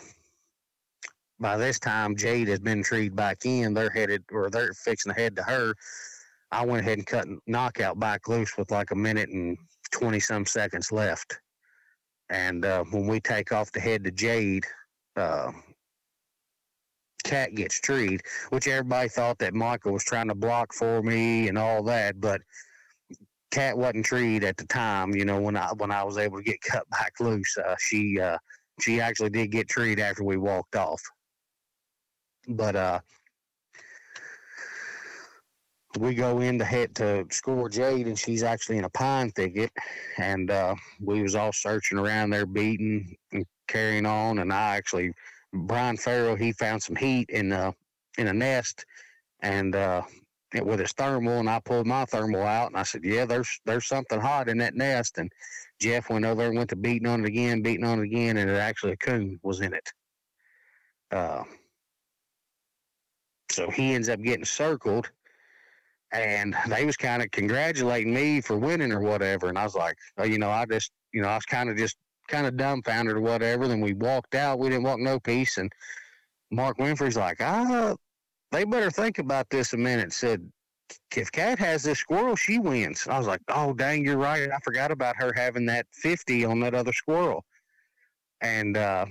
by 1.39 1.57
this 1.57 1.79
time, 1.79 2.15
Jade 2.15 2.47
has 2.47 2.59
been 2.59 2.83
treed 2.83 3.15
back 3.15 3.45
in. 3.45 3.73
They're 3.73 3.89
headed, 3.89 4.23
or 4.31 4.49
they're 4.49 4.73
fixing 4.73 5.13
to 5.13 5.19
head 5.19 5.35
to 5.35 5.43
her. 5.43 5.73
I 6.51 6.65
went 6.65 6.81
ahead 6.81 6.97
and 6.97 7.07
cut 7.07 7.27
knockout 7.45 7.99
back 7.99 8.27
loose 8.27 8.57
with 8.57 8.71
like 8.71 8.91
a 8.91 8.95
minute 8.95 9.29
and 9.29 9.57
20 9.91 10.19
some 10.19 10.45
seconds 10.45 10.91
left. 10.91 11.39
And 12.29 12.65
uh, 12.65 12.83
when 12.91 13.07
we 13.07 13.19
take 13.19 13.51
off 13.51 13.71
to 13.71 13.79
head 13.79 14.03
to 14.03 14.11
Jade, 14.11 14.65
uh, 15.15 15.51
Cat 17.23 17.53
gets 17.53 17.79
treed, 17.79 18.21
which 18.49 18.67
everybody 18.67 19.09
thought 19.09 19.37
that 19.39 19.53
Michael 19.53 19.93
was 19.93 20.03
trying 20.03 20.29
to 20.29 20.35
block 20.35 20.73
for 20.73 21.03
me 21.03 21.47
and 21.47 21.57
all 21.57 21.83
that, 21.83 22.19
but 22.19 22.41
Cat 23.51 23.77
wasn't 23.77 24.05
treed 24.05 24.43
at 24.43 24.57
the 24.57 24.65
time. 24.65 25.15
You 25.15 25.25
know 25.25 25.41
when 25.41 25.57
I 25.57 25.69
when 25.77 25.91
I 25.91 26.03
was 26.03 26.17
able 26.17 26.37
to 26.37 26.43
get 26.43 26.61
cut 26.61 26.89
back 26.89 27.13
loose, 27.19 27.57
uh, 27.57 27.75
she 27.79 28.19
uh, 28.19 28.37
she 28.79 29.01
actually 29.01 29.31
did 29.31 29.51
get 29.51 29.67
treed 29.67 29.99
after 29.99 30.23
we 30.23 30.37
walked 30.37 30.75
off. 30.75 31.01
But 32.47 32.75
uh, 32.75 32.99
we 35.97 36.13
go 36.13 36.39
in 36.39 36.59
to 36.59 36.65
head 36.65 36.95
to 36.95 37.25
score 37.31 37.69
Jade, 37.69 38.07
and 38.07 38.17
she's 38.17 38.43
actually 38.43 38.77
in 38.77 38.85
a 38.85 38.89
pine 38.89 39.31
thicket, 39.31 39.71
and 40.17 40.51
uh, 40.51 40.75
we 41.01 41.21
was 41.21 41.35
all 41.35 41.51
searching 41.51 41.97
around 41.97 42.29
there, 42.29 42.45
beating 42.45 43.15
and 43.31 43.45
carrying 43.67 44.05
on, 44.05 44.39
and 44.39 44.53
I 44.53 44.75
actually 44.77 45.13
Brian 45.53 45.97
Farrell 45.97 46.35
he 46.35 46.51
found 46.53 46.83
some 46.83 46.95
heat 46.95 47.29
in 47.29 47.51
uh 47.51 47.71
in 48.17 48.27
a 48.27 48.33
nest, 48.33 48.85
and 49.41 49.75
uh, 49.75 50.03
with 50.53 50.79
his 50.79 50.91
thermal, 50.93 51.39
and 51.39 51.49
I 51.49 51.59
pulled 51.59 51.87
my 51.87 52.05
thermal 52.05 52.43
out, 52.43 52.67
and 52.67 52.77
I 52.77 52.83
said, 52.83 53.03
"Yeah, 53.03 53.25
there's 53.25 53.59
there's 53.65 53.87
something 53.87 54.19
hot 54.19 54.49
in 54.49 54.57
that 54.59 54.75
nest," 54.75 55.17
and 55.17 55.31
Jeff 55.79 56.09
went 56.09 56.25
over 56.25 56.43
and 56.43 56.57
went 56.57 56.69
to 56.71 56.75
beating 56.75 57.07
on 57.07 57.21
it 57.23 57.27
again, 57.27 57.61
beating 57.61 57.85
on 57.85 57.99
it 57.99 58.05
again, 58.05 58.37
and 58.37 58.49
it 58.49 58.55
actually 58.55 58.93
a 58.93 58.97
coon 58.97 59.39
was 59.43 59.61
in 59.61 59.73
it. 59.73 59.93
Uh, 61.11 61.43
so 63.51 63.69
he 63.69 63.93
ends 63.93 64.09
up 64.09 64.21
getting 64.21 64.45
circled 64.45 65.09
and 66.11 66.55
they 66.67 66.85
was 66.85 66.97
kind 66.97 67.21
of 67.21 67.29
congratulating 67.31 68.13
me 68.13 68.41
for 68.41 68.57
winning 68.57 68.91
or 68.91 68.99
whatever. 68.99 69.47
And 69.47 69.57
I 69.57 69.63
was 69.63 69.75
like, 69.75 69.97
oh, 70.17 70.23
you 70.23 70.39
know, 70.39 70.49
I 70.49 70.65
just, 70.65 70.91
you 71.13 71.21
know, 71.21 71.27
I 71.27 71.35
was 71.35 71.45
kind 71.45 71.69
of 71.69 71.77
just 71.77 71.97
kind 72.27 72.47
of 72.47 72.57
dumbfounded 72.57 73.15
or 73.15 73.21
whatever. 73.21 73.67
Then 73.67 73.81
we 73.81 73.93
walked 73.93 74.35
out. 74.35 74.59
We 74.59 74.69
didn't 74.69 74.83
walk 74.83 74.99
no 74.99 75.19
piece. 75.19 75.57
And 75.57 75.71
Mark 76.51 76.77
Winfrey's 76.77 77.17
like, 77.17 77.37
ah, 77.41 77.95
they 78.51 78.63
better 78.63 78.91
think 78.91 79.19
about 79.19 79.49
this 79.49 79.73
a 79.73 79.77
minute. 79.77 80.13
Said, 80.13 80.49
if 81.15 81.31
Cat 81.31 81.59
has 81.59 81.83
this 81.83 81.99
squirrel, 81.99 82.35
she 82.35 82.59
wins. 82.59 83.07
I 83.07 83.17
was 83.17 83.27
like, 83.27 83.41
oh, 83.49 83.73
dang, 83.73 84.03
you're 84.03 84.17
right. 84.17 84.49
I 84.51 84.57
forgot 84.63 84.91
about 84.91 85.15
her 85.17 85.31
having 85.33 85.65
that 85.67 85.85
50 85.93 86.45
on 86.45 86.59
that 86.61 86.73
other 86.73 86.93
squirrel. 86.93 87.45
And 88.41 88.77
uh, 88.77 89.05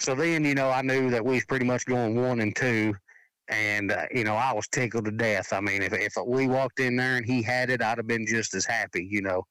so 0.00 0.14
then, 0.14 0.44
you 0.44 0.54
know, 0.54 0.70
I 0.70 0.82
knew 0.82 1.10
that 1.10 1.24
we 1.24 1.34
was 1.34 1.44
pretty 1.44 1.66
much 1.66 1.84
going 1.84 2.20
one 2.20 2.40
and 2.40 2.54
two 2.54 2.94
and 3.48 3.92
uh, 3.92 4.06
you 4.12 4.24
know 4.24 4.34
I 4.34 4.52
was 4.52 4.68
tickled 4.68 5.04
to 5.04 5.10
death. 5.10 5.52
I 5.52 5.60
mean, 5.60 5.82
if 5.82 5.92
if 5.92 6.14
we 6.26 6.48
walked 6.48 6.80
in 6.80 6.96
there 6.96 7.16
and 7.16 7.26
he 7.26 7.42
had 7.42 7.70
it, 7.70 7.82
I'd 7.82 7.98
have 7.98 8.06
been 8.06 8.26
just 8.26 8.54
as 8.54 8.66
happy, 8.66 9.06
you 9.08 9.22
know. 9.22 9.46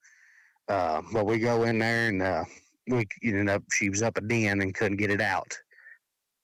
Uh, 0.68 1.02
but 1.14 1.26
we 1.26 1.40
go 1.40 1.64
in 1.64 1.80
there 1.80 2.10
and 2.10 2.22
uh, 2.22 2.44
we 2.88 3.06
ended 3.24 3.50
up 3.50 3.64
she 3.72 3.90
was 3.90 4.02
up 4.02 4.18
a 4.18 4.22
den 4.22 4.62
and 4.62 4.74
couldn't 4.74 4.98
get 4.98 5.12
it 5.12 5.22
out, 5.22 5.58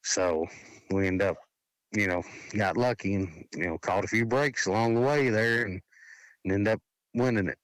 so 0.03 0.45
we 0.91 1.07
end 1.07 1.22
up, 1.22 1.38
you 1.92 2.08
know, 2.08 2.24
got 2.56 2.78
lucky 2.78 3.16
and 3.16 3.46
you 3.56 3.68
know 3.68 3.78
caught 3.78 4.04
a 4.04 4.08
few 4.08 4.26
breaks 4.26 4.66
along 4.66 4.96
the 4.96 5.02
way 5.02 5.30
there 5.30 5.64
and, 5.64 5.82
and 6.44 6.54
end 6.54 6.68
up 6.68 6.82
winning 7.14 7.48
it. 7.48 7.58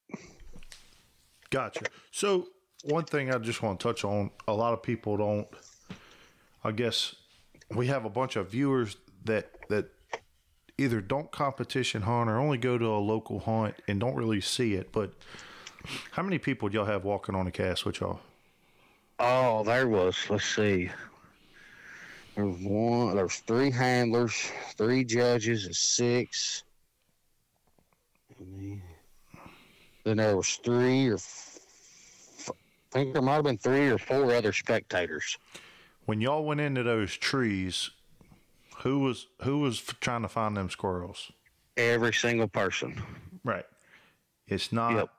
Gotcha. 1.50 1.86
So 2.12 2.48
one 2.84 3.06
thing 3.06 3.34
I 3.34 3.38
just 3.38 3.62
want 3.62 3.80
to 3.80 3.88
touch 3.88 4.04
on: 4.04 4.32
a 4.48 4.54
lot 4.54 4.74
of 4.74 4.84
people 4.84 5.18
don't. 5.18 5.48
I 6.64 6.72
guess 6.72 7.16
we 7.74 7.88
have 7.88 8.06
a 8.06 8.10
bunch 8.10 8.36
of 8.36 8.52
viewers 8.52 8.98
that 9.26 9.52
that 9.70 9.90
either 10.78 11.02
don't 11.02 11.32
competition 11.32 12.04
hunt 12.04 12.30
or 12.30 12.38
only 12.38 12.58
go 12.58 12.78
to 12.78 12.86
a 12.86 13.00
local 13.00 13.40
hunt 13.40 13.76
and 13.88 14.00
don't 14.00 14.16
really 14.16 14.42
see 14.42 14.74
it. 14.74 14.92
But 14.92 15.14
how 16.12 16.24
many 16.24 16.38
people 16.38 16.72
y'all 16.72 16.86
have 16.86 17.04
walking 17.04 17.36
on 17.36 17.48
a 17.48 17.52
cast 17.52 17.86
with 17.86 18.00
y'all? 18.00 18.20
Oh, 19.20 19.64
there 19.64 19.88
was. 19.88 20.16
Let's 20.30 20.46
see. 20.46 20.92
There's 22.38 22.56
one. 22.60 23.16
There's 23.16 23.38
three 23.38 23.72
handlers, 23.72 24.52
three 24.78 25.04
judges, 25.04 25.66
and 25.66 25.76
six. 25.76 26.64
Then 30.04 30.18
there 30.18 30.38
was 30.38 30.60
three 30.64 31.10
or 31.10 31.16
f- 31.16 31.60
I 32.94 33.00
think 33.00 33.14
there 33.14 33.24
might 33.24 33.36
have 33.36 33.44
been 33.44 33.58
three 33.58 33.90
or 33.90 33.98
four 33.98 34.32
other 34.36 34.54
spectators. 34.54 35.36
When 36.06 36.22
y'all 36.22 36.46
went 36.46 36.62
into 36.62 36.84
those 36.84 37.18
trees, 37.18 37.90
who 38.78 39.00
was 39.00 39.26
who 39.42 39.58
was 39.62 39.82
trying 39.82 40.22
to 40.22 40.28
find 40.28 40.56
them 40.56 40.70
squirrels? 40.70 41.32
Every 41.76 42.14
single 42.14 42.48
person. 42.48 43.02
Right. 43.44 43.66
It's 44.48 44.72
not. 44.72 44.94
Yep. 44.94 45.10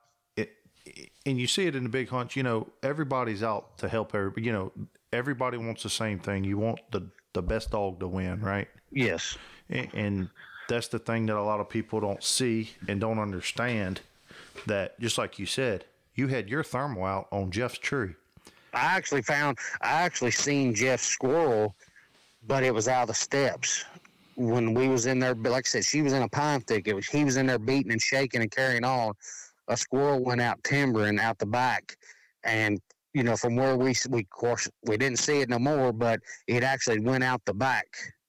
And 1.28 1.38
you 1.38 1.46
see 1.46 1.66
it 1.66 1.76
in 1.76 1.84
the 1.84 1.88
big 1.88 2.08
hunts. 2.08 2.36
You 2.36 2.42
know, 2.42 2.68
everybody's 2.82 3.42
out 3.42 3.78
to 3.78 3.88
help 3.88 4.14
everybody. 4.14 4.46
You 4.46 4.52
know, 4.52 4.72
everybody 5.12 5.58
wants 5.58 5.82
the 5.82 5.90
same 5.90 6.18
thing. 6.18 6.44
You 6.44 6.58
want 6.58 6.80
the 6.90 7.08
the 7.34 7.42
best 7.42 7.70
dog 7.70 8.00
to 8.00 8.08
win, 8.08 8.40
right? 8.40 8.68
Yes. 8.90 9.36
And, 9.68 9.88
and 9.94 10.30
that's 10.68 10.88
the 10.88 10.98
thing 10.98 11.26
that 11.26 11.36
a 11.36 11.42
lot 11.42 11.60
of 11.60 11.68
people 11.68 12.00
don't 12.00 12.22
see 12.22 12.70
and 12.88 13.00
don't 13.00 13.18
understand. 13.18 14.00
That 14.66 14.98
just 14.98 15.18
like 15.18 15.38
you 15.38 15.46
said, 15.46 15.84
you 16.14 16.26
had 16.26 16.48
your 16.48 16.64
thermal 16.64 17.04
out 17.04 17.28
on 17.30 17.50
Jeff's 17.50 17.78
tree. 17.78 18.14
I 18.74 18.96
actually 18.96 19.22
found. 19.22 19.58
I 19.80 20.02
actually 20.02 20.32
seen 20.32 20.74
Jeff's 20.74 21.04
squirrel 21.04 21.74
but 22.48 22.64
it 22.64 22.74
was 22.74 22.88
out 22.88 23.02
of 23.02 23.08
the 23.08 23.14
steps 23.14 23.84
when 24.36 24.74
we 24.74 24.88
was 24.88 25.06
in 25.06 25.18
there. 25.18 25.34
But 25.34 25.52
like 25.52 25.66
I 25.66 25.68
said, 25.68 25.84
she 25.84 26.02
was 26.02 26.12
in 26.12 26.22
a 26.22 26.28
pine 26.28 26.60
thicket. 26.60 27.04
He 27.04 27.24
was 27.24 27.36
in 27.36 27.46
there 27.46 27.58
beating 27.58 27.92
and 27.92 28.00
shaking 28.00 28.40
and 28.40 28.50
carrying 28.50 28.84
on. 28.84 29.12
A 29.68 29.76
squirrel 29.76 30.22
went 30.22 30.40
out 30.40 30.62
timbering 30.64 31.18
out 31.18 31.38
the 31.38 31.46
back, 31.46 31.96
and 32.44 32.80
you 33.14 33.22
know 33.22 33.36
from 33.36 33.56
where 33.56 33.76
we 33.76 33.94
we 34.10 34.20
of 34.20 34.30
course 34.30 34.68
we 34.84 34.96
didn't 34.96 35.18
see 35.18 35.40
it 35.40 35.48
no 35.48 35.58
more, 35.58 35.92
but 35.92 36.20
it 36.46 36.62
actually 36.62 37.00
went 37.00 37.24
out 37.24 37.42
the 37.44 37.54
back, 37.54 37.86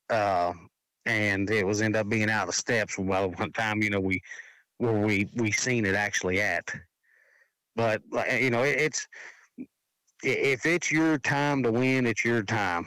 uh, 0.09 0.53
and 1.05 1.49
it 1.49 1.65
was 1.65 1.81
end 1.81 1.95
up 1.95 2.09
being 2.09 2.29
out 2.29 2.47
of 2.47 2.55
steps. 2.55 2.97
Well, 2.97 3.31
one 3.37 3.51
time 3.53 3.81
you 3.81 3.89
know 3.89 3.99
we 3.99 4.21
where 4.77 4.99
we 4.99 5.29
we 5.35 5.51
seen 5.51 5.85
it 5.85 5.95
actually 5.95 6.41
at, 6.41 6.65
but 7.75 8.01
you 8.39 8.49
know 8.49 8.63
it, 8.63 8.79
it's 8.79 9.07
if 10.23 10.65
it's 10.65 10.91
your 10.91 11.17
time 11.17 11.63
to 11.63 11.71
win, 11.71 12.05
it's 12.05 12.25
your 12.25 12.43
time 12.43 12.85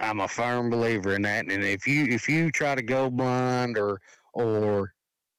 I'm 0.00 0.20
a 0.20 0.28
firm 0.28 0.70
believer 0.70 1.14
in 1.14 1.22
that. 1.22 1.50
And 1.50 1.64
if 1.64 1.86
you 1.86 2.04
if 2.06 2.28
you 2.28 2.50
try 2.50 2.74
to 2.74 2.82
go 2.82 3.10
blind 3.10 3.78
or 3.78 4.00
or 4.34 4.92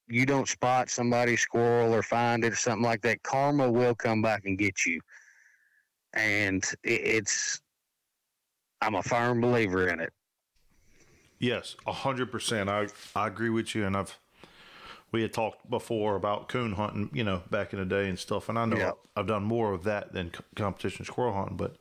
you 0.08 0.26
don't 0.26 0.48
spot 0.48 0.90
somebody's 0.90 1.42
squirrel 1.42 1.94
or 1.94 2.02
find 2.02 2.44
it 2.44 2.54
or 2.54 2.56
something 2.56 2.84
like 2.84 3.02
that, 3.02 3.22
karma 3.24 3.70
will 3.70 3.96
come 3.96 4.22
back 4.22 4.44
and 4.46 4.58
get 4.58 4.86
you. 4.86 5.00
And 6.14 6.64
it's 6.84 7.62
I'm 8.82 8.96
a 8.96 9.04
firm 9.04 9.42
believer 9.42 9.90
in 9.90 10.00
it. 10.00 10.14
Yes, 11.40 11.76
a 11.86 11.92
hundred 11.92 12.32
percent. 12.32 12.70
I 12.70 12.88
I 13.16 13.28
agree 13.28 13.50
with 13.50 13.76
you, 13.76 13.86
and 13.86 13.96
I've 13.96 14.18
we 15.12 15.22
had 15.22 15.34
talked 15.34 15.70
before 15.70 16.16
about 16.16 16.50
coon 16.50 16.74
hunting, 16.74 17.10
you 17.14 17.24
know, 17.24 17.44
back 17.50 17.74
in 17.74 17.80
the 17.80 17.86
day 17.86 18.10
and 18.10 18.18
stuff. 18.20 18.50
And 18.50 18.60
I 18.60 18.66
know 18.66 18.78
yep. 18.78 18.98
I've 19.16 19.28
done 19.28 19.44
more 19.44 19.74
of 19.74 19.84
that 19.84 20.14
than 20.14 20.32
competition 20.56 21.06
squirrel 21.06 21.34
hunting, 21.34 21.58
but 21.58 21.78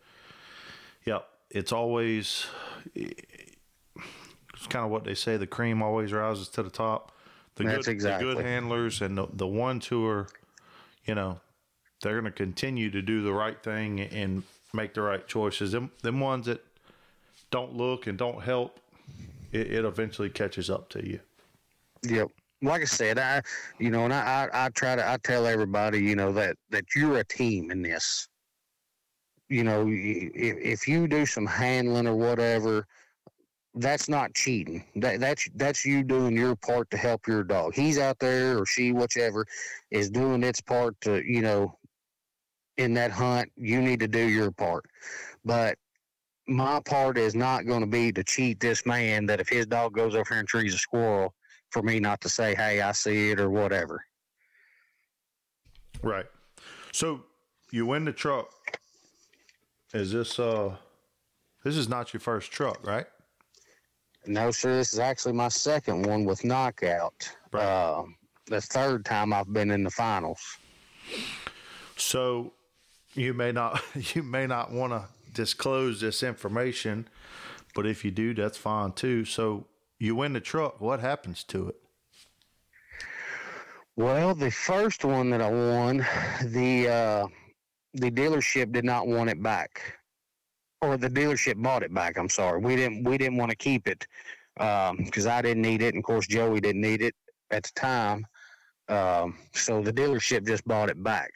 yeah, 1.04 1.20
it's 1.50 1.72
always 1.72 2.46
it's 2.94 4.66
kind 4.68 4.84
of 4.84 4.90
what 4.90 5.04
they 5.04 5.14
say 5.14 5.36
the 5.36 5.46
cream 5.46 5.82
always 5.82 6.12
rises 6.12 6.48
to 6.50 6.62
the 6.62 6.70
top. 6.70 7.12
The 7.56 7.64
That's 7.64 7.86
good, 7.86 7.92
exactly. 7.92 8.28
the 8.28 8.34
good 8.34 8.44
handlers 8.44 9.00
and 9.00 9.16
the, 9.16 9.26
the 9.32 9.46
ones 9.46 9.86
who 9.86 10.06
are, 10.06 10.28
you 11.04 11.14
know, 11.14 11.40
they're 12.02 12.20
going 12.20 12.30
to 12.32 12.36
continue 12.36 12.90
to 12.90 13.02
do 13.02 13.22
the 13.22 13.32
right 13.32 13.60
thing 13.62 14.00
and 14.00 14.42
make 14.74 14.94
the 14.94 15.00
right 15.00 15.26
choices. 15.26 15.72
Them, 15.72 15.90
them 16.02 16.20
ones 16.20 16.46
that 16.46 16.64
don't 17.50 17.74
look 17.74 18.06
and 18.06 18.18
don't 18.18 18.42
help, 18.42 18.78
it, 19.52 19.72
it 19.72 19.84
eventually 19.84 20.28
catches 20.28 20.68
up 20.68 20.88
to 20.90 21.06
you. 21.06 21.20
Yep. 22.02 22.28
Like 22.62 22.82
I 22.82 22.86
said, 22.86 23.18
I, 23.18 23.42
you 23.78 23.90
know, 23.90 24.04
and 24.04 24.12
I, 24.12 24.48
I, 24.52 24.66
I 24.66 24.68
try 24.70 24.96
to, 24.96 25.06
I 25.06 25.16
tell 25.22 25.46
everybody, 25.46 26.00
you 26.00 26.16
know, 26.16 26.32
that, 26.32 26.56
that 26.70 26.84
you're 26.94 27.18
a 27.18 27.24
team 27.24 27.70
in 27.70 27.82
this 27.82 28.28
you 29.48 29.64
know, 29.64 29.86
if, 29.88 30.56
if 30.58 30.88
you 30.88 31.06
do 31.06 31.24
some 31.26 31.46
handling 31.46 32.06
or 32.06 32.16
whatever, 32.16 32.86
that's 33.76 34.08
not 34.08 34.34
cheating. 34.34 34.84
That 34.96 35.20
that's 35.20 35.48
that's 35.54 35.84
you 35.84 36.02
doing 36.02 36.36
your 36.36 36.56
part 36.56 36.90
to 36.90 36.96
help 36.96 37.26
your 37.26 37.44
dog. 37.44 37.74
He's 37.74 37.98
out 37.98 38.18
there 38.18 38.58
or 38.58 38.66
she, 38.66 38.92
whichever, 38.92 39.46
is 39.90 40.10
doing 40.10 40.42
its 40.42 40.60
part 40.60 41.00
to 41.02 41.22
you 41.24 41.42
know, 41.42 41.78
in 42.78 42.94
that 42.94 43.10
hunt. 43.10 43.50
You 43.56 43.80
need 43.80 44.00
to 44.00 44.08
do 44.08 44.26
your 44.28 44.50
part, 44.50 44.86
but 45.44 45.76
my 46.48 46.80
part 46.80 47.18
is 47.18 47.34
not 47.34 47.66
going 47.66 47.80
to 47.80 47.86
be 47.86 48.12
to 48.12 48.24
cheat 48.24 48.60
this 48.60 48.86
man. 48.86 49.26
That 49.26 49.40
if 49.40 49.48
his 49.48 49.66
dog 49.66 49.94
goes 49.94 50.14
over 50.14 50.24
here 50.28 50.38
and 50.38 50.48
trees 50.48 50.74
a 50.74 50.78
squirrel, 50.78 51.34
for 51.70 51.82
me 51.82 52.00
not 52.00 52.20
to 52.22 52.28
say, 52.28 52.54
"Hey, 52.54 52.80
I 52.80 52.92
see 52.92 53.30
it" 53.30 53.40
or 53.40 53.50
whatever. 53.50 54.04
Right. 56.02 56.26
So 56.92 57.24
you 57.70 57.84
win 57.86 58.04
the 58.04 58.12
truck 58.12 58.52
is 59.92 60.12
this 60.12 60.38
uh 60.38 60.76
this 61.64 61.76
is 61.76 61.88
not 61.88 62.12
your 62.12 62.20
first 62.20 62.52
truck, 62.52 62.86
right? 62.86 63.06
No, 64.26 64.50
sir. 64.50 64.76
This 64.76 64.92
is 64.92 64.98
actually 64.98 65.34
my 65.34 65.48
second 65.48 66.06
one 66.06 66.24
with 66.24 66.44
knockout. 66.44 67.28
Right. 67.52 67.62
Uh, 67.62 68.04
the 68.46 68.60
third 68.60 69.04
time 69.04 69.32
I've 69.32 69.52
been 69.52 69.70
in 69.70 69.82
the 69.82 69.90
finals. 69.90 70.40
So 71.96 72.52
you 73.14 73.34
may 73.34 73.52
not 73.52 73.82
you 74.14 74.22
may 74.22 74.46
not 74.46 74.72
want 74.72 74.92
to 74.92 75.04
disclose 75.32 76.00
this 76.00 76.22
information, 76.22 77.08
but 77.74 77.86
if 77.86 78.04
you 78.04 78.10
do, 78.10 78.34
that's 78.34 78.58
fine 78.58 78.92
too. 78.92 79.24
So 79.24 79.66
you 79.98 80.14
win 80.14 80.32
the 80.32 80.40
truck. 80.40 80.80
What 80.80 81.00
happens 81.00 81.44
to 81.44 81.68
it? 81.68 81.76
Well, 83.96 84.34
the 84.34 84.50
first 84.50 85.04
one 85.04 85.30
that 85.30 85.40
I 85.40 85.50
won, 85.50 86.06
the 86.42 86.88
uh, 86.88 87.26
the 87.94 88.10
dealership 88.10 88.72
did 88.72 88.84
not 88.84 89.06
want 89.06 89.30
it 89.30 89.42
back, 89.42 89.98
or 90.82 90.96
the 90.96 91.10
dealership 91.10 91.60
bought 91.62 91.82
it 91.82 91.92
back. 91.92 92.18
I'm 92.18 92.28
sorry, 92.28 92.60
we 92.60 92.76
didn't 92.76 93.04
we 93.04 93.18
didn't 93.18 93.38
want 93.38 93.50
to 93.50 93.56
keep 93.56 93.88
it 93.88 94.06
because 94.54 95.26
um, 95.26 95.32
I 95.32 95.42
didn't 95.42 95.62
need 95.62 95.82
it, 95.82 95.94
and 95.94 95.98
of 95.98 96.04
course 96.04 96.26
Joey 96.26 96.60
didn't 96.60 96.80
need 96.80 97.02
it 97.02 97.14
at 97.50 97.64
the 97.64 97.72
time. 97.74 98.26
Um, 98.88 99.38
so 99.52 99.82
the 99.82 99.92
dealership 99.92 100.46
just 100.46 100.64
bought 100.66 100.90
it 100.90 101.02
back. 101.02 101.32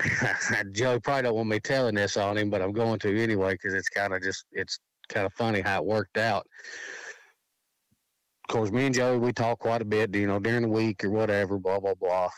Joey 0.72 1.00
probably 1.00 1.22
don't 1.22 1.34
want 1.34 1.48
me 1.48 1.58
telling 1.58 1.94
this 1.94 2.16
on 2.16 2.36
him, 2.36 2.50
but 2.50 2.62
I'm 2.62 2.72
going 2.72 2.98
to 3.00 3.22
anyway 3.22 3.54
because 3.54 3.74
it's 3.74 3.88
kind 3.88 4.14
of 4.14 4.22
just 4.22 4.44
it's 4.52 4.78
kind 5.08 5.26
of 5.26 5.32
funny 5.34 5.60
how 5.60 5.78
it 5.78 5.86
worked 5.86 6.18
out. 6.18 6.46
Of 8.48 8.52
course, 8.52 8.70
me 8.70 8.86
and 8.86 8.94
Joey 8.94 9.18
we 9.18 9.32
talk 9.32 9.58
quite 9.58 9.82
a 9.82 9.86
bit, 9.86 10.14
you 10.14 10.26
know, 10.26 10.38
during 10.38 10.62
the 10.62 10.68
week 10.68 11.04
or 11.04 11.10
whatever, 11.10 11.58
blah 11.58 11.80
blah 11.80 11.94
blah. 11.94 12.28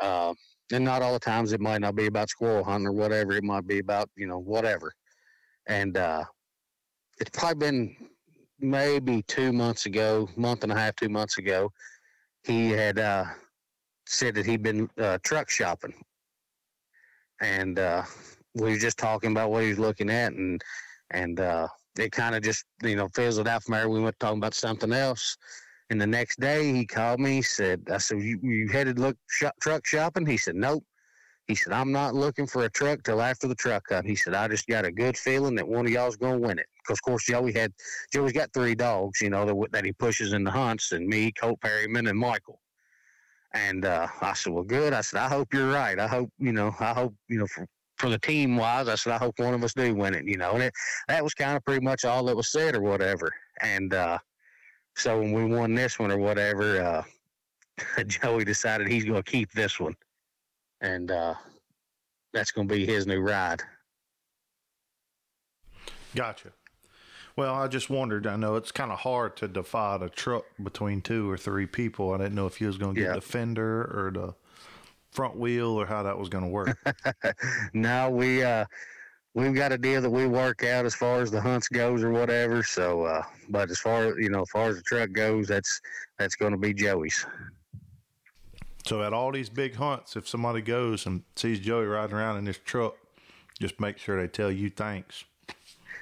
Uh, 0.00 0.34
and 0.72 0.84
not 0.84 1.02
all 1.02 1.12
the 1.12 1.18
times 1.18 1.52
it 1.52 1.60
might 1.60 1.80
not 1.80 1.96
be 1.96 2.06
about 2.06 2.30
squirrel 2.30 2.64
hunting 2.64 2.86
or 2.86 2.92
whatever. 2.92 3.32
It 3.32 3.44
might 3.44 3.66
be 3.66 3.78
about 3.78 4.08
you 4.16 4.26
know 4.26 4.38
whatever. 4.38 4.92
And 5.66 5.96
uh, 5.96 6.24
it's 7.18 7.36
probably 7.38 7.66
been 7.66 7.96
maybe 8.58 9.22
two 9.22 9.52
months 9.52 9.86
ago, 9.86 10.28
month 10.36 10.62
and 10.62 10.72
a 10.72 10.76
half, 10.76 10.96
two 10.96 11.08
months 11.08 11.38
ago. 11.38 11.70
He 12.44 12.70
had 12.70 12.98
uh, 12.98 13.24
said 14.06 14.34
that 14.34 14.46
he'd 14.46 14.62
been 14.62 14.88
uh, 14.98 15.18
truck 15.22 15.50
shopping 15.50 15.94
and 17.40 17.78
uh, 17.78 18.02
we 18.54 18.70
were 18.70 18.78
just 18.78 18.98
talking 18.98 19.30
about 19.32 19.50
what 19.50 19.62
he 19.62 19.70
was 19.70 19.78
looking 19.78 20.10
at, 20.10 20.32
and 20.32 20.60
and 21.10 21.40
uh, 21.40 21.66
it 21.98 22.12
kind 22.12 22.34
of 22.34 22.42
just 22.42 22.64
you 22.82 22.96
know 22.96 23.08
fizzled 23.14 23.48
out 23.48 23.62
from 23.62 23.72
there. 23.74 23.88
We 23.88 24.00
went 24.00 24.18
talking 24.20 24.38
about 24.38 24.54
something 24.54 24.92
else, 24.92 25.36
and 25.90 26.00
the 26.00 26.06
next 26.06 26.40
day 26.40 26.72
he 26.72 26.86
called 26.86 27.20
me. 27.20 27.36
He 27.36 27.42
said, 27.42 27.82
"I 27.92 27.98
said 27.98 28.22
you, 28.22 28.38
you 28.42 28.68
headed 28.68 28.98
look 28.98 29.16
shop, 29.28 29.54
truck 29.60 29.86
shopping?" 29.86 30.26
He 30.26 30.36
said, 30.36 30.54
"Nope." 30.54 30.84
He 31.46 31.54
said, 31.54 31.72
"I'm 31.72 31.92
not 31.92 32.14
looking 32.14 32.46
for 32.46 32.64
a 32.64 32.70
truck 32.70 33.02
till 33.02 33.20
after 33.20 33.48
the 33.48 33.54
truck 33.54 33.84
hunt." 33.90 34.06
He 34.06 34.16
said, 34.16 34.34
"I 34.34 34.48
just 34.48 34.66
got 34.66 34.84
a 34.84 34.92
good 34.92 35.16
feeling 35.16 35.56
that 35.56 35.68
one 35.68 35.86
of 35.86 35.92
y'all's 35.92 36.16
going 36.16 36.40
to 36.40 36.46
win 36.46 36.58
it." 36.58 36.66
Because 36.78 36.98
of 36.98 37.02
course 37.02 37.26
Joey 37.26 37.52
had 37.52 37.72
Joey's 38.12 38.32
got 38.32 38.52
three 38.52 38.74
dogs, 38.74 39.20
you 39.20 39.30
know, 39.30 39.44
that, 39.44 39.72
that 39.72 39.84
he 39.84 39.92
pushes 39.92 40.32
in 40.32 40.44
the 40.44 40.50
hunts, 40.50 40.92
and 40.92 41.06
me, 41.06 41.32
Colt 41.32 41.60
Perryman, 41.60 42.06
and 42.06 42.18
Michael. 42.18 42.60
And 43.52 43.84
uh, 43.84 44.06
I 44.20 44.34
said, 44.34 44.52
well, 44.52 44.62
good. 44.62 44.92
I 44.92 45.00
said, 45.00 45.20
I 45.20 45.28
hope 45.28 45.52
you're 45.52 45.72
right. 45.72 45.98
I 45.98 46.06
hope, 46.06 46.30
you 46.38 46.52
know, 46.52 46.74
I 46.78 46.94
hope, 46.94 47.14
you 47.28 47.38
know, 47.38 47.46
for, 47.48 47.66
for 47.96 48.08
the 48.08 48.18
team 48.18 48.56
wise, 48.56 48.88
I 48.88 48.94
said, 48.94 49.12
I 49.12 49.18
hope 49.18 49.38
one 49.38 49.54
of 49.54 49.64
us 49.64 49.74
do 49.74 49.94
win 49.94 50.14
it, 50.14 50.24
you 50.24 50.36
know. 50.36 50.52
And 50.52 50.62
it, 50.62 50.72
that 51.08 51.24
was 51.24 51.34
kind 51.34 51.56
of 51.56 51.64
pretty 51.64 51.84
much 51.84 52.04
all 52.04 52.24
that 52.26 52.36
was 52.36 52.52
said 52.52 52.76
or 52.76 52.80
whatever. 52.80 53.28
And 53.60 53.92
uh, 53.92 54.18
so 54.96 55.18
when 55.20 55.32
we 55.32 55.44
won 55.44 55.74
this 55.74 55.98
one 55.98 56.10
or 56.10 56.18
whatever, 56.18 56.80
uh, 56.80 58.02
Joey 58.06 58.44
decided 58.44 58.88
he's 58.88 59.04
going 59.04 59.22
to 59.22 59.30
keep 59.30 59.52
this 59.52 59.80
one. 59.80 59.96
And 60.80 61.10
uh, 61.10 61.34
that's 62.32 62.50
going 62.50 62.68
to 62.68 62.74
be 62.74 62.86
his 62.86 63.06
new 63.06 63.20
ride. 63.20 63.62
Gotcha. 66.14 66.52
Well, 67.36 67.54
I 67.54 67.68
just 67.68 67.88
wondered. 67.88 68.26
I 68.26 68.36
know 68.36 68.56
it's 68.56 68.72
kind 68.72 68.90
of 68.90 68.98
hard 68.98 69.36
to 69.38 69.48
divide 69.48 70.02
a 70.02 70.08
truck 70.08 70.44
between 70.62 71.00
two 71.00 71.30
or 71.30 71.38
three 71.38 71.66
people. 71.66 72.12
I 72.12 72.18
didn't 72.18 72.34
know 72.34 72.46
if 72.46 72.60
you 72.60 72.66
was 72.66 72.76
going 72.76 72.94
to 72.94 73.00
get 73.00 73.08
yeah. 73.08 73.14
the 73.14 73.20
fender 73.20 73.82
or 73.82 74.10
the 74.12 74.34
front 75.10 75.36
wheel 75.36 75.68
or 75.68 75.86
how 75.86 76.02
that 76.02 76.18
was 76.18 76.28
going 76.28 76.44
to 76.44 76.50
work. 76.50 76.76
no, 77.72 78.10
we 78.10 78.42
uh, 78.42 78.64
we've 79.34 79.54
got 79.54 79.72
a 79.72 79.78
deal 79.78 80.00
that 80.02 80.10
we 80.10 80.26
work 80.26 80.64
out 80.64 80.84
as 80.84 80.94
far 80.94 81.20
as 81.20 81.30
the 81.30 81.40
hunts 81.40 81.68
goes 81.68 82.02
or 82.02 82.10
whatever. 82.10 82.62
So, 82.62 83.02
uh, 83.02 83.22
but 83.48 83.70
as 83.70 83.78
far 83.78 84.04
as 84.04 84.14
you 84.18 84.30
know, 84.30 84.42
as 84.42 84.50
far 84.50 84.68
as 84.68 84.76
the 84.76 84.82
truck 84.82 85.12
goes, 85.12 85.48
that's 85.48 85.80
that's 86.18 86.34
going 86.34 86.52
to 86.52 86.58
be 86.58 86.74
Joey's. 86.74 87.24
So 88.86 89.02
at 89.02 89.12
all 89.12 89.30
these 89.30 89.50
big 89.50 89.74
hunts, 89.74 90.16
if 90.16 90.26
somebody 90.26 90.62
goes 90.62 91.06
and 91.06 91.22
sees 91.36 91.60
Joey 91.60 91.86
riding 91.86 92.16
around 92.16 92.38
in 92.38 92.44
this 92.44 92.58
truck, 92.64 92.96
just 93.60 93.78
make 93.78 93.98
sure 93.98 94.20
they 94.20 94.26
tell 94.26 94.50
you 94.50 94.70
thanks 94.70 95.24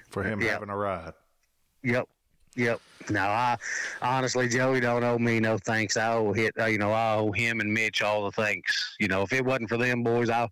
for 0.09 0.23
him 0.23 0.41
yep. 0.41 0.53
having 0.53 0.71
a 0.71 0.77
ride. 0.77 1.13
Yep. 1.83 2.09
Yep. 2.57 2.81
Now, 3.11 3.29
I 3.29 3.57
honestly, 4.03 4.49
Joey 4.49 4.81
don't 4.81 5.05
owe 5.05 5.19
me 5.19 5.39
no 5.39 5.59
thanks. 5.59 5.97
I 5.97 6.15
owe 6.15 6.33
hit, 6.33 6.55
uh, 6.59 6.67
you 6.67 6.79
know, 6.79 6.93
I 6.93 7.15
owe 7.15 7.31
him 7.31 7.61
and 7.61 7.73
Mitch 7.73 8.03
all 8.03 8.25
the 8.25 8.33
thanks. 8.33 8.97
You 8.99 9.09
know, 9.09 9.23
if 9.23 9.33
it 9.33 9.45
wasn't 9.45 9.69
for 9.69 9.77
them 9.77 10.03
boys, 10.03 10.29
I, 10.29 10.49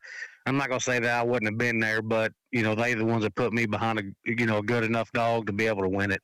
I'm 0.47 0.57
not 0.57 0.69
gonna 0.69 0.81
say 0.81 1.01
that 1.01 1.21
I 1.21 1.23
wouldn't 1.23 1.51
have 1.51 1.59
been 1.59 1.81
there, 1.81 2.01
but 2.01 2.33
you 2.53 2.63
know, 2.63 2.75
they 2.75 2.95
the 2.95 3.05
ones 3.05 3.25
that 3.25 3.35
put 3.35 3.53
me 3.53 3.67
behind 3.67 3.99
a, 3.99 4.03
you 4.25 4.47
know, 4.47 4.59
a 4.59 4.63
good 4.63 4.85
enough 4.85 5.11
dog 5.13 5.47
to 5.47 5.53
be 5.53 5.67
able 5.67 5.83
to 5.83 5.89
win 5.89 6.13
it. 6.13 6.23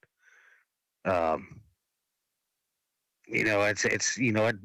Um, 1.04 1.60
you 3.26 3.44
know, 3.44 3.62
it's 3.62 3.84
it's 3.84 4.16
you 4.16 4.32
know, 4.32 4.46
it 4.46 4.56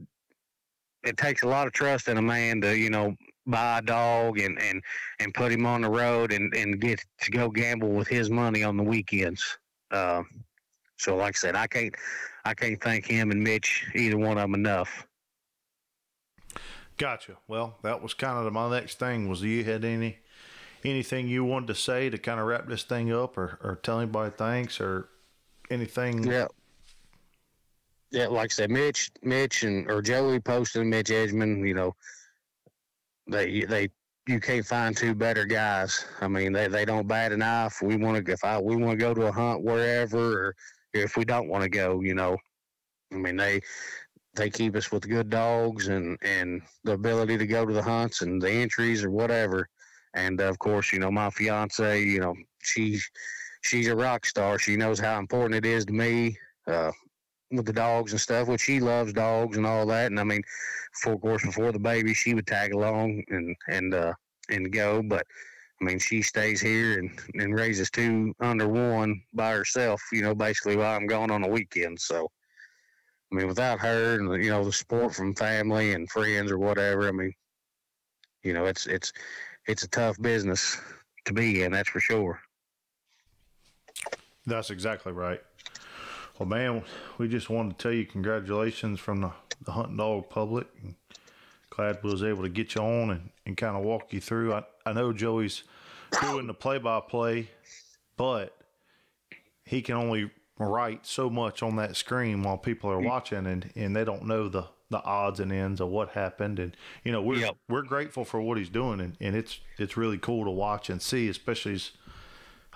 it 1.04 1.18
takes 1.18 1.42
a 1.42 1.48
lot 1.48 1.66
of 1.66 1.74
trust 1.74 2.08
in 2.08 2.18
a 2.18 2.22
man 2.22 2.62
to 2.62 2.78
you 2.78 2.92
know 2.92 3.16
buy 3.48 3.80
a 3.80 3.82
dog 3.82 4.40
and 4.40 4.62
and 4.62 4.84
and 5.20 5.34
put 5.34 5.52
him 5.52 5.66
on 5.66 5.82
the 5.82 5.90
road 5.90 6.32
and 6.32 6.54
and 6.54 6.80
get 6.80 7.04
to 7.22 7.32
go 7.32 7.50
gamble 7.50 7.90
with 7.90 8.08
his 8.08 8.30
money 8.30 8.64
on 8.64 8.78
the 8.78 8.84
weekends. 8.84 9.58
Uh, 9.90 10.22
so, 10.98 11.16
like 11.16 11.36
I 11.36 11.40
said, 11.40 11.56
I 11.56 11.66
can't 11.66 11.96
I 12.46 12.54
can't 12.54 12.82
thank 12.82 13.06
him 13.06 13.32
and 13.32 13.42
Mitch 13.42 13.88
either 13.96 14.18
one 14.18 14.38
of 14.38 14.44
them 14.44 14.54
enough. 14.54 15.07
Gotcha. 16.98 17.38
Well, 17.48 17.78
that 17.84 18.02
was 18.02 18.14
kind 18.14 18.46
of 18.46 18.52
my 18.54 18.70
next 18.70 19.00
thing. 19.00 19.30
Was 19.30 19.42
you 19.42 19.64
had 19.64 19.86
any 19.86 20.18
anything 20.84 21.28
you 21.28 21.44
wanted 21.44 21.68
to 21.68 21.76
say 21.76 22.10
to 22.10 22.18
kind 22.18 22.40
of 22.40 22.48
wrap 22.48 22.68
this 22.68 22.84
thing 22.84 23.12
up, 23.14 23.38
or 23.38 23.60
or 23.64 23.80
tell 23.82 24.00
anybody 24.00 24.34
thanks, 24.36 24.82
or 24.82 25.10
anything? 25.70 26.24
Yeah. 26.24 26.48
Yeah, 28.10 28.28
like 28.28 28.52
I 28.52 28.54
said, 28.54 28.72
Mitch, 28.72 29.12
Mitch, 29.22 29.64
and 29.64 29.90
or 29.92 30.02
Joey 30.02 30.40
posted 30.40 30.86
Mitch 30.88 31.10
Edgman. 31.10 31.68
You 31.68 31.74
know, 31.74 31.96
they 33.28 33.66
they 33.66 33.90
you 34.28 34.40
can't 34.40 34.66
find 34.66 34.96
two 34.96 35.14
better 35.14 35.46
guys. 35.46 36.06
I 36.22 36.28
mean, 36.28 36.52
they, 36.54 36.68
they 36.68 36.86
don't 36.86 37.08
bat 37.08 37.32
an 37.32 37.42
eye. 37.42 37.68
If 37.68 37.82
we 37.82 37.96
want 37.96 38.26
to, 38.26 38.32
if 38.32 38.44
I 38.44 38.60
we 38.60 38.76
want 38.76 39.00
to 39.00 39.06
go 39.06 39.14
to 39.14 39.28
a 39.28 39.32
hunt 39.32 39.64
wherever, 39.64 40.48
or 40.48 40.56
if 40.94 41.18
we 41.18 41.26
don't 41.26 41.50
want 41.50 41.64
to 41.64 41.70
go, 41.70 42.02
you 42.02 42.14
know, 42.14 42.38
I 43.12 43.16
mean 43.16 43.36
they 43.36 43.62
they 44.38 44.50
keep 44.50 44.76
us 44.76 44.92
with 44.92 45.10
good 45.10 45.30
dogs 45.30 45.88
and 45.90 46.18
and 46.22 46.62
the 46.84 46.94
ability 46.94 47.38
to 47.38 47.48
go 47.48 47.66
to 47.66 47.74
the 47.74 47.82
hunts 47.82 48.22
and 48.22 48.42
the 48.42 48.50
entries 48.50 49.04
or 49.04 49.12
whatever. 49.12 49.68
And 50.14 50.40
of 50.40 50.58
course, 50.60 50.94
you 50.94 51.00
know, 51.00 51.12
my 51.12 51.30
fiance, 51.30 52.02
you 52.02 52.20
know, 52.20 52.34
she's 52.62 53.10
she's 53.62 53.88
a 53.88 53.96
rock 53.96 54.26
star. 54.26 54.58
She 54.58 54.78
knows 54.78 55.00
how 55.00 55.20
important 55.20 55.56
it 55.56 55.70
is 55.70 55.86
to 55.86 55.94
me. 55.94 56.38
Uh, 56.66 56.92
with 57.52 57.66
the 57.66 57.74
dogs 57.74 58.12
and 58.12 58.20
stuff, 58.20 58.48
which 58.48 58.62
she 58.62 58.80
loves 58.80 59.14
dogs 59.14 59.56
and 59.56 59.66
all 59.66 59.86
that. 59.86 60.08
And 60.08 60.20
I 60.20 60.24
mean, 60.24 60.42
for 61.02 61.14
of 61.14 61.22
course, 61.22 61.46
before 61.46 61.72
the 61.72 61.80
baby, 61.80 62.14
she 62.14 62.34
would 62.34 62.48
tag 62.48 62.74
along 62.74 63.24
and 63.30 63.56
and 63.70 63.94
uh, 63.94 64.14
and 64.50 64.72
go. 64.72 65.02
But 65.02 65.26
I 65.82 65.86
mean, 65.86 66.00
she 66.00 66.22
stays 66.22 66.60
here 66.60 67.00
and 67.00 67.10
and 67.36 67.56
raises 67.56 67.90
two 67.90 68.34
under 68.42 68.68
one 68.68 69.22
by 69.34 69.52
herself. 69.54 70.02
You 70.12 70.24
know, 70.24 70.36
basically 70.36 70.76
while 70.76 70.96
I'm 70.96 71.08
gone 71.08 71.32
on 71.32 71.42
the 71.42 71.50
weekend. 71.50 72.00
So. 72.00 72.30
I 73.32 73.36
mean, 73.36 73.48
without 73.48 73.80
her 73.80 74.16
and 74.16 74.44
you 74.44 74.50
know 74.50 74.64
the 74.64 74.72
support 74.72 75.14
from 75.14 75.36
family 75.36 75.94
and 75.94 76.10
friends 76.10 76.52
or 76.52 76.58
whatever, 76.58 77.08
I 77.08 77.12
mean, 77.12 77.34
you 78.44 78.54
know, 78.54 78.66
it's 78.66 78.88
it's 78.88 79.12
it's 79.68 79.84
a 79.84 79.90
tough 79.90 80.22
business 80.22 80.80
to 81.26 81.34
be 81.34 81.64
in. 81.64 81.74
That's 81.74 81.90
for 81.90 82.00
sure. 82.00 82.40
That's 84.46 84.70
exactly 84.70 85.12
right. 85.12 85.42
Well, 86.40 86.48
man, 86.48 86.84
we 87.18 87.28
just 87.28 87.50
wanted 87.50 87.78
to 87.78 87.84
tell 87.84 87.92
you 87.92 88.06
congratulations 88.06 89.00
from 89.00 89.22
the, 89.22 89.32
the 89.66 89.72
hunting 89.72 89.98
dog 89.98 90.30
public. 90.30 90.68
And 90.82 90.96
glad 91.70 92.00
we 92.04 92.12
was 92.12 92.24
able 92.24 92.44
to 92.44 92.50
get 92.50 92.76
you 92.76 92.82
on 92.82 93.12
and, 93.12 93.30
and 93.46 93.58
kind 93.58 93.76
of 93.76 93.84
walk 93.84 94.14
you 94.14 94.22
through. 94.22 94.54
I, 94.54 94.64
I 94.86 94.94
know 94.94 95.12
Joey's 95.12 95.64
doing 96.22 96.48
the 96.48 96.54
play 96.54 96.78
by 96.78 97.02
play, 97.02 97.50
but 98.16 98.56
he 99.66 99.82
can 99.82 99.96
only 99.96 100.32
write 100.60 101.06
so 101.06 101.30
much 101.30 101.62
on 101.62 101.76
that 101.76 101.96
screen 101.96 102.44
while 102.44 102.58
people 102.58 102.90
are 102.90 103.00
watching 103.00 103.46
and, 103.46 103.72
and 103.76 103.96
they 103.96 104.04
don't 104.04 104.26
know 104.26 104.50
the, 104.50 104.66
the 104.90 105.04
odds 105.04 105.40
and 105.40 105.52
ends 105.52 105.80
of 105.80 105.90
what 105.90 106.10
happened. 106.10 106.60
And, 106.60 106.76
you 107.04 107.12
know, 107.12 107.22
we're, 107.22 107.40
yep. 107.40 107.58
we're 107.70 107.84
grateful 107.84 108.26
for 108.26 108.42
what 108.42 108.58
he's 108.58 108.70
doing 108.70 109.00
and, 109.00 109.18
and 109.20 109.36
it's, 109.36 109.60
it's 109.78 109.98
really 109.98 110.18
cool 110.18 110.46
to 110.46 110.52
watch 110.52 110.90
and 110.90 111.02
see, 111.02 111.30
especially 111.30 111.74
as, 111.74 111.92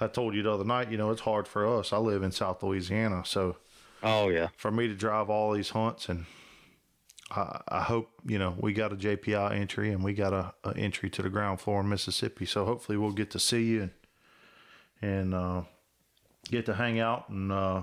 I 0.02 0.08
told 0.08 0.34
you 0.34 0.42
the 0.42 0.52
other 0.52 0.64
night, 0.64 0.92
you 0.92 0.98
know, 0.98 1.12
it's 1.12 1.22
hard 1.22 1.48
for 1.48 1.68
us. 1.68 1.94
I 1.94 1.98
live 1.98 2.24
in 2.24 2.32
South 2.32 2.64
Louisiana, 2.64 3.24
so 3.24 3.58
oh 4.02 4.30
yeah, 4.30 4.48
for 4.58 4.72
me 4.72 4.88
to 4.88 4.96
drive 4.96 5.30
all 5.30 5.54
these 5.54 5.70
hunts, 5.70 6.10
and 6.10 6.26
I, 7.30 7.62
I 7.68 7.82
hope 7.82 8.10
you 8.26 8.40
know 8.40 8.56
we 8.58 8.74
got 8.74 8.92
a 8.92 8.96
JPI 8.96 9.54
entry 9.54 9.92
and 9.92 10.04
we 10.04 10.14
got 10.14 10.34
a, 10.34 10.54
a, 10.64 10.76
entry 10.76 11.10
to 11.12 11.22
the 11.22 11.30
ground 11.30 11.62
floor 11.62 11.82
in 11.82 11.90
Mississippi. 11.90 12.46
So 12.46 12.66
hopefully 12.66 12.98
we'll 12.98 13.12
get 13.12 13.30
to 13.32 13.40
see 13.40 13.64
you 13.66 13.82
and 13.84 13.92
and 15.04 15.34
uh, 15.36 15.62
get 16.50 16.66
to 16.66 16.74
hang 16.74 17.00
out 17.00 17.30
and 17.30 17.52
uh, 17.52 17.82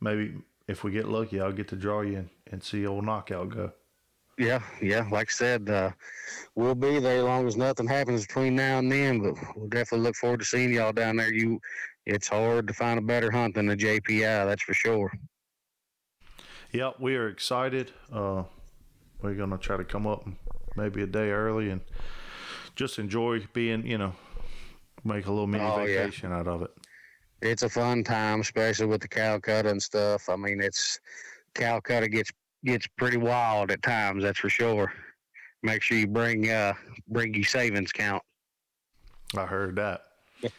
maybe 0.00 0.34
if 0.68 0.84
we 0.84 0.90
get 0.90 1.08
lucky, 1.08 1.40
I'll 1.40 1.52
get 1.52 1.68
to 1.68 1.76
draw 1.76 2.00
you 2.00 2.18
and, 2.18 2.30
and 2.50 2.62
see 2.62 2.86
old 2.86 3.04
knockout 3.04 3.50
go. 3.50 3.72
Yeah, 4.38 4.60
yeah. 4.82 5.06
Like 5.12 5.28
I 5.28 5.32
said, 5.32 5.70
uh, 5.70 5.90
we'll 6.56 6.74
be 6.74 6.98
there 6.98 7.18
as 7.18 7.24
long 7.24 7.46
as 7.46 7.56
nothing 7.56 7.86
happens 7.86 8.26
between 8.26 8.56
now 8.56 8.78
and 8.78 8.90
then. 8.90 9.20
But 9.20 9.34
we'll 9.56 9.68
definitely 9.68 10.00
look 10.06 10.16
forward 10.16 10.40
to 10.40 10.44
seeing 10.46 10.72
y'all 10.72 10.92
down 10.92 11.16
there. 11.16 11.32
You, 11.32 11.60
it's 12.06 12.26
hard 12.28 12.66
to 12.66 12.74
find 12.74 12.98
a 12.98 13.02
better 13.02 13.30
hunt 13.30 13.54
than 13.54 13.66
the 13.66 13.76
JPI. 13.76 14.46
That's 14.46 14.62
for 14.62 14.74
sure. 14.74 15.12
Yep, 16.72 16.96
we 16.98 17.14
are 17.14 17.28
excited. 17.28 17.92
Uh, 18.12 18.42
we're 19.22 19.34
gonna 19.34 19.58
try 19.58 19.76
to 19.76 19.84
come 19.84 20.06
up 20.06 20.26
maybe 20.76 21.02
a 21.02 21.06
day 21.06 21.30
early 21.30 21.70
and 21.70 21.80
just 22.74 22.98
enjoy 22.98 23.46
being, 23.52 23.86
you 23.86 23.98
know, 23.98 24.12
make 25.04 25.26
a 25.26 25.30
little 25.30 25.46
mini 25.46 25.62
Oh, 25.64 25.84
yeah. 25.84 26.04
vacation 26.04 26.32
out 26.32 26.48
of 26.48 26.62
it. 26.62 26.70
It's 27.42 27.62
a 27.62 27.68
fun 27.68 28.04
time, 28.04 28.40
especially 28.40 28.86
with 28.86 29.02
the 29.02 29.08
Calcutta 29.08 29.68
and 29.68 29.82
stuff. 29.82 30.28
I 30.28 30.36
mean, 30.36 30.60
it's 30.60 30.98
Calcutta 31.54 32.08
gets 32.08 32.30
gets 32.64 32.86
pretty 32.96 33.16
wild 33.16 33.70
at 33.70 33.82
times. 33.82 34.22
That's 34.22 34.38
for 34.38 34.48
sure. 34.48 34.92
Make 35.62 35.82
sure 35.82 35.98
you 35.98 36.06
bring 36.06 36.50
uh 36.50 36.74
bring 37.08 37.34
your 37.34 37.44
savings 37.44 37.92
count. 37.92 38.22
I 39.36 39.46
heard 39.46 39.76
that. 39.76 40.04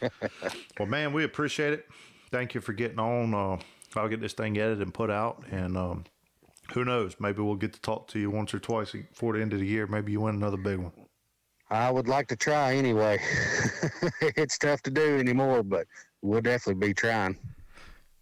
well, 0.78 0.88
man, 0.88 1.12
we 1.12 1.24
appreciate 1.24 1.72
it. 1.72 1.86
Thank 2.30 2.54
you 2.54 2.60
for 2.60 2.72
getting 2.72 2.98
on. 2.98 3.34
Uh, 3.34 3.58
I'll 3.98 4.08
get 4.08 4.20
this 4.20 4.32
thing 4.32 4.58
edited 4.58 4.82
and 4.82 4.92
put 4.92 5.10
out, 5.10 5.44
and 5.50 5.76
um, 5.76 6.04
who 6.72 6.84
knows? 6.84 7.16
Maybe 7.18 7.40
we'll 7.40 7.54
get 7.54 7.72
to 7.74 7.80
talk 7.80 8.08
to 8.08 8.18
you 8.18 8.30
once 8.30 8.52
or 8.52 8.58
twice 8.58 8.92
before 8.92 9.34
the 9.34 9.40
end 9.40 9.52
of 9.52 9.60
the 9.60 9.66
year. 9.66 9.86
Maybe 9.86 10.12
you 10.12 10.20
win 10.20 10.34
another 10.34 10.56
big 10.56 10.78
one. 10.78 10.92
I 11.70 11.90
would 11.90 12.08
like 12.08 12.28
to 12.28 12.36
try 12.36 12.74
anyway. 12.74 13.18
it's 14.20 14.58
tough 14.58 14.82
to 14.82 14.90
do 14.90 15.18
anymore, 15.18 15.62
but 15.62 15.86
we'll 16.22 16.40
definitely 16.40 16.88
be 16.88 16.94
trying. 16.94 17.38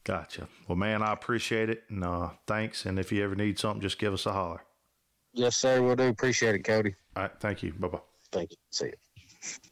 Gotcha. 0.04 0.48
Well, 0.68 0.76
man, 0.76 1.02
I 1.02 1.12
appreciate 1.12 1.70
it, 1.70 1.84
and 1.88 2.04
uh, 2.04 2.30
thanks. 2.46 2.84
And 2.84 2.98
if 2.98 3.10
you 3.10 3.24
ever 3.24 3.34
need 3.34 3.58
something, 3.58 3.80
just 3.80 3.98
give 3.98 4.12
us 4.12 4.26
a 4.26 4.32
holler. 4.32 4.62
Yes, 5.32 5.56
sir. 5.56 5.82
We'll 5.82 5.96
do. 5.96 6.08
Appreciate 6.08 6.54
it, 6.54 6.60
Cody. 6.60 6.94
All 7.16 7.22
right, 7.24 7.32
thank 7.40 7.62
you. 7.62 7.72
Bye 7.72 7.88
bye. 7.88 8.00
Thank 8.30 8.52
you. 8.52 8.56
See 8.70 8.86
you. 8.86 9.70